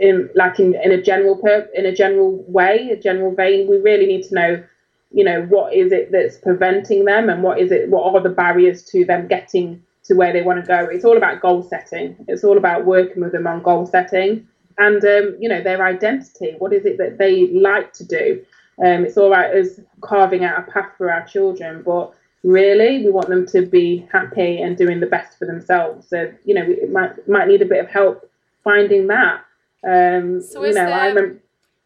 in 0.00 0.28
like 0.34 0.58
in, 0.58 0.74
in 0.82 0.92
a 0.92 1.00
general 1.02 1.36
per, 1.36 1.68
in 1.74 1.86
a 1.86 1.94
general 1.94 2.44
way, 2.48 2.90
a 2.90 2.96
general 2.96 3.34
vein. 3.34 3.68
We 3.68 3.78
really 3.78 4.06
need 4.06 4.24
to 4.24 4.34
know, 4.34 4.64
you 5.10 5.24
know, 5.24 5.42
what 5.44 5.74
is 5.74 5.92
it 5.92 6.12
that's 6.12 6.36
preventing 6.38 7.04
them, 7.04 7.30
and 7.30 7.42
what 7.42 7.58
is 7.60 7.70
it, 7.70 7.88
what 7.88 8.14
are 8.14 8.20
the 8.20 8.28
barriers 8.28 8.82
to 8.90 9.04
them 9.04 9.26
getting 9.28 9.82
to 10.04 10.14
where 10.14 10.32
they 10.32 10.42
want 10.42 10.60
to 10.60 10.66
go. 10.66 10.88
It's 10.90 11.04
all 11.04 11.16
about 11.16 11.40
goal 11.40 11.62
setting. 11.62 12.16
It's 12.28 12.44
all 12.44 12.58
about 12.58 12.84
working 12.84 13.22
with 13.22 13.32
them 13.32 13.46
on 13.46 13.62
goal 13.62 13.86
setting 13.86 14.46
and 14.78 15.04
um, 15.04 15.36
you 15.38 15.48
know 15.48 15.62
their 15.62 15.84
identity. 15.84 16.54
What 16.58 16.72
is 16.72 16.84
it 16.84 16.98
that 16.98 17.18
they 17.18 17.48
like 17.48 17.92
to 17.94 18.04
do? 18.04 18.44
Um, 18.82 19.04
it's 19.04 19.16
all 19.16 19.30
right 19.30 19.54
as 19.54 19.80
carving 20.00 20.44
out 20.44 20.58
a 20.58 20.70
path 20.70 20.92
for 20.96 21.10
our 21.10 21.26
children, 21.26 21.82
but 21.82 22.12
really 22.42 23.04
we 23.04 23.10
want 23.10 23.28
them 23.28 23.46
to 23.46 23.66
be 23.66 24.06
happy 24.12 24.60
and 24.60 24.76
doing 24.76 24.98
the 24.98 25.06
best 25.06 25.38
for 25.38 25.46
themselves. 25.46 26.08
So 26.08 26.32
you 26.44 26.54
know 26.54 26.64
we 26.64 26.86
might 26.88 27.28
might 27.28 27.48
need 27.48 27.62
a 27.62 27.66
bit 27.66 27.84
of 27.84 27.90
help 27.90 28.28
finding 28.64 29.06
that. 29.08 29.44
Um, 29.84 30.40
so 30.40 30.62
is 30.62 30.76
you 30.76 30.82
know, 30.82 30.86
there, 30.86 30.94
I 30.94 31.06
remember, 31.08 31.42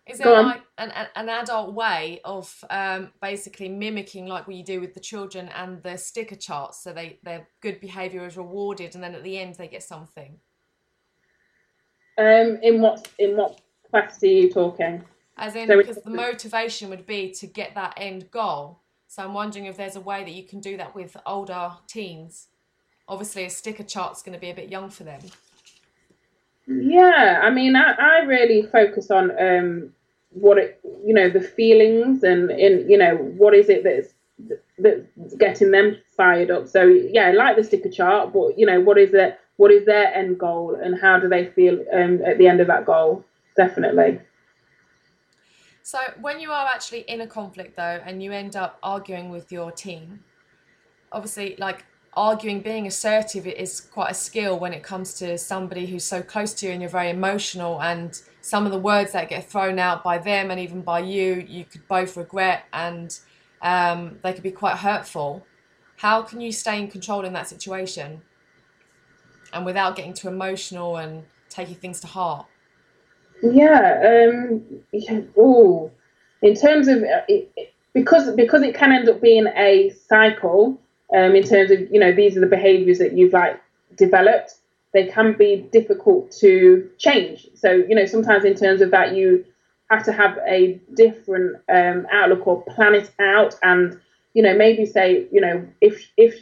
is 0.07 0.19
there 0.19 0.43
like 0.43 0.62
an, 0.79 0.93
an 1.14 1.29
adult 1.29 1.72
way 1.72 2.20
of 2.24 2.64
um, 2.70 3.11
basically 3.22 3.68
mimicking 3.68 4.27
like 4.27 4.47
what 4.47 4.57
you 4.57 4.64
do 4.64 4.81
with 4.81 4.95
the 4.95 5.01
children 5.01 5.49
and 5.57 5.83
the 5.83 5.97
sticker 5.97 6.37
charts 6.37 6.83
so 6.83 6.93
they 6.93 7.18
their 7.22 7.49
good 7.61 7.81
behaviour 7.81 8.27
is 8.27 8.37
rewarded 8.37 8.95
and 8.95 9.03
then 9.03 9.14
at 9.14 9.22
the 9.22 9.39
end 9.39 9.55
they 9.55 9.68
get 9.68 9.83
something? 9.83 10.39
Um, 12.18 12.59
in 12.62 12.81
what 12.81 13.09
in 13.18 13.37
what 13.37 13.61
capacity 13.85 14.39
are 14.39 14.43
you 14.43 14.53
talking? 14.53 15.05
As 15.39 15.55
in, 15.55 15.68
so 15.68 15.77
because 15.77 16.03
the 16.03 16.11
motivation 16.11 16.89
would 16.89 17.07
be 17.07 17.31
to 17.33 17.47
get 17.47 17.74
that 17.74 17.95
end 17.99 18.31
goal. 18.31 18.81
So 19.07 19.22
I'm 19.22 19.35
wondering 19.35 19.66
if 19.66 19.77
there's 19.77 19.97
a 19.97 20.01
way 20.01 20.24
that 20.24 20.33
you 20.33 20.45
can 20.45 20.61
do 20.61 20.77
that 20.79 20.95
with 20.95 21.16
older 21.27 21.72
teens. 21.87 22.49
Obviously, 23.07 23.45
a 23.45 23.51
sticker 23.51 23.85
chart's 23.85 24.22
going 24.22 24.33
to 24.33 24.41
be 24.41 24.51
a 24.51 24.55
bit 24.55 24.68
young 24.68 24.89
for 24.89 25.05
them. 25.05 25.20
Yeah, 26.66 27.41
I 27.43 27.51
mean, 27.51 27.77
I, 27.77 27.93
I 27.93 28.18
really 28.20 28.62
focus 28.62 29.11
on 29.11 29.31
um, 29.39 29.93
what 30.41 30.59
it, 30.59 30.80
you 31.05 31.14
know, 31.14 31.28
the 31.30 31.41
feelings 31.41 32.22
and 32.22 32.51
in, 32.51 32.89
you 32.89 32.99
know, 32.99 33.16
what 33.16 33.55
is 33.55 33.68
it 33.68 33.84
that's 33.84 34.12
that's 34.78 35.34
getting 35.39 35.70
them 35.70 35.97
fired 36.16 36.51
up. 36.51 36.68
So 36.68 36.84
yeah, 36.84 37.28
I 37.28 37.32
like 37.32 37.57
the 37.57 37.64
sticker 37.64 37.91
chart, 37.91 38.32
but 38.32 38.59
you 38.59 38.66
know, 38.66 38.80
what 38.80 38.99
is 38.99 39.14
it? 39.14 39.39
What 39.57 39.70
is 39.70 39.87
their 39.87 40.14
end 40.14 40.39
goal, 40.39 40.78
and 40.82 41.01
how 41.01 41.18
do 41.18 41.28
they 41.28 41.47
feel 41.47 41.82
um, 41.93 42.20
at 42.24 42.37
the 42.37 42.47
end 42.47 42.61
of 42.61 42.66
that 42.66 42.84
goal? 42.84 43.24
Definitely. 43.57 44.20
So 45.82 45.99
when 46.20 46.41
you 46.41 46.51
are 46.51 46.66
actually 46.66 47.01
in 47.03 47.22
a 47.22 47.26
conflict 47.26 47.76
though, 47.76 48.01
and 48.05 48.22
you 48.22 48.32
end 48.32 48.57
up 48.57 48.78
arguing 48.82 49.30
with 49.30 49.51
your 49.51 49.72
team, 49.72 50.20
obviously, 51.12 51.57
like 51.59 51.87
arguing, 52.17 52.61
being 52.61 52.87
assertive 52.87 53.47
is 53.47 53.81
quite 53.81 54.11
a 54.11 54.14
skill 54.14 54.59
when 54.59 54.73
it 54.73 54.83
comes 54.83 55.14
to 55.14 55.37
somebody 55.37 55.87
who's 55.87 56.05
so 56.05 56.23
close 56.23 56.55
to 56.55 56.67
you 56.67 56.73
and 56.73 56.81
you're 56.81 56.91
very 56.91 57.11
emotional. 57.11 57.81
And 57.83 58.21
some 58.41 58.64
of 58.64 58.73
the 58.73 58.79
words 58.79 59.12
that 59.12 59.29
get 59.29 59.49
thrown 59.49 59.79
out 59.79 60.03
by 60.03 60.19
them 60.19 60.51
and 60.51 60.59
even 60.59 60.81
by 60.81 61.01
you, 61.01 61.45
you 61.47 61.64
could 61.64 61.87
both 61.89 62.17
regret 62.17 62.64
and 62.73 63.19
um, 63.61 64.19
they 64.23 64.33
could 64.33 64.43
be 64.43 64.51
quite 64.51 64.77
hurtful. 64.77 65.47
How 65.97 66.23
can 66.23 66.41
you 66.41 66.53
stay 66.53 66.81
in 66.81 66.89
control 66.89 67.25
in 67.25 67.33
that 67.35 67.49
situation 67.49 68.23
and 69.53 69.64
without 69.64 69.97
getting 69.97 70.14
too 70.14 70.29
emotional 70.29 70.97
and 70.97 71.25
taking 71.51 71.75
things 71.75 72.01
to 72.01 72.07
heart? 72.07 72.47
Yeah. 73.43 74.31
Um, 74.33 74.62
yeah 74.93 75.21
oh, 75.37 75.91
in 76.43 76.55
terms 76.55 76.89
of 76.89 77.03
uh, 77.03 77.23
it, 77.29 77.75
because 77.93 78.35
because 78.37 78.62
it 78.62 78.75
can 78.75 78.93
end 78.93 79.09
up 79.09 79.21
being 79.21 79.47
a 79.57 79.91
cycle 80.09 80.79
um, 81.15 81.35
in 81.35 81.43
terms 81.43 81.71
of 81.71 81.81
you 81.91 82.01
know 82.01 82.13
these 82.13 82.37
are 82.37 82.41
the 82.41 82.47
behaviors 82.47 82.99
that 82.99 83.13
you've 83.13 83.33
like 83.33 83.61
developed 83.97 84.55
they 84.93 85.07
can 85.07 85.35
be 85.35 85.69
difficult 85.73 86.31
to 86.31 86.89
change. 86.99 87.49
So 87.55 87.71
you 87.71 87.95
know 87.95 88.07
sometimes 88.07 88.45
in 88.45 88.55
terms 88.55 88.81
of 88.81 88.91
that 88.93 89.15
you 89.15 89.45
have 89.91 90.05
to 90.05 90.13
have 90.13 90.39
a 90.47 90.81
different 90.95 91.57
um, 91.69 92.07
outlook 92.11 92.47
or 92.47 92.63
plan 92.63 92.95
it 92.95 93.11
out 93.21 93.55
and 93.63 94.01
you 94.35 94.43
know 94.43 94.57
maybe 94.57 94.85
say 94.87 95.27
you 95.31 95.41
know 95.41 95.67
if 95.81 96.11
if 96.17 96.41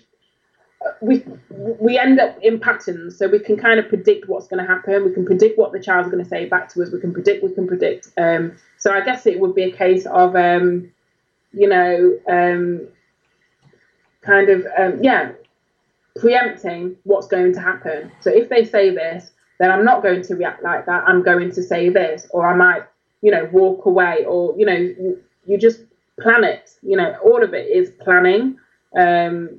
we 1.00 1.24
we 1.58 1.98
end 1.98 2.20
up 2.20 2.38
in 2.42 2.60
patterns 2.60 3.18
so 3.18 3.26
we 3.26 3.38
can 3.38 3.56
kind 3.56 3.80
of 3.80 3.88
predict 3.88 4.28
what's 4.28 4.46
going 4.46 4.64
to 4.64 4.70
happen 4.70 5.04
we 5.04 5.12
can 5.12 5.24
predict 5.24 5.58
what 5.58 5.72
the 5.72 5.80
child's 5.80 6.10
going 6.10 6.22
to 6.22 6.28
say 6.28 6.46
back 6.46 6.68
to 6.68 6.82
us 6.82 6.90
we 6.92 7.00
can 7.00 7.12
predict 7.12 7.42
we 7.42 7.52
can 7.52 7.66
predict. 7.66 8.08
Um, 8.18 8.56
so 8.78 8.92
i 8.92 9.00
guess 9.00 9.26
it 9.26 9.40
would 9.40 9.54
be 9.54 9.64
a 9.64 9.72
case 9.72 10.06
of 10.06 10.36
um, 10.36 10.90
you 11.52 11.68
know 11.68 12.18
um, 12.28 12.86
kind 14.24 14.48
of 14.48 14.66
um, 14.78 15.02
yeah 15.02 15.32
preempting 16.16 16.96
what's 17.04 17.26
going 17.26 17.52
to 17.52 17.60
happen. 17.60 18.10
So 18.20 18.30
if 18.30 18.48
they 18.48 18.64
say 18.64 18.90
this, 18.90 19.32
then 19.58 19.70
I'm 19.70 19.84
not 19.84 20.02
going 20.02 20.22
to 20.22 20.34
react 20.36 20.62
like 20.62 20.86
that. 20.86 21.04
I'm 21.06 21.22
going 21.22 21.50
to 21.52 21.62
say 21.62 21.88
this, 21.88 22.26
or 22.30 22.46
I 22.46 22.56
might 22.56 22.82
you 23.22 23.30
know 23.30 23.48
walk 23.52 23.86
away, 23.86 24.24
or 24.24 24.54
you 24.56 24.66
know 24.66 24.76
you, 24.76 25.22
you 25.46 25.58
just 25.58 25.80
plan 26.20 26.44
it. 26.44 26.70
You 26.82 26.96
know 26.96 27.16
all 27.24 27.42
of 27.42 27.54
it 27.54 27.68
is 27.68 27.90
planning. 28.00 28.58
Um, 28.96 29.58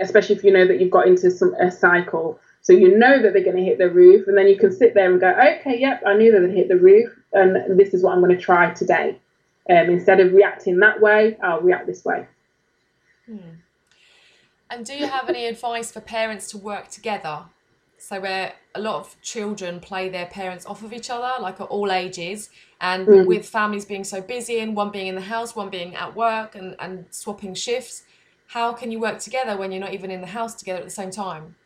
especially 0.00 0.36
if 0.36 0.44
you 0.44 0.52
know 0.52 0.66
that 0.66 0.80
you've 0.80 0.90
got 0.90 1.06
into 1.06 1.30
some 1.30 1.54
a 1.54 1.70
cycle. 1.70 2.38
So 2.62 2.72
you 2.72 2.98
know 2.98 3.22
that 3.22 3.32
they're 3.32 3.44
going 3.44 3.56
to 3.56 3.62
hit 3.62 3.78
the 3.78 3.88
roof, 3.88 4.26
and 4.26 4.36
then 4.36 4.48
you 4.48 4.58
can 4.58 4.72
sit 4.72 4.94
there 4.94 5.10
and 5.10 5.20
go, 5.20 5.30
okay, 5.30 5.78
yep, 5.78 6.02
I 6.06 6.14
knew 6.16 6.32
that 6.32 6.40
they'd 6.40 6.54
hit 6.54 6.68
the 6.68 6.76
roof, 6.76 7.10
and 7.32 7.78
this 7.78 7.94
is 7.94 8.02
what 8.02 8.12
I'm 8.12 8.20
going 8.20 8.36
to 8.36 8.42
try 8.42 8.74
today. 8.74 9.18
Um, 9.70 9.90
instead 9.90 10.20
of 10.20 10.32
reacting 10.32 10.78
that 10.80 11.00
way, 11.00 11.36
I'll 11.42 11.60
react 11.60 11.86
this 11.86 12.04
way. 12.04 12.26
Hmm. 13.26 13.36
And 14.70 14.84
do 14.84 14.94
you 14.94 15.06
have 15.06 15.28
any 15.28 15.46
advice 15.46 15.90
for 15.90 16.00
parents 16.00 16.50
to 16.50 16.58
work 16.58 16.88
together? 16.88 17.44
So 17.96 18.20
where 18.20 18.52
a 18.74 18.80
lot 18.80 18.96
of 18.96 19.20
children 19.22 19.80
play 19.80 20.08
their 20.08 20.26
parents 20.26 20.66
off 20.66 20.84
of 20.84 20.92
each 20.92 21.10
other, 21.10 21.42
like 21.42 21.60
at 21.60 21.66
all 21.66 21.90
ages, 21.90 22.50
and 22.80 23.06
mm. 23.06 23.26
with 23.26 23.48
families 23.48 23.84
being 23.84 24.04
so 24.04 24.20
busy 24.20 24.60
and 24.60 24.76
one 24.76 24.90
being 24.90 25.08
in 25.08 25.14
the 25.14 25.20
house, 25.20 25.56
one 25.56 25.68
being 25.68 25.96
at 25.96 26.14
work, 26.14 26.54
and, 26.54 26.76
and 26.78 27.06
swapping 27.10 27.54
shifts, 27.54 28.04
how 28.48 28.72
can 28.72 28.92
you 28.92 29.00
work 29.00 29.18
together 29.18 29.56
when 29.56 29.72
you're 29.72 29.80
not 29.80 29.94
even 29.94 30.10
in 30.10 30.20
the 30.20 30.28
house 30.28 30.54
together 30.54 30.78
at 30.78 30.84
the 30.84 30.90
same 30.90 31.10
time? 31.10 31.56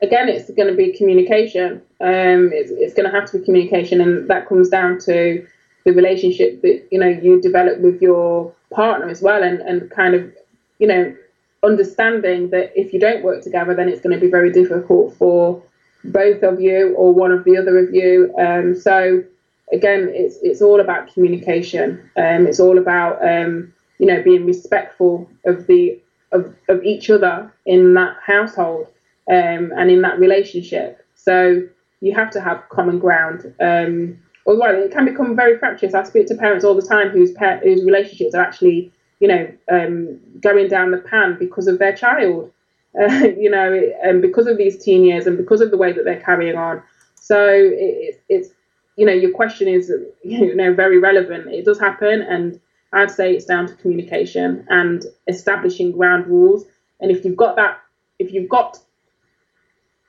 Again, 0.00 0.28
it's 0.28 0.48
going 0.50 0.68
to 0.68 0.76
be 0.76 0.96
communication. 0.96 1.82
Um, 2.00 2.50
it's, 2.52 2.70
it's 2.70 2.94
going 2.94 3.10
to 3.10 3.18
have 3.18 3.28
to 3.32 3.38
be 3.38 3.44
communication, 3.44 4.00
and 4.00 4.28
that 4.30 4.48
comes 4.48 4.68
down 4.68 4.98
to 5.00 5.44
the 5.84 5.92
relationship 5.92 6.62
that 6.62 6.86
you 6.90 6.98
know 7.00 7.08
you 7.08 7.40
develop 7.40 7.80
with 7.80 8.00
your 8.00 8.54
partner 8.70 9.08
as 9.08 9.20
well, 9.20 9.42
and, 9.42 9.60
and 9.62 9.90
kind 9.90 10.14
of 10.14 10.32
you 10.78 10.86
know 10.86 11.16
understanding 11.62 12.50
that 12.50 12.72
if 12.74 12.92
you 12.92 13.00
don't 13.00 13.24
work 13.24 13.42
together, 13.42 13.74
then 13.74 13.88
it's 13.88 14.00
going 14.00 14.14
to 14.14 14.20
be 14.20 14.30
very 14.30 14.52
difficult 14.52 15.16
for 15.16 15.62
both 16.04 16.42
of 16.42 16.60
you 16.60 16.94
or 16.96 17.12
one 17.12 17.32
of 17.32 17.44
the 17.44 17.56
other 17.56 17.78
of 17.78 17.92
you. 17.92 18.32
Um, 18.38 18.74
so 18.74 19.24
again, 19.72 20.10
it's 20.12 20.38
it's 20.42 20.62
all 20.62 20.80
about 20.80 21.12
communication. 21.12 22.10
Um, 22.16 22.46
it's 22.46 22.60
all 22.60 22.78
about 22.78 23.22
um, 23.26 23.72
you 23.98 24.06
know 24.06 24.22
being 24.22 24.46
respectful 24.46 25.28
of 25.44 25.66
the 25.66 26.00
of, 26.32 26.54
of 26.68 26.82
each 26.84 27.10
other 27.10 27.52
in 27.66 27.94
that 27.94 28.16
household 28.24 28.86
um, 29.30 29.72
and 29.76 29.90
in 29.90 30.02
that 30.02 30.18
relationship. 30.18 31.04
So 31.14 31.62
you 32.00 32.14
have 32.14 32.30
to 32.32 32.40
have 32.40 32.68
common 32.68 32.98
ground. 32.98 33.52
Um, 33.60 34.18
otherwise, 34.46 34.84
it 34.84 34.92
can 34.92 35.04
become 35.04 35.34
very 35.34 35.58
fractious. 35.58 35.94
I 35.94 36.04
speak 36.04 36.28
to 36.28 36.34
parents 36.36 36.64
all 36.64 36.74
the 36.74 36.86
time 36.86 37.08
whose 37.10 37.36
whose 37.62 37.84
relationships 37.84 38.34
are 38.34 38.42
actually 38.42 38.92
you 39.20 39.28
know, 39.28 39.52
um, 39.70 40.18
going 40.40 40.68
down 40.68 40.90
the 40.90 40.98
pan 40.98 41.36
because 41.38 41.66
of 41.66 41.78
their 41.78 41.94
child, 41.94 42.52
uh, 43.00 43.28
you 43.36 43.50
know, 43.50 43.80
and 44.02 44.22
because 44.22 44.46
of 44.46 44.56
these 44.56 44.82
teen 44.82 45.04
years 45.04 45.26
and 45.26 45.36
because 45.36 45.60
of 45.60 45.70
the 45.70 45.76
way 45.76 45.92
that 45.92 46.04
they're 46.04 46.20
carrying 46.20 46.56
on. 46.56 46.82
So 47.14 47.46
it, 47.46 48.20
it's, 48.28 48.50
you 48.96 49.06
know, 49.06 49.12
your 49.12 49.32
question 49.32 49.68
is, 49.68 49.92
you 50.22 50.54
know, 50.54 50.74
very 50.74 50.98
relevant. 50.98 51.48
It 51.48 51.64
does 51.64 51.78
happen, 51.78 52.22
and 52.22 52.60
I'd 52.92 53.10
say 53.10 53.34
it's 53.34 53.44
down 53.44 53.66
to 53.68 53.74
communication 53.74 54.66
and 54.68 55.04
establishing 55.26 55.92
ground 55.92 56.26
rules. 56.26 56.64
And 57.00 57.10
if 57.10 57.24
you've 57.24 57.36
got 57.36 57.56
that, 57.56 57.80
if 58.18 58.32
you've 58.32 58.48
got, 58.48 58.78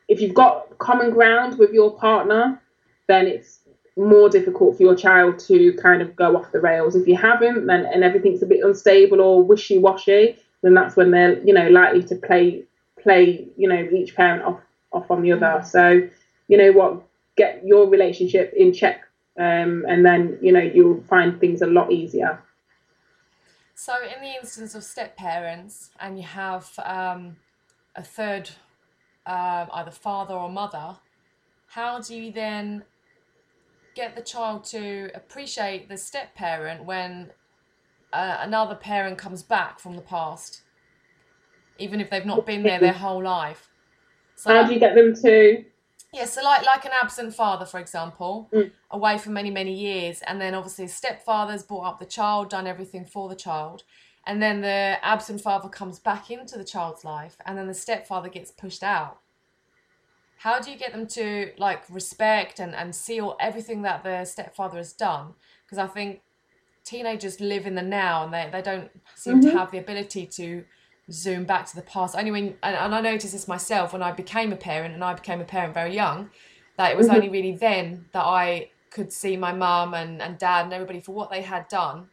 if 0.07 0.21
you've 0.21 0.33
got 0.33 0.77
common 0.79 1.11
ground 1.11 1.59
with 1.59 1.71
your 1.71 1.95
partner, 1.97 2.61
then 3.07 3.27
it's 3.27 3.58
more 3.99 4.29
difficult 4.29 4.77
for 4.77 4.83
your 4.83 4.95
child 4.95 5.37
to 5.39 5.73
kind 5.73 6.01
of 6.01 6.15
go 6.15 6.37
off 6.37 6.51
the 6.51 6.61
rails. 6.61 6.95
If 6.95 7.07
you 7.07 7.15
haven't, 7.15 7.67
then 7.67 7.85
and 7.85 8.03
everything's 8.03 8.41
a 8.41 8.45
bit 8.45 8.63
unstable 8.63 9.21
or 9.21 9.43
wishy-washy, 9.43 10.37
then 10.61 10.73
that's 10.73 10.95
when 10.95 11.11
they're 11.11 11.39
you 11.43 11.53
know 11.53 11.67
likely 11.69 12.03
to 12.03 12.15
play 12.15 12.63
play 13.01 13.47
you 13.57 13.67
know 13.67 13.87
each 13.91 14.15
parent 14.15 14.43
off 14.43 14.61
off 14.91 15.11
on 15.11 15.21
the 15.21 15.31
other. 15.33 15.63
So 15.65 16.07
you 16.47 16.57
know 16.57 16.71
what, 16.71 17.03
get 17.35 17.65
your 17.65 17.89
relationship 17.89 18.53
in 18.55 18.73
check, 18.73 19.01
um, 19.37 19.85
and 19.87 20.05
then 20.05 20.39
you 20.41 20.51
know 20.51 20.61
you'll 20.61 21.03
find 21.03 21.39
things 21.39 21.61
a 21.61 21.67
lot 21.67 21.91
easier. 21.91 22.41
So 23.75 23.93
in 24.03 24.21
the 24.21 24.35
instance 24.35 24.75
of 24.75 24.83
step 24.83 25.15
parents, 25.15 25.91
and 25.99 26.17
you 26.17 26.23
have 26.23 26.69
um, 26.83 27.37
a 27.95 28.03
third, 28.03 28.49
uh, 29.25 29.67
either 29.71 29.91
father 29.91 30.33
or 30.33 30.49
mother, 30.49 30.97
how 31.67 31.99
do 31.99 32.15
you 32.15 32.31
then 32.31 32.83
get 33.99 34.15
the 34.15 34.21
child 34.21 34.63
to 34.63 35.09
appreciate 35.13 35.89
the 35.89 35.97
step 35.97 36.33
parent 36.33 36.85
when 36.85 37.31
uh, 38.13 38.37
another 38.39 38.75
parent 38.75 39.17
comes 39.17 39.43
back 39.43 39.77
from 39.79 39.95
the 39.97 40.01
past, 40.01 40.61
even 41.77 41.99
if 41.99 42.09
they've 42.09 42.25
not 42.25 42.45
been 42.45 42.63
there 42.63 42.79
their 42.79 42.93
whole 42.93 43.21
life. 43.21 43.67
So 44.35 44.53
How 44.53 44.63
do 44.65 44.73
you 44.73 44.79
get 44.79 44.95
them 44.95 45.13
to? 45.15 45.65
Yeah, 46.13 46.25
so 46.25 46.41
like 46.41 46.65
like 46.65 46.85
an 46.85 46.91
absent 47.03 47.35
father, 47.35 47.65
for 47.65 47.79
example, 47.79 48.49
Mm. 48.53 48.71
away 48.89 49.17
for 49.17 49.31
many 49.31 49.51
many 49.51 49.73
years, 49.73 50.21
and 50.21 50.39
then 50.41 50.55
obviously 50.55 50.85
his 50.85 50.95
stepfather's 50.95 51.61
brought 51.61 51.85
up 51.89 51.99
the 51.99 52.05
child, 52.05 52.49
done 52.49 52.67
everything 52.67 53.05
for 53.05 53.27
the 53.29 53.35
child, 53.35 53.83
and 54.25 54.41
then 54.41 54.61
the 54.61 54.97
absent 55.03 55.41
father 55.41 55.69
comes 55.69 55.99
back 55.99 56.31
into 56.31 56.57
the 56.57 56.63
child's 56.63 57.03
life, 57.03 57.35
and 57.45 57.57
then 57.57 57.67
the 57.67 57.73
stepfather 57.73 58.29
gets 58.29 58.49
pushed 58.49 58.81
out. 58.81 59.19
How 60.39 60.57
do 60.61 60.71
you 60.71 60.77
get 60.77 60.93
them 60.93 61.05
to 61.07 61.51
like 61.57 61.83
respect 61.89 62.59
and 62.59 62.73
and 62.73 62.95
see 62.95 63.19
all 63.19 63.35
everything 63.41 63.81
that 63.81 64.03
their 64.03 64.25
stepfather 64.25 64.77
has 64.77 64.93
done? 64.93 65.33
Because 65.65 65.77
I 65.77 65.87
think 65.87 66.21
teenagers 66.85 67.41
live 67.41 67.67
in 67.67 67.75
the 67.75 67.81
now, 67.81 68.23
and 68.23 68.33
they 68.33 68.49
they 68.51 68.61
don't 68.61 68.89
seem 69.15 69.41
to 69.41 69.49
Mhm. 69.49 69.53
have 69.53 69.71
the 69.71 69.79
ability 69.79 70.25
to 70.27 70.63
zoom 71.11 71.43
back 71.43 71.65
to 71.65 71.75
the 71.75 71.81
past. 71.81 72.15
Only 72.15 72.31
when, 72.31 72.45
and, 72.63 72.75
and 72.75 72.95
I 72.95 73.01
noticed 73.01 73.33
this 73.33 73.47
myself 73.47 73.91
when 73.93 74.01
I 74.01 74.11
became 74.13 74.53
a 74.53 74.55
parent, 74.55 74.93
and 74.93 75.03
I 75.03 75.13
became 75.13 75.41
a 75.41 75.45
parent 75.45 75.73
very 75.73 75.93
young, 75.93 76.29
that 76.77 76.91
it 76.91 76.97
was 76.97 77.09
Mhm. 77.09 77.15
only 77.15 77.29
really 77.29 77.55
then 77.57 78.05
that 78.13 78.23
I 78.23 78.69
could 78.91 79.11
see 79.11 79.35
my 79.35 79.51
mum 79.51 79.93
and, 79.93 80.21
and 80.21 80.37
dad 80.37 80.63
and 80.65 80.73
everybody 80.73 81.01
for 81.01 81.11
what 81.11 81.29
they 81.29 81.41
had 81.41 81.67
done 81.67 82.09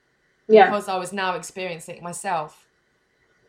Yeah. 0.48 0.64
because 0.64 0.88
I 0.88 0.96
was 0.98 1.12
now 1.12 1.36
experiencing 1.36 1.96
it 1.96 2.02
myself. 2.02 2.66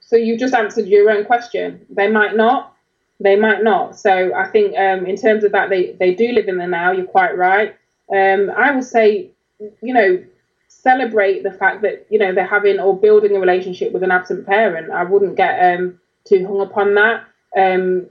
So 0.02 0.16
you 0.16 0.38
just 0.38 0.54
answered 0.54 0.86
your 0.86 1.10
own 1.10 1.26
question. 1.26 1.86
They 1.90 2.08
might 2.10 2.36
not. 2.36 2.77
They 3.20 3.36
might 3.36 3.64
not. 3.64 3.98
So 3.98 4.34
I 4.36 4.48
think 4.48 4.78
um, 4.78 5.06
in 5.06 5.16
terms 5.16 5.44
of 5.44 5.52
that, 5.54 5.70
they, 5.70 5.94
they 5.94 6.14
do 6.14 6.32
live 6.32 6.48
in 6.48 6.58
the 6.58 6.68
now. 6.68 6.92
You're 6.92 7.06
quite 7.06 7.36
right. 7.38 7.76
Um, 8.14 8.52
I 8.56 8.72
would 8.72 8.84
say, 8.84 9.32
you 9.60 9.94
know, 9.94 10.24
celebrate 10.68 11.44
the 11.44 11.52
fact 11.52 11.82
that 11.82 12.06
you 12.10 12.20
know 12.20 12.34
they're 12.34 12.46
having 12.46 12.80
or 12.80 12.98
building 12.98 13.36
a 13.36 13.40
relationship 13.40 13.92
with 13.92 14.04
an 14.04 14.12
absent 14.12 14.46
parent. 14.46 14.92
I 14.92 15.04
wouldn't 15.04 15.36
get 15.36 15.76
um, 15.76 16.00
too 16.26 16.46
hung 16.46 16.62
up 16.62 16.78
on 16.78 16.94
that. 16.96 17.26
Um, 17.56 18.08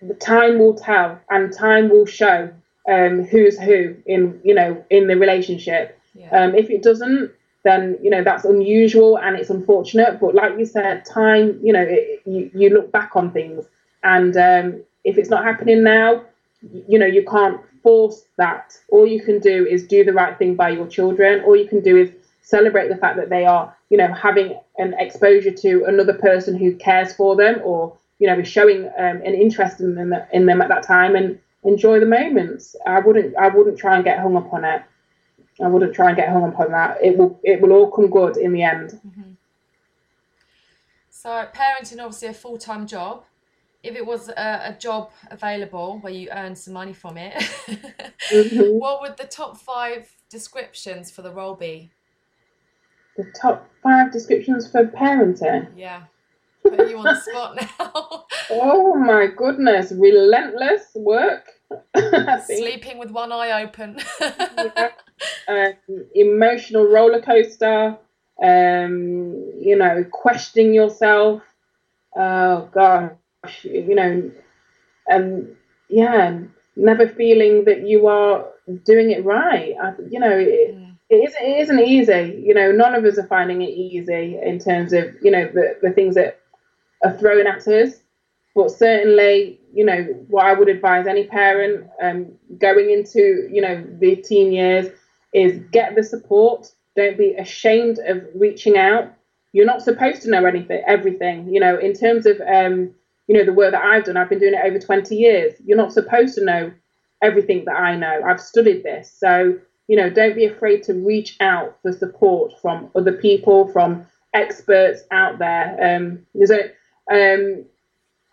the 0.00 0.14
time 0.14 0.58
will 0.58 0.74
tell, 0.74 1.20
and 1.30 1.52
time 1.52 1.88
will 1.88 2.06
show 2.06 2.50
um, 2.88 3.24
who's 3.24 3.58
who 3.58 3.96
in 4.06 4.40
you 4.42 4.54
know 4.54 4.84
in 4.90 5.06
the 5.06 5.16
relationship. 5.16 5.98
Yeah. 6.14 6.30
Um, 6.30 6.54
if 6.54 6.70
it 6.70 6.82
doesn't, 6.82 7.30
then 7.64 7.98
you 8.02 8.10
know 8.10 8.24
that's 8.24 8.44
unusual 8.44 9.18
and 9.18 9.36
it's 9.36 9.50
unfortunate. 9.50 10.18
But 10.20 10.34
like 10.34 10.58
you 10.58 10.64
said, 10.64 11.04
time, 11.04 11.60
you 11.62 11.72
know, 11.72 11.86
it, 11.86 12.22
you, 12.24 12.50
you 12.54 12.70
look 12.70 12.90
back 12.90 13.14
on 13.14 13.32
things, 13.32 13.66
and 14.02 14.36
um, 14.36 14.82
if 15.04 15.18
it's 15.18 15.30
not 15.30 15.44
happening 15.44 15.82
now, 15.82 16.24
you 16.86 16.98
know, 16.98 17.06
you 17.06 17.24
can't 17.24 17.60
force 17.82 18.24
that. 18.36 18.76
All 18.90 19.06
you 19.06 19.22
can 19.22 19.38
do 19.38 19.66
is 19.66 19.86
do 19.86 20.04
the 20.04 20.12
right 20.12 20.36
thing 20.36 20.54
by 20.54 20.70
your 20.70 20.86
children. 20.86 21.42
All 21.44 21.56
you 21.56 21.68
can 21.68 21.80
do 21.80 21.96
is 21.96 22.10
celebrate 22.42 22.88
the 22.88 22.96
fact 22.96 23.16
that 23.16 23.28
they 23.28 23.44
are, 23.44 23.74
you 23.90 23.98
know, 23.98 24.12
having 24.12 24.58
an 24.78 24.94
exposure 24.98 25.50
to 25.50 25.84
another 25.84 26.14
person 26.14 26.56
who 26.56 26.74
cares 26.76 27.14
for 27.14 27.36
them, 27.36 27.60
or 27.64 27.96
you 28.18 28.26
know, 28.26 28.38
is 28.38 28.48
showing 28.48 28.86
um, 28.98 29.22
an 29.24 29.34
interest 29.34 29.80
in 29.80 29.94
them 29.94 30.14
in 30.32 30.46
them 30.46 30.60
at 30.60 30.68
that 30.68 30.82
time, 30.82 31.16
and 31.16 31.38
enjoy 31.64 32.00
the 32.00 32.06
moments. 32.06 32.74
I 32.86 33.00
wouldn't, 33.00 33.36
I 33.36 33.48
wouldn't 33.48 33.78
try 33.78 33.96
and 33.96 34.04
get 34.04 34.18
hung 34.18 34.36
up 34.36 34.52
on 34.52 34.64
it. 34.64 34.82
I 35.60 35.66
wouldn't 35.66 35.94
try 35.94 36.08
and 36.08 36.16
get 36.16 36.28
hung 36.28 36.44
up 36.44 36.58
on 36.58 36.70
that. 36.70 36.98
It 37.02 37.16
will 37.16 37.38
it 37.42 37.60
will 37.60 37.72
all 37.72 37.90
come 37.90 38.10
good 38.10 38.36
in 38.36 38.52
the 38.52 38.62
end. 38.62 39.00
So 41.10 41.30
parenting 41.52 42.00
obviously 42.00 42.28
a 42.28 42.34
full 42.34 42.58
time 42.58 42.86
job. 42.86 43.24
If 43.82 43.94
it 43.94 44.04
was 44.04 44.28
a, 44.28 44.60
a 44.64 44.76
job 44.78 45.10
available 45.30 45.98
where 46.00 46.12
you 46.12 46.28
earn 46.32 46.54
some 46.56 46.74
money 46.74 46.92
from 46.92 47.16
it, 47.16 47.34
Mhm. 48.32 48.72
what 48.78 49.00
would 49.00 49.16
the 49.16 49.24
top 49.26 49.56
five 49.56 50.10
descriptions 50.30 51.10
for 51.10 51.22
the 51.22 51.30
role 51.30 51.54
be? 51.54 51.92
The 53.16 53.32
top 53.40 53.68
five 53.82 54.12
descriptions 54.12 54.70
for 54.70 54.84
parenting. 54.86 55.68
Yeah. 55.76 56.04
Put 56.62 56.88
you 56.88 56.98
on 56.98 57.04
the 57.04 57.20
spot 57.20 57.56
now. 57.80 58.24
Oh 58.50 58.94
my 58.94 59.26
goodness, 59.28 59.92
relentless 59.92 60.84
work. 60.94 61.46
Sleeping 62.46 62.98
with 62.98 63.10
one 63.10 63.32
eye 63.32 63.62
open. 63.62 63.98
Yeah. 64.20 64.90
Um, 65.48 65.74
emotional 66.14 66.84
roller 66.84 67.20
coaster. 67.22 67.96
Um, 68.42 69.52
you 69.58 69.76
know, 69.76 70.04
questioning 70.10 70.74
yourself. 70.74 71.42
Oh 72.16 72.68
gosh, 72.72 73.12
you 73.62 73.94
know, 73.94 74.30
and 75.06 75.56
yeah, 75.88 76.40
never 76.76 77.08
feeling 77.08 77.64
that 77.64 77.86
you 77.86 78.06
are 78.06 78.46
doing 78.84 79.10
it 79.10 79.24
right. 79.24 79.74
I, 79.80 79.92
you 80.10 80.20
know, 80.20 80.36
it, 80.38 80.76
it 81.10 81.14
isn't, 81.14 81.42
it 81.42 81.60
isn't 81.60 81.80
easy. 81.80 82.42
You 82.44 82.54
know, 82.54 82.72
none 82.72 82.94
of 82.94 83.04
us 83.04 83.18
are 83.18 83.26
finding 83.26 83.62
it 83.62 83.70
easy 83.70 84.38
in 84.42 84.58
terms 84.58 84.92
of, 84.92 85.14
you 85.22 85.30
know, 85.30 85.46
the, 85.46 85.78
the 85.82 85.90
things 85.90 86.14
that 86.16 86.40
are 87.04 87.16
thrown 87.16 87.46
at 87.46 87.66
us. 87.66 88.00
But 88.54 88.70
certainly, 88.70 89.60
you 89.72 89.84
know, 89.84 90.02
what 90.28 90.46
I 90.46 90.52
would 90.52 90.68
advise 90.68 91.06
any 91.06 91.26
parent 91.26 91.88
um, 92.02 92.32
going 92.58 92.90
into, 92.90 93.48
you 93.52 93.60
know, 93.60 93.86
the 94.00 94.16
teen 94.16 94.52
years 94.52 94.88
is 95.32 95.60
get 95.70 95.94
the 95.94 96.02
support. 96.02 96.72
Don't 96.96 97.16
be 97.16 97.34
ashamed 97.34 98.00
of 98.00 98.24
reaching 98.34 98.76
out. 98.76 99.14
You're 99.52 99.66
not 99.66 99.82
supposed 99.82 100.22
to 100.22 100.30
know 100.30 100.44
anything, 100.44 100.82
everything. 100.86 101.52
You 101.54 101.60
know, 101.60 101.78
in 101.78 101.94
terms 101.94 102.26
of, 102.26 102.40
um, 102.40 102.94
you 103.28 103.34
know, 103.34 103.44
the 103.44 103.52
work 103.52 103.72
that 103.72 103.84
I've 103.84 104.04
done, 104.04 104.16
I've 104.16 104.30
been 104.30 104.40
doing 104.40 104.54
it 104.54 104.64
over 104.64 104.78
20 104.78 105.14
years. 105.14 105.54
You're 105.64 105.76
not 105.76 105.92
supposed 105.92 106.34
to 106.36 106.44
know 106.44 106.72
everything 107.22 107.64
that 107.66 107.76
I 107.76 107.94
know. 107.94 108.22
I've 108.26 108.40
studied 108.40 108.82
this. 108.82 109.14
So, 109.16 109.58
you 109.86 109.96
know, 109.96 110.10
don't 110.10 110.34
be 110.34 110.46
afraid 110.46 110.82
to 110.84 110.94
reach 110.94 111.36
out 111.40 111.78
for 111.82 111.92
support 111.92 112.54
from 112.60 112.90
other 112.96 113.12
people, 113.12 113.68
from 113.68 114.06
experts 114.34 115.02
out 115.10 115.38
there. 115.38 115.96
Um, 115.96 116.26
there's 116.34 116.50
a, 116.50 116.70
um, 117.10 117.64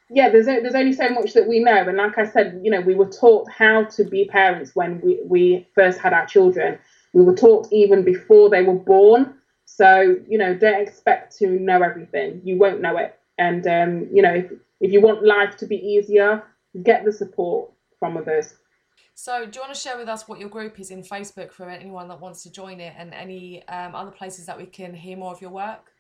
yeah, 0.10 0.30
there's 0.30 0.48
a, 0.48 0.62
there's 0.62 0.76
only 0.76 0.94
so 0.94 1.10
much 1.10 1.34
that 1.34 1.48
we 1.48 1.60
know, 1.60 1.76
and 1.76 1.98
like 1.98 2.18
I 2.18 2.26
said, 2.26 2.62
you 2.64 2.70
know, 2.70 2.82
we 2.82 2.94
were 2.94 3.10
taught 3.10 3.50
how 3.50 3.86
to 3.86 4.04
be 4.04 4.26
parents 4.26 4.76
when 4.76 5.02
we 5.02 5.20
we 5.26 5.68
first 5.74 6.00
had 6.00 6.14
our 6.14 6.28
children. 6.28 6.78
We 7.14 7.24
were 7.24 7.36
taught 7.36 7.68
even 7.72 8.04
before 8.04 8.50
they 8.50 8.62
were 8.62 8.76
born. 8.76 9.34
So 9.66 10.16
you 10.30 10.38
know, 10.38 10.54
don't 10.54 10.80
expect 10.80 11.36
to 11.38 11.48
know 11.48 11.82
everything. 11.82 12.42
You 12.44 12.58
won't 12.58 12.82
know 12.82 12.98
it, 12.98 13.18
and 13.40 13.66
um, 13.66 14.08
you 14.14 14.22
know, 14.22 14.34
if 14.36 14.52
if 14.82 14.92
you 14.92 15.02
want 15.02 15.26
life 15.26 15.58
to 15.58 15.66
be 15.66 15.76
easier, 15.76 16.44
get 16.84 17.06
the 17.06 17.12
support 17.12 17.72
from 18.00 18.18
others. 18.18 18.56
So, 19.18 19.46
do 19.46 19.52
you 19.58 19.62
want 19.62 19.74
to 19.74 19.80
share 19.80 19.98
with 19.98 20.10
us 20.10 20.28
what 20.28 20.40
your 20.40 20.50
group 20.50 20.80
is 20.80 20.92
in 20.92 21.02
Facebook 21.02 21.54
for 21.54 21.70
anyone 21.70 22.10
that 22.10 22.20
wants 22.20 22.44
to 22.44 22.52
join 22.52 22.82
it 22.82 22.94
and 22.98 23.14
any 23.14 23.66
um, 23.70 23.96
other 23.96 24.12
places 24.12 24.46
that 24.46 24.58
we 24.58 24.66
can 24.66 24.94
hear 24.94 25.16
more 25.16 25.32
of 25.32 25.42
your 25.42 25.52
work? 25.52 25.92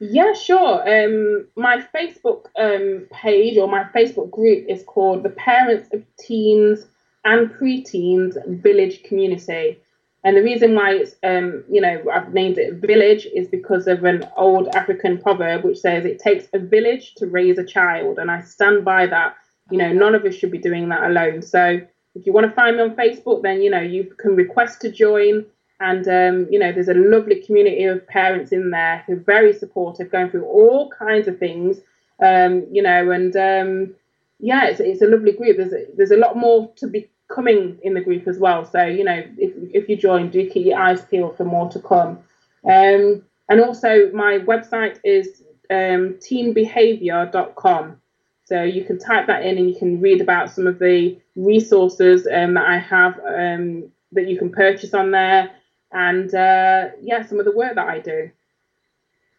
Yeah, 0.00 0.32
sure. 0.32 0.82
Um, 0.82 1.46
my 1.56 1.86
Facebook 1.94 2.46
um, 2.58 3.06
page 3.12 3.56
or 3.56 3.68
my 3.68 3.84
Facebook 3.94 4.30
group 4.30 4.66
is 4.68 4.82
called 4.82 5.22
the 5.22 5.30
Parents 5.30 5.88
of 5.92 6.04
Teens 6.18 6.86
and 7.24 7.50
Preteens 7.50 8.36
Village 8.60 9.04
Community. 9.04 9.78
And 10.24 10.36
the 10.36 10.42
reason 10.42 10.74
why 10.74 10.94
it's, 10.94 11.16
um, 11.22 11.64
you 11.70 11.82
know, 11.82 12.02
I've 12.10 12.32
named 12.32 12.56
it 12.56 12.74
village 12.74 13.26
is 13.34 13.46
because 13.46 13.86
of 13.86 14.04
an 14.04 14.26
old 14.36 14.68
African 14.74 15.18
proverb 15.18 15.64
which 15.64 15.78
says 15.78 16.06
it 16.06 16.18
takes 16.18 16.48
a 16.54 16.58
village 16.58 17.14
to 17.16 17.26
raise 17.26 17.58
a 17.58 17.64
child. 17.64 18.18
And 18.18 18.30
I 18.30 18.40
stand 18.40 18.84
by 18.84 19.06
that. 19.06 19.36
You 19.70 19.78
know, 19.78 19.92
none 19.92 20.14
of 20.14 20.24
us 20.24 20.34
should 20.34 20.50
be 20.50 20.58
doing 20.58 20.88
that 20.88 21.04
alone. 21.04 21.42
So 21.42 21.78
if 22.14 22.26
you 22.26 22.32
want 22.32 22.46
to 22.46 22.52
find 22.52 22.76
me 22.76 22.82
on 22.82 22.96
Facebook, 22.96 23.42
then, 23.42 23.60
you 23.60 23.70
know, 23.70 23.80
you 23.80 24.14
can 24.18 24.34
request 24.34 24.80
to 24.82 24.90
join. 24.90 25.44
And, 25.80 26.08
um, 26.08 26.46
you 26.50 26.58
know, 26.58 26.72
there's 26.72 26.88
a 26.88 26.94
lovely 26.94 27.42
community 27.42 27.84
of 27.84 28.06
parents 28.06 28.52
in 28.52 28.70
there 28.70 29.04
who 29.06 29.14
are 29.14 29.16
very 29.16 29.52
supportive, 29.52 30.10
going 30.10 30.30
through 30.30 30.44
all 30.44 30.90
kinds 30.90 31.28
of 31.28 31.38
things, 31.38 31.80
um, 32.22 32.66
you 32.70 32.82
know, 32.82 33.10
and 33.10 33.36
um, 33.36 33.94
yeah, 34.38 34.66
it's, 34.66 34.80
it's 34.80 35.02
a 35.02 35.06
lovely 35.06 35.32
group. 35.32 35.56
There's 35.56 35.72
a, 35.72 35.86
there's 35.96 36.12
a 36.12 36.16
lot 36.16 36.36
more 36.36 36.72
to 36.76 36.86
be 36.86 37.10
coming 37.32 37.78
in 37.82 37.94
the 37.94 38.00
group 38.00 38.28
as 38.28 38.38
well. 38.38 38.64
So, 38.64 38.84
you 38.84 39.04
know, 39.04 39.22
if, 39.38 39.52
if 39.72 39.88
you 39.88 39.96
join, 39.96 40.30
do 40.30 40.48
keep 40.48 40.66
your 40.66 40.78
eyes 40.78 41.02
peeled 41.02 41.36
for 41.36 41.44
more 41.44 41.70
to 41.70 41.80
come. 41.80 42.18
Um, 42.64 43.22
and 43.48 43.60
also, 43.60 44.10
my 44.12 44.38
website 44.38 44.98
is 45.04 45.42
um, 45.70 46.14
teenbehavior.com. 46.20 48.00
So 48.44 48.62
you 48.62 48.84
can 48.84 48.98
type 48.98 49.26
that 49.26 49.44
in 49.44 49.56
and 49.56 49.68
you 49.68 49.76
can 49.76 50.00
read 50.00 50.20
about 50.20 50.50
some 50.50 50.66
of 50.66 50.78
the 50.78 51.18
resources 51.34 52.26
um, 52.32 52.54
that 52.54 52.66
I 52.66 52.78
have 52.78 53.18
um, 53.26 53.90
that 54.12 54.28
you 54.28 54.38
can 54.38 54.50
purchase 54.50 54.94
on 54.94 55.10
there, 55.10 55.50
and 55.92 56.32
uh, 56.34 56.90
yeah, 57.00 57.24
some 57.24 57.38
of 57.38 57.44
the 57.44 57.52
work 57.52 57.74
that 57.74 57.88
I 57.88 57.98
do. 57.98 58.30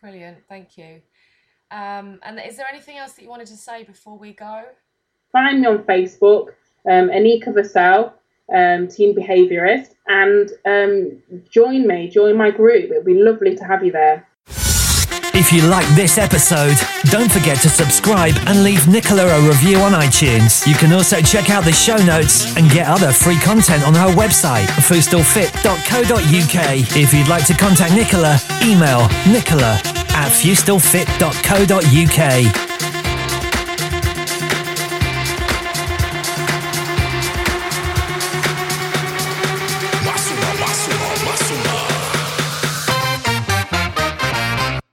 Brilliant, 0.01 0.37
thank 0.49 0.77
you. 0.77 1.01
Um, 1.71 2.19
and 2.23 2.39
is 2.45 2.57
there 2.57 2.65
anything 2.71 2.97
else 2.97 3.13
that 3.13 3.23
you 3.23 3.29
wanted 3.29 3.47
to 3.47 3.57
say 3.57 3.83
before 3.83 4.17
we 4.17 4.33
go? 4.33 4.63
Find 5.31 5.61
me 5.61 5.67
on 5.67 5.79
Facebook, 5.79 6.49
um, 6.87 7.09
Anika 7.09 7.47
Vassell, 7.47 8.13
um, 8.53 8.87
teen 8.87 9.15
behaviourist, 9.15 9.95
and 10.07 10.51
um, 10.65 11.23
join 11.49 11.87
me, 11.87 12.07
join 12.09 12.37
my 12.37 12.51
group. 12.51 12.91
It'd 12.91 13.05
be 13.05 13.15
lovely 13.15 13.55
to 13.55 13.63
have 13.63 13.83
you 13.83 13.91
there. 13.91 14.27
If 15.37 15.51
you 15.51 15.63
like 15.63 15.85
this 15.95 16.17
episode, 16.17 16.77
don't 17.11 17.29
forget 17.29 17.57
to 17.63 17.69
subscribe 17.69 18.33
and 18.47 18.63
leave 18.63 18.87
Nicola 18.87 19.27
a 19.27 19.41
review 19.45 19.79
on 19.79 19.91
iTunes. 19.91 20.65
You 20.65 20.75
can 20.75 20.93
also 20.93 21.19
check 21.21 21.49
out 21.49 21.65
the 21.65 21.73
show 21.73 21.97
notes 21.97 22.55
and 22.55 22.71
get 22.71 22.87
other 22.87 23.11
free 23.11 23.37
content 23.39 23.83
on 23.83 23.93
her 23.95 24.07
website, 24.15 24.67
fustillfit.co.uk. 24.87 26.95
If 26.95 27.13
you'd 27.13 27.27
like 27.27 27.45
to 27.47 27.53
contact 27.53 27.93
Nicola, 27.93 28.39
email 28.63 29.09
nicola 29.27 29.77
at 30.15 30.31
fustillfit.co.uk. 30.31 32.64